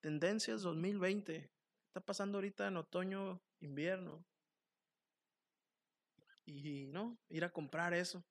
Tendencias 0.00 0.62
2020. 0.62 1.48
Está 1.88 2.00
pasando 2.00 2.38
ahorita 2.38 2.68
en 2.68 2.76
otoño, 2.76 3.40
invierno. 3.60 4.24
Y 6.44 6.86
no, 6.86 7.18
ir 7.28 7.44
a 7.44 7.50
comprar 7.50 7.94
eso. 7.94 8.22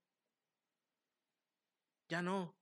Ya 2.07 2.21
no. 2.21 2.55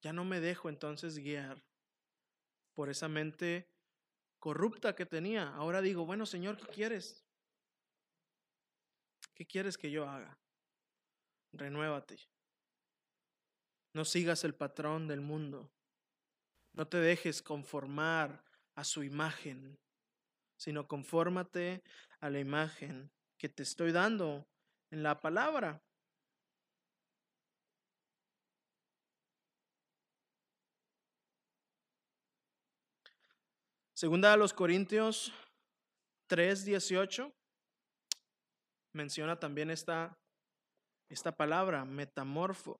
Ya 0.00 0.12
no 0.12 0.24
me 0.24 0.40
dejo 0.40 0.68
entonces 0.68 1.18
guiar 1.18 1.62
por 2.74 2.88
esa 2.88 3.08
mente 3.08 3.68
corrupta 4.38 4.96
que 4.96 5.06
tenía. 5.06 5.54
Ahora 5.54 5.80
digo, 5.80 6.04
bueno, 6.04 6.26
Señor, 6.26 6.56
¿qué 6.56 6.66
quieres? 6.66 7.24
¿Qué 9.34 9.46
quieres 9.46 9.78
que 9.78 9.90
yo 9.90 10.08
haga? 10.08 10.38
Renuévate. 11.52 12.18
No 13.92 14.04
sigas 14.04 14.44
el 14.44 14.54
patrón 14.54 15.06
del 15.06 15.20
mundo. 15.20 15.70
No 16.72 16.88
te 16.88 16.96
dejes 16.96 17.42
conformar 17.42 18.42
a 18.74 18.84
su 18.84 19.02
imagen, 19.02 19.78
sino 20.56 20.86
confórmate 20.86 21.82
a 22.20 22.30
la 22.30 22.38
imagen 22.38 23.10
que 23.38 23.48
te 23.48 23.62
estoy 23.62 23.92
dando 23.92 24.46
en 24.90 25.02
la 25.02 25.20
palabra. 25.20 25.82
Segunda 33.94 34.32
a 34.32 34.36
los 34.36 34.52
Corintios 34.52 35.32
3:18 36.28 37.32
menciona 38.92 39.38
también 39.38 39.70
esta, 39.70 40.18
esta 41.08 41.36
palabra, 41.36 41.84
metamorfo. 41.84 42.78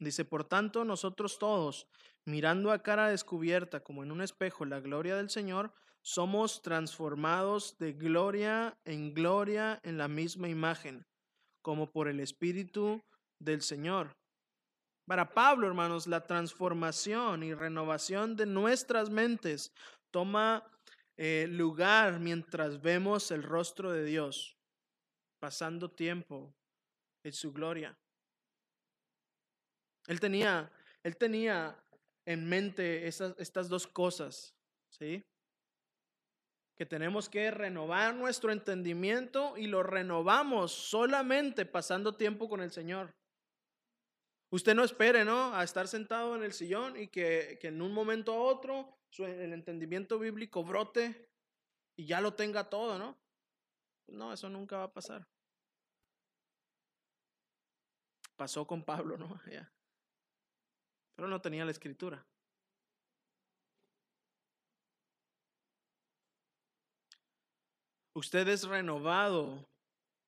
Dice, 0.00 0.24
por 0.24 0.44
tanto, 0.44 0.84
nosotros 0.84 1.38
todos, 1.38 1.86
mirando 2.24 2.72
a 2.72 2.82
cara 2.82 3.08
descubierta 3.08 3.80
como 3.80 4.02
en 4.02 4.10
un 4.10 4.22
espejo 4.22 4.64
la 4.64 4.80
gloria 4.80 5.14
del 5.14 5.28
Señor, 5.28 5.72
somos 6.02 6.62
transformados 6.62 7.76
de 7.78 7.92
gloria 7.92 8.78
en 8.84 9.12
gloria 9.12 9.78
en 9.82 9.98
la 9.98 10.08
misma 10.08 10.48
imagen, 10.48 11.06
como 11.62 11.90
por 11.90 12.08
el 12.08 12.18
Espíritu 12.20 13.02
del 13.38 13.60
Señor. 13.60 14.16
Para 15.06 15.28
Pablo, 15.34 15.66
hermanos, 15.66 16.06
la 16.06 16.26
transformación 16.26 17.42
y 17.42 17.52
renovación 17.52 18.36
de 18.36 18.46
nuestras 18.46 19.10
mentes 19.10 19.72
toma 20.10 20.64
eh, 21.18 21.46
lugar 21.50 22.20
mientras 22.20 22.80
vemos 22.80 23.30
el 23.30 23.42
rostro 23.42 23.92
de 23.92 24.04
Dios 24.04 24.56
pasando 25.38 25.90
tiempo 25.90 26.54
en 27.22 27.32
su 27.32 27.52
gloria. 27.52 27.98
Él 30.10 30.18
tenía, 30.18 30.68
él 31.04 31.16
tenía 31.16 31.80
en 32.26 32.48
mente 32.48 33.06
esas, 33.06 33.32
estas 33.38 33.68
dos 33.68 33.86
cosas, 33.86 34.56
¿sí? 34.88 35.24
Que 36.76 36.84
tenemos 36.84 37.28
que 37.28 37.52
renovar 37.52 38.16
nuestro 38.16 38.50
entendimiento 38.50 39.56
y 39.56 39.68
lo 39.68 39.84
renovamos 39.84 40.72
solamente 40.72 41.64
pasando 41.64 42.16
tiempo 42.16 42.48
con 42.48 42.60
el 42.60 42.72
Señor. 42.72 43.14
Usted 44.50 44.74
no 44.74 44.82
espere, 44.82 45.24
¿no? 45.24 45.54
A 45.54 45.62
estar 45.62 45.86
sentado 45.86 46.34
en 46.34 46.42
el 46.42 46.54
sillón 46.54 46.96
y 47.00 47.06
que, 47.06 47.56
que 47.60 47.68
en 47.68 47.80
un 47.80 47.94
momento 47.94 48.32
a 48.32 48.40
otro 48.40 48.98
el 49.16 49.52
entendimiento 49.52 50.18
bíblico 50.18 50.64
brote 50.64 51.30
y 51.94 52.06
ya 52.06 52.20
lo 52.20 52.34
tenga 52.34 52.68
todo, 52.68 52.98
¿no? 52.98 53.16
No, 54.08 54.32
eso 54.32 54.48
nunca 54.48 54.78
va 54.78 54.84
a 54.84 54.92
pasar. 54.92 55.24
Pasó 58.34 58.66
con 58.66 58.82
Pablo, 58.82 59.16
¿no? 59.16 59.40
Pero 61.20 61.28
no 61.28 61.42
tenía 61.42 61.66
la 61.66 61.70
escritura. 61.70 62.24
Usted 68.14 68.48
es 68.48 68.66
renovado, 68.66 69.68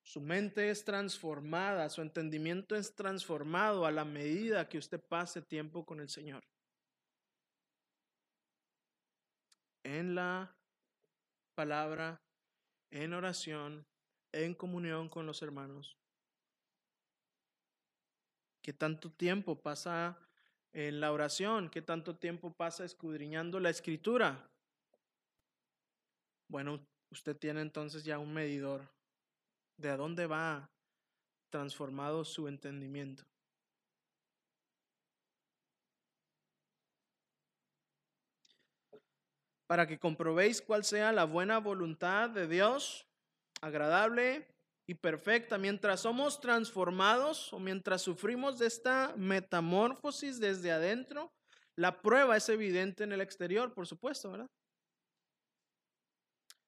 su 0.02 0.20
mente 0.20 0.68
es 0.68 0.84
transformada, 0.84 1.88
su 1.88 2.02
entendimiento 2.02 2.76
es 2.76 2.94
transformado 2.94 3.86
a 3.86 3.90
la 3.90 4.04
medida 4.04 4.68
que 4.68 4.76
usted 4.76 5.00
pase 5.00 5.40
tiempo 5.40 5.86
con 5.86 5.98
el 5.98 6.10
Señor. 6.10 6.44
En 9.84 10.14
la 10.14 10.54
palabra 11.54 12.20
en 12.90 13.14
oración, 13.14 13.86
en 14.30 14.54
comunión 14.54 15.08
con 15.08 15.24
los 15.24 15.40
hermanos. 15.40 15.96
¿Qué 18.60 18.74
tanto 18.74 19.10
tiempo 19.10 19.58
pasa 19.58 20.18
en 20.72 21.00
la 21.00 21.12
oración? 21.12 21.68
¿Qué 21.68 21.82
tanto 21.82 22.16
tiempo 22.16 22.52
pasa 22.52 22.84
escudriñando 22.84 23.60
la 23.60 23.70
escritura? 23.70 24.50
Bueno, 26.48 26.86
usted 27.10 27.36
tiene 27.36 27.60
entonces 27.60 28.04
ya 28.04 28.18
un 28.18 28.32
medidor 28.32 28.88
de 29.76 29.90
a 29.90 29.96
dónde 29.96 30.26
va 30.26 30.70
transformado 31.50 32.24
su 32.24 32.48
entendimiento. 32.48 33.24
para 39.72 39.86
que 39.86 39.98
comprobéis 39.98 40.60
cuál 40.60 40.84
sea 40.84 41.12
la 41.12 41.24
buena 41.24 41.56
voluntad 41.56 42.28
de 42.28 42.46
Dios, 42.46 43.06
agradable 43.62 44.46
y 44.86 44.94
perfecta. 44.94 45.58
Mientras 45.58 46.00
somos 46.00 46.40
transformados 46.40 47.52
o 47.52 47.58
mientras 47.58 48.02
sufrimos 48.02 48.58
de 48.58 48.66
esta 48.66 49.14
metamorfosis 49.16 50.40
desde 50.40 50.72
adentro, 50.72 51.32
la 51.76 52.02
prueba 52.02 52.36
es 52.36 52.48
evidente 52.48 53.04
en 53.04 53.12
el 53.12 53.20
exterior, 53.20 53.72
por 53.72 53.86
supuesto, 53.86 54.30
¿verdad? 54.30 54.50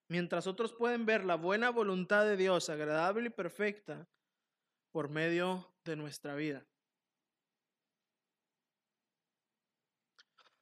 Mientras 0.09 0.47
otros 0.47 0.73
pueden 0.73 1.07
ver 1.07 1.25
la 1.25 1.37
buena 1.37 1.71
voluntad 1.71 2.25
de 2.25 2.37
Dios, 2.37 2.69
agradable 2.69 3.27
y 3.27 3.31
perfecta, 3.31 4.07
por 4.93 5.09
medio 5.09 5.75
de 5.85 5.97
nuestra 5.97 6.35
vida. 6.35 6.65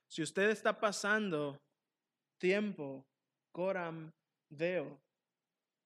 Si 0.09 0.23
usted 0.23 0.51
está 0.51 0.79
pasando 0.79 1.61
tiempo, 2.39 3.05
coram 3.53 4.13
deo, 4.51 5.01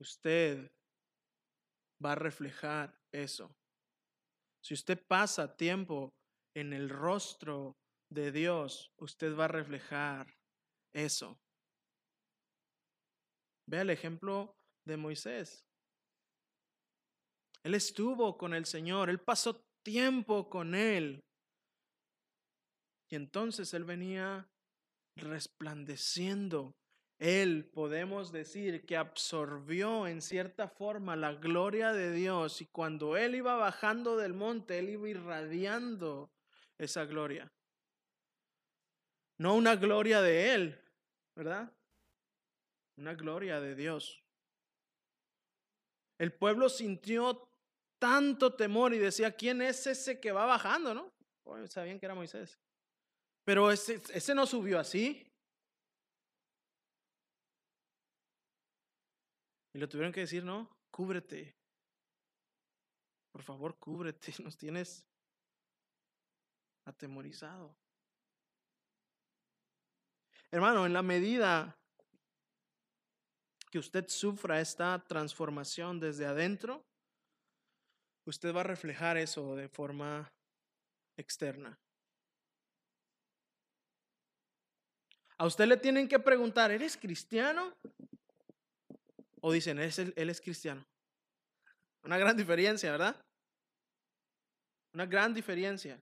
usted 0.01 0.71
va 2.05 2.13
a 2.13 2.17
reflejar 2.17 2.99
eso. 3.13 3.55
Si 4.63 4.75
usted 4.75 5.05
pasa 5.07 5.57
tiempo 5.57 6.15
en 6.55 6.73
el 6.73 6.89
rostro 6.89 7.77
de 8.11 8.33
Dios, 8.33 8.91
usted 8.99 9.37
va 9.37 9.45
a 9.45 9.49
reflejar 9.49 10.35
eso. 10.95 11.39
Vea 13.69 13.83
el 13.83 13.91
ejemplo 13.91 14.57
de 14.87 14.97
Moisés. 14.97 15.65
Él 17.65 17.75
estuvo 17.75 18.39
con 18.39 18.55
el 18.55 18.65
Señor, 18.65 19.11
él 19.11 19.19
pasó 19.19 19.67
tiempo 19.87 20.51
con 20.51 20.75
Él. 20.75 21.23
Y 23.09 23.15
entonces 23.15 23.73
Él 23.73 23.85
venía 23.85 24.49
resplandeciendo. 25.17 26.75
Él, 27.19 27.65
podemos 27.73 28.31
decir, 28.31 28.85
que 28.85 28.97
absorbió 28.97 30.07
en 30.07 30.21
cierta 30.21 30.69
forma 30.69 31.17
la 31.17 31.33
gloria 31.33 31.93
de 31.93 32.13
Dios 32.13 32.61
y 32.61 32.67
cuando 32.67 33.17
Él 33.17 33.35
iba 33.35 33.57
bajando 33.57 34.17
del 34.17 34.35
monte, 34.35 34.79
Él 34.79 34.91
iba 34.91 35.09
irradiando 35.09 36.31
esa 36.77 37.07
gloria. 37.07 37.51
No 39.39 39.55
una 39.55 39.77
gloria 39.77 40.21
de 40.21 40.55
Él, 40.55 40.81
¿verdad? 41.35 41.73
Una 42.97 43.15
gloria 43.15 43.61
de 43.61 43.75
Dios. 43.75 44.23
El 46.19 46.33
pueblo 46.33 46.69
sintió 46.69 47.49
tanto 47.99 48.55
temor 48.55 48.93
y 48.93 48.99
decía, 48.99 49.33
¿quién 49.33 49.63
es 49.63 49.87
ese 49.87 50.21
que 50.21 50.33
va 50.33 50.45
bajando? 50.45 50.95
¿No? 50.95 51.13
sabían 51.69 51.99
que 51.99 52.07
era 52.07 52.15
Moisés. 52.15 52.59
Pero 53.45 53.71
ese, 53.71 54.03
ese 54.13 54.35
no 54.35 54.45
subió 54.47 54.79
así. 54.79 55.27
Y 59.77 59.79
le 59.79 59.89
tuvieron 59.89 60.11
que 60.11 60.21
decir, 60.21 60.43
no, 60.43 60.75
cúbrete. 60.91 61.55
Por 63.31 63.43
favor, 63.43 63.79
cúbrete. 63.79 64.33
Nos 64.43 64.57
tienes 64.57 65.05
atemorizado. 66.87 67.77
Hermano, 70.51 70.87
en 70.87 70.95
la 70.95 71.03
medida 71.03 71.77
que 73.71 73.79
usted 73.79 74.09
sufra 74.09 74.63
esta 74.63 75.05
transformación 75.07 76.01
desde 76.01 76.25
adentro, 76.25 76.83
usted 78.25 78.57
va 78.57 78.61
a 78.61 78.71
reflejar 78.73 79.19
eso 79.19 79.57
de 79.57 79.69
forma 79.69 80.33
externa. 81.19 81.79
A 85.37 85.45
usted 85.45 85.67
le 85.67 85.77
tienen 85.77 86.09
que 86.09 86.19
preguntar, 86.19 86.71
¿eres 86.71 86.97
cristiano? 86.97 87.77
O 89.41 89.53
dicen, 89.53 89.79
él 89.79 90.31
es 90.31 90.41
cristiano. 90.41 90.85
Una 92.03 92.19
gran 92.19 92.37
diferencia, 92.37 92.91
¿verdad? 92.91 93.21
Una 94.95 95.07
gran 95.07 95.35
diferencia. 95.35 96.01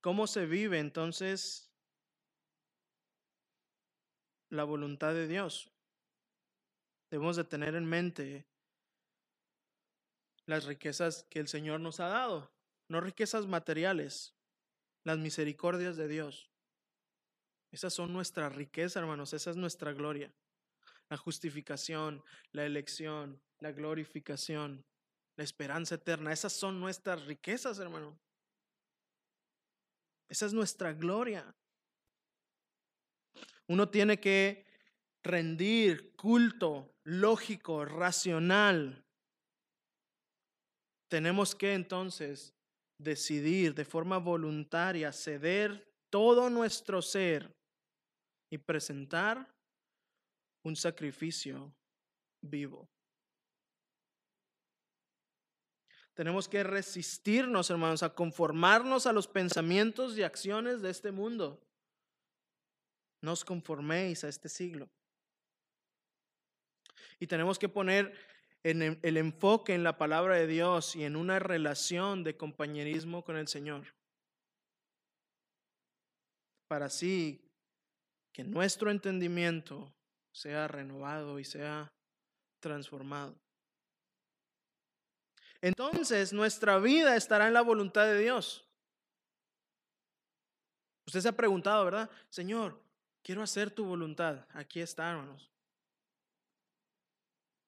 ¿Cómo 0.00 0.26
se 0.26 0.46
vive 0.46 0.78
entonces 0.78 1.70
la 4.48 4.64
voluntad 4.64 5.12
de 5.12 5.26
Dios? 5.26 5.70
Debemos 7.10 7.36
de 7.36 7.44
tener 7.44 7.74
en 7.74 7.84
mente 7.84 8.46
las 10.46 10.64
riquezas 10.64 11.24
que 11.24 11.40
el 11.40 11.48
Señor 11.48 11.80
nos 11.80 12.00
ha 12.00 12.08
dado, 12.08 12.50
no 12.90 13.00
riquezas 13.00 13.46
materiales, 13.46 14.34
las 15.04 15.16
misericordias 15.16 15.96
de 15.96 16.08
Dios. 16.08 16.50
Esas 17.70 17.94
son 17.94 18.12
nuestra 18.12 18.48
riqueza, 18.48 18.98
hermanos, 18.98 19.32
esa 19.32 19.52
es 19.52 19.56
nuestra 19.56 19.92
gloria. 19.92 20.34
La 21.08 21.16
justificación, 21.16 22.24
la 22.50 22.66
elección, 22.66 23.40
la 23.60 23.70
glorificación, 23.70 24.84
la 25.36 25.44
esperanza 25.44 25.94
eterna, 25.94 26.32
esas 26.32 26.52
son 26.52 26.80
nuestras 26.80 27.24
riquezas, 27.26 27.78
hermano. 27.78 28.18
Esa 30.28 30.46
es 30.46 30.52
nuestra 30.52 30.92
gloria. 30.92 31.54
Uno 33.68 33.88
tiene 33.88 34.18
que 34.18 34.66
rendir 35.22 36.16
culto 36.16 36.96
lógico, 37.04 37.84
racional. 37.84 39.04
Tenemos 41.08 41.54
que 41.54 41.74
entonces 41.74 42.52
decidir 43.02 43.74
de 43.74 43.84
forma 43.84 44.18
voluntaria 44.18 45.12
ceder 45.12 45.88
todo 46.10 46.50
nuestro 46.50 47.00
ser 47.00 47.56
y 48.50 48.58
presentar 48.58 49.48
un 50.62 50.76
sacrificio 50.76 51.72
vivo. 52.42 52.88
Tenemos 56.14 56.48
que 56.48 56.62
resistirnos, 56.62 57.70
hermanos, 57.70 58.02
a 58.02 58.14
conformarnos 58.14 59.06
a 59.06 59.12
los 59.12 59.26
pensamientos 59.26 60.18
y 60.18 60.22
acciones 60.22 60.82
de 60.82 60.90
este 60.90 61.12
mundo. 61.12 61.64
No 63.22 63.32
os 63.32 63.44
conforméis 63.44 64.24
a 64.24 64.28
este 64.28 64.48
siglo. 64.48 64.90
Y 67.18 67.26
tenemos 67.26 67.58
que 67.58 67.68
poner 67.68 68.12
en 68.62 68.98
el 69.02 69.16
enfoque 69.16 69.74
en 69.74 69.84
la 69.84 69.96
palabra 69.96 70.36
de 70.36 70.46
Dios 70.46 70.94
y 70.96 71.04
en 71.04 71.16
una 71.16 71.38
relación 71.38 72.24
de 72.24 72.36
compañerismo 72.36 73.24
con 73.24 73.36
el 73.36 73.48
Señor. 73.48 73.94
Para 76.68 76.86
así 76.86 77.40
que 78.32 78.44
nuestro 78.44 78.90
entendimiento 78.90 79.92
sea 80.32 80.68
renovado 80.68 81.38
y 81.38 81.44
sea 81.44 81.92
transformado 82.60 83.34
entonces 85.62 86.32
nuestra 86.32 86.78
vida 86.78 87.16
estará 87.16 87.46
en 87.46 87.54
la 87.54 87.62
voluntad 87.62 88.06
de 88.06 88.18
Dios. 88.18 88.66
Usted 91.06 91.20
se 91.20 91.28
ha 91.28 91.36
preguntado, 91.36 91.84
¿verdad? 91.84 92.10
Señor, 92.30 92.80
quiero 93.22 93.42
hacer 93.42 93.70
tu 93.70 93.84
voluntad. 93.84 94.46
Aquí 94.54 94.80
está, 94.80 95.10
hermanos. 95.10 95.50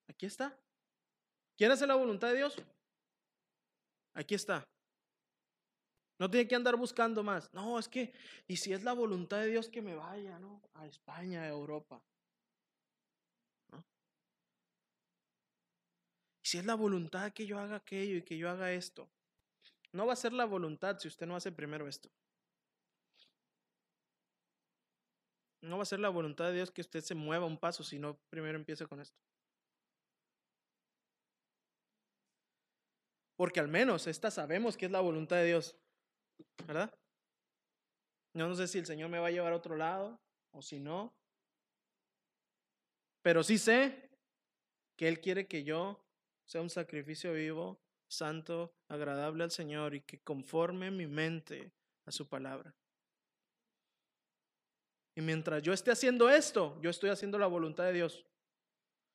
Aquí 0.09 0.27
está. 0.27 0.57
¿Quiere 1.63 1.75
hacer 1.75 1.87
la 1.87 1.95
voluntad 1.95 2.27
de 2.31 2.39
Dios? 2.39 2.57
Aquí 4.15 4.35
está. 4.35 4.67
No 6.19 6.29
tiene 6.29 6.49
que 6.49 6.57
andar 6.57 6.75
buscando 6.75 7.23
más. 7.23 7.55
No, 7.55 7.79
es 7.79 7.87
que, 7.87 8.13
y 8.49 8.57
si 8.57 8.73
es 8.73 8.83
la 8.83 8.95
voluntad 8.95 9.39
de 9.39 9.47
Dios 9.47 9.69
que 9.69 9.81
me 9.81 9.95
vaya, 9.95 10.41
¿no? 10.41 10.61
A 10.75 10.89
España, 10.89 11.43
a 11.43 11.49
Europa. 11.49 12.03
si 16.43 16.59
es 16.59 16.67
la 16.67 16.75
voluntad 16.75 17.33
que 17.33 17.47
yo 17.47 17.61
haga 17.61 17.77
aquello 17.77 18.17
y 18.17 18.23
que 18.23 18.37
yo 18.37 18.51
haga 18.51 18.73
esto, 18.73 19.09
no 19.93 20.05
va 20.05 20.15
a 20.15 20.17
ser 20.17 20.33
la 20.33 20.47
voluntad 20.47 20.99
si 20.99 21.07
usted 21.07 21.29
no 21.29 21.37
hace 21.37 21.53
primero 21.53 21.87
esto. 21.87 22.11
No 25.61 25.77
va 25.77 25.85
a 25.85 25.87
ser 25.87 26.01
la 26.01 26.09
voluntad 26.09 26.47
de 26.47 26.55
Dios 26.55 26.73
que 26.73 26.81
usted 26.81 27.03
se 27.03 27.15
mueva 27.15 27.47
un 27.47 27.57
paso 27.57 27.85
si 27.85 28.01
no 28.01 28.19
primero 28.31 28.59
empiece 28.59 28.85
con 28.85 28.99
esto. 28.99 29.17
Porque 33.43 33.59
al 33.59 33.67
menos 33.67 34.07
esta 34.07 34.31
sabemos 34.31 34.77
que 34.77 34.87
es 34.87 34.93
la 34.93 35.01
voluntad 35.01 35.35
de 35.35 35.47
Dios, 35.47 35.77
¿verdad? 36.65 36.95
No, 38.35 38.47
no 38.47 38.55
sé 38.55 38.69
si 38.69 38.79
el 38.79 38.87
Señor 38.87 39.09
me 39.11 39.19
va 39.19 39.27
a 39.27 39.31
llevar 39.33 39.53
a 39.53 39.57
otro 39.57 39.75
lado 39.75 40.21
o 40.53 40.63
si 40.63 40.79
no. 40.79 41.13
Pero 43.21 43.43
sí 43.43 43.59
sé 43.59 44.11
que 44.97 45.09
Él 45.09 45.21
quiere 45.21 45.49
que 45.49 45.65
yo 45.65 46.07
sea 46.47 46.61
un 46.61 46.71
sacrificio 46.71 47.33
vivo, 47.33 47.81
santo, 48.07 48.77
agradable 48.87 49.43
al 49.43 49.51
Señor 49.51 49.97
y 49.97 50.03
que 50.03 50.21
conforme 50.21 50.93
mi 50.93 51.09
mente 51.09 51.73
a 52.07 52.13
su 52.13 52.29
palabra. 52.29 52.73
Y 55.17 55.21
mientras 55.21 55.65
yo 55.65 55.73
esté 55.73 55.91
haciendo 55.91 56.31
esto, 56.31 56.81
yo 56.81 56.91
estoy 56.91 57.11
haciendo 57.11 57.41
la 57.41 57.49
voluntad 57.49 57.87
de 57.87 57.95
Dios. 57.95 58.25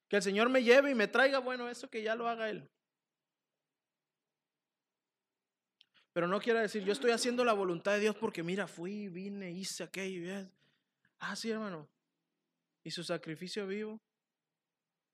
Que 0.09 0.17
el 0.17 0.21
Señor 0.21 0.49
me 0.49 0.63
lleve 0.63 0.91
y 0.91 0.95
me 0.95 1.07
traiga, 1.07 1.39
bueno, 1.39 1.69
eso 1.69 1.89
que 1.89 2.03
ya 2.03 2.13
lo 2.13 2.28
haga 2.28 2.49
Él. 2.49 2.69
Pero 6.18 6.28
no 6.28 6.39
quiere 6.39 6.61
decir, 6.61 6.84
yo 6.84 6.93
estoy 6.93 7.11
haciendo 7.11 7.45
la 7.45 7.53
voluntad 7.53 7.91
de 7.91 7.99
Dios 7.99 8.15
porque 8.15 8.41
mira, 8.41 8.65
fui, 8.65 9.07
vine, 9.07 9.51
hice 9.51 9.84
aquello. 9.84 10.49
Ah, 11.20 11.36
sí, 11.36 11.51
hermano. 11.51 11.88
Y 12.84 12.89
su 12.89 13.03
sacrificio 13.03 13.68
vivo, 13.68 14.01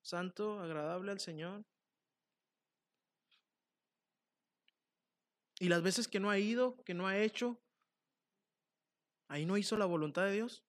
santo, 0.01 0.61
agradable 0.61 1.11
al 1.11 1.19
Señor. 1.19 1.65
Y 5.59 5.67
las 5.67 5.83
veces 5.83 6.07
que 6.07 6.21
no 6.21 6.29
ha 6.29 6.39
ido, 6.39 6.81
que 6.85 6.93
no 6.93 7.05
ha 7.05 7.17
hecho, 7.17 7.59
ahí 9.27 9.45
no 9.45 9.57
hizo 9.57 9.75
la 9.75 9.85
voluntad 9.85 10.23
de 10.23 10.31
Dios. 10.31 10.63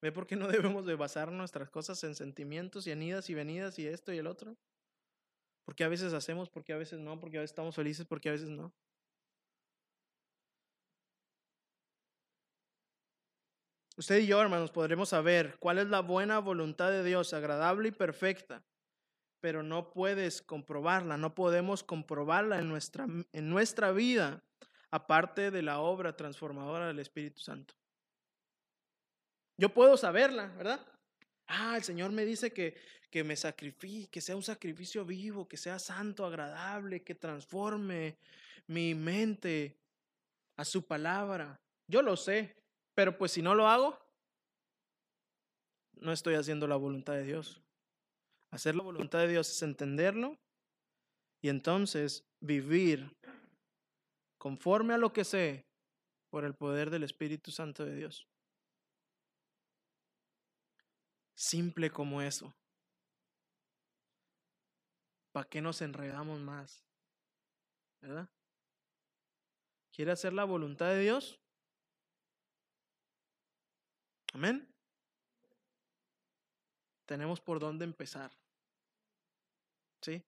¿Ve 0.00 0.12
por 0.12 0.26
qué 0.26 0.34
no 0.34 0.48
debemos 0.48 0.86
de 0.86 0.94
basar 0.94 1.30
nuestras 1.30 1.68
cosas 1.68 2.02
en 2.04 2.14
sentimientos 2.14 2.86
y 2.86 2.92
en 2.92 3.02
idas 3.02 3.28
y 3.28 3.34
venidas 3.34 3.78
y 3.78 3.86
esto 3.86 4.14
y 4.14 4.16
el 4.16 4.28
otro? 4.28 4.56
Porque 5.70 5.84
a 5.84 5.88
veces 5.88 6.12
hacemos, 6.14 6.48
porque 6.50 6.72
a 6.72 6.76
veces 6.76 6.98
no, 6.98 7.20
porque 7.20 7.36
a 7.36 7.42
veces 7.42 7.52
estamos 7.52 7.76
felices, 7.76 8.04
porque 8.04 8.28
a 8.28 8.32
veces 8.32 8.48
no. 8.48 8.72
Usted 13.96 14.18
y 14.18 14.26
yo, 14.26 14.42
hermanos, 14.42 14.72
podremos 14.72 15.10
saber 15.10 15.56
cuál 15.60 15.78
es 15.78 15.86
la 15.86 16.00
buena 16.00 16.40
voluntad 16.40 16.90
de 16.90 17.04
Dios, 17.04 17.32
agradable 17.34 17.90
y 17.90 17.92
perfecta, 17.92 18.64
pero 19.38 19.62
no 19.62 19.92
puedes 19.92 20.42
comprobarla, 20.42 21.16
no 21.16 21.36
podemos 21.36 21.84
comprobarla 21.84 22.58
en 22.58 22.68
nuestra, 22.68 23.06
en 23.30 23.48
nuestra 23.48 23.92
vida, 23.92 24.42
aparte 24.90 25.52
de 25.52 25.62
la 25.62 25.78
obra 25.78 26.16
transformadora 26.16 26.88
del 26.88 26.98
Espíritu 26.98 27.38
Santo. 27.38 27.76
Yo 29.56 29.72
puedo 29.72 29.96
saberla, 29.96 30.48
¿verdad? 30.48 30.84
Ah, 31.52 31.76
el 31.76 31.82
Señor 31.82 32.12
me 32.12 32.24
dice 32.24 32.52
que, 32.52 32.76
que 33.10 33.24
me 33.24 33.34
sacrifique, 33.34 34.08
que 34.08 34.20
sea 34.20 34.36
un 34.36 34.42
sacrificio 34.42 35.04
vivo, 35.04 35.48
que 35.48 35.56
sea 35.56 35.80
santo, 35.80 36.24
agradable, 36.24 37.02
que 37.02 37.16
transforme 37.16 38.16
mi 38.68 38.94
mente 38.94 39.76
a 40.56 40.64
su 40.64 40.86
palabra. 40.86 41.60
Yo 41.88 42.02
lo 42.02 42.16
sé, 42.16 42.54
pero 42.94 43.18
pues 43.18 43.32
si 43.32 43.42
no 43.42 43.56
lo 43.56 43.66
hago, 43.66 43.98
no 45.94 46.12
estoy 46.12 46.34
haciendo 46.34 46.68
la 46.68 46.76
voluntad 46.76 47.14
de 47.14 47.24
Dios. 47.24 47.60
Hacer 48.52 48.76
la 48.76 48.84
voluntad 48.84 49.18
de 49.18 49.28
Dios 49.28 49.50
es 49.50 49.62
entenderlo 49.62 50.38
y 51.42 51.48
entonces 51.48 52.24
vivir 52.40 53.10
conforme 54.38 54.94
a 54.94 54.98
lo 54.98 55.12
que 55.12 55.24
sé 55.24 55.66
por 56.30 56.44
el 56.44 56.54
poder 56.54 56.90
del 56.90 57.02
Espíritu 57.02 57.50
Santo 57.50 57.84
de 57.84 57.96
Dios. 57.96 58.29
Simple 61.40 61.90
como 61.90 62.20
eso. 62.20 62.54
¿Para 65.32 65.48
qué 65.48 65.62
nos 65.62 65.80
enredamos 65.80 66.38
más? 66.38 66.84
¿Verdad? 68.02 68.28
¿Quiere 69.90 70.12
hacer 70.12 70.34
la 70.34 70.44
voluntad 70.44 70.88
de 70.88 71.00
Dios? 71.00 71.40
Amén. 74.34 74.70
Tenemos 77.06 77.40
por 77.40 77.58
dónde 77.58 77.86
empezar. 77.86 78.30
¿Sí? 80.02 80.22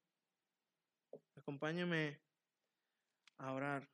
Acompáñeme 1.36 2.22
a 3.36 3.52
orar. 3.52 3.86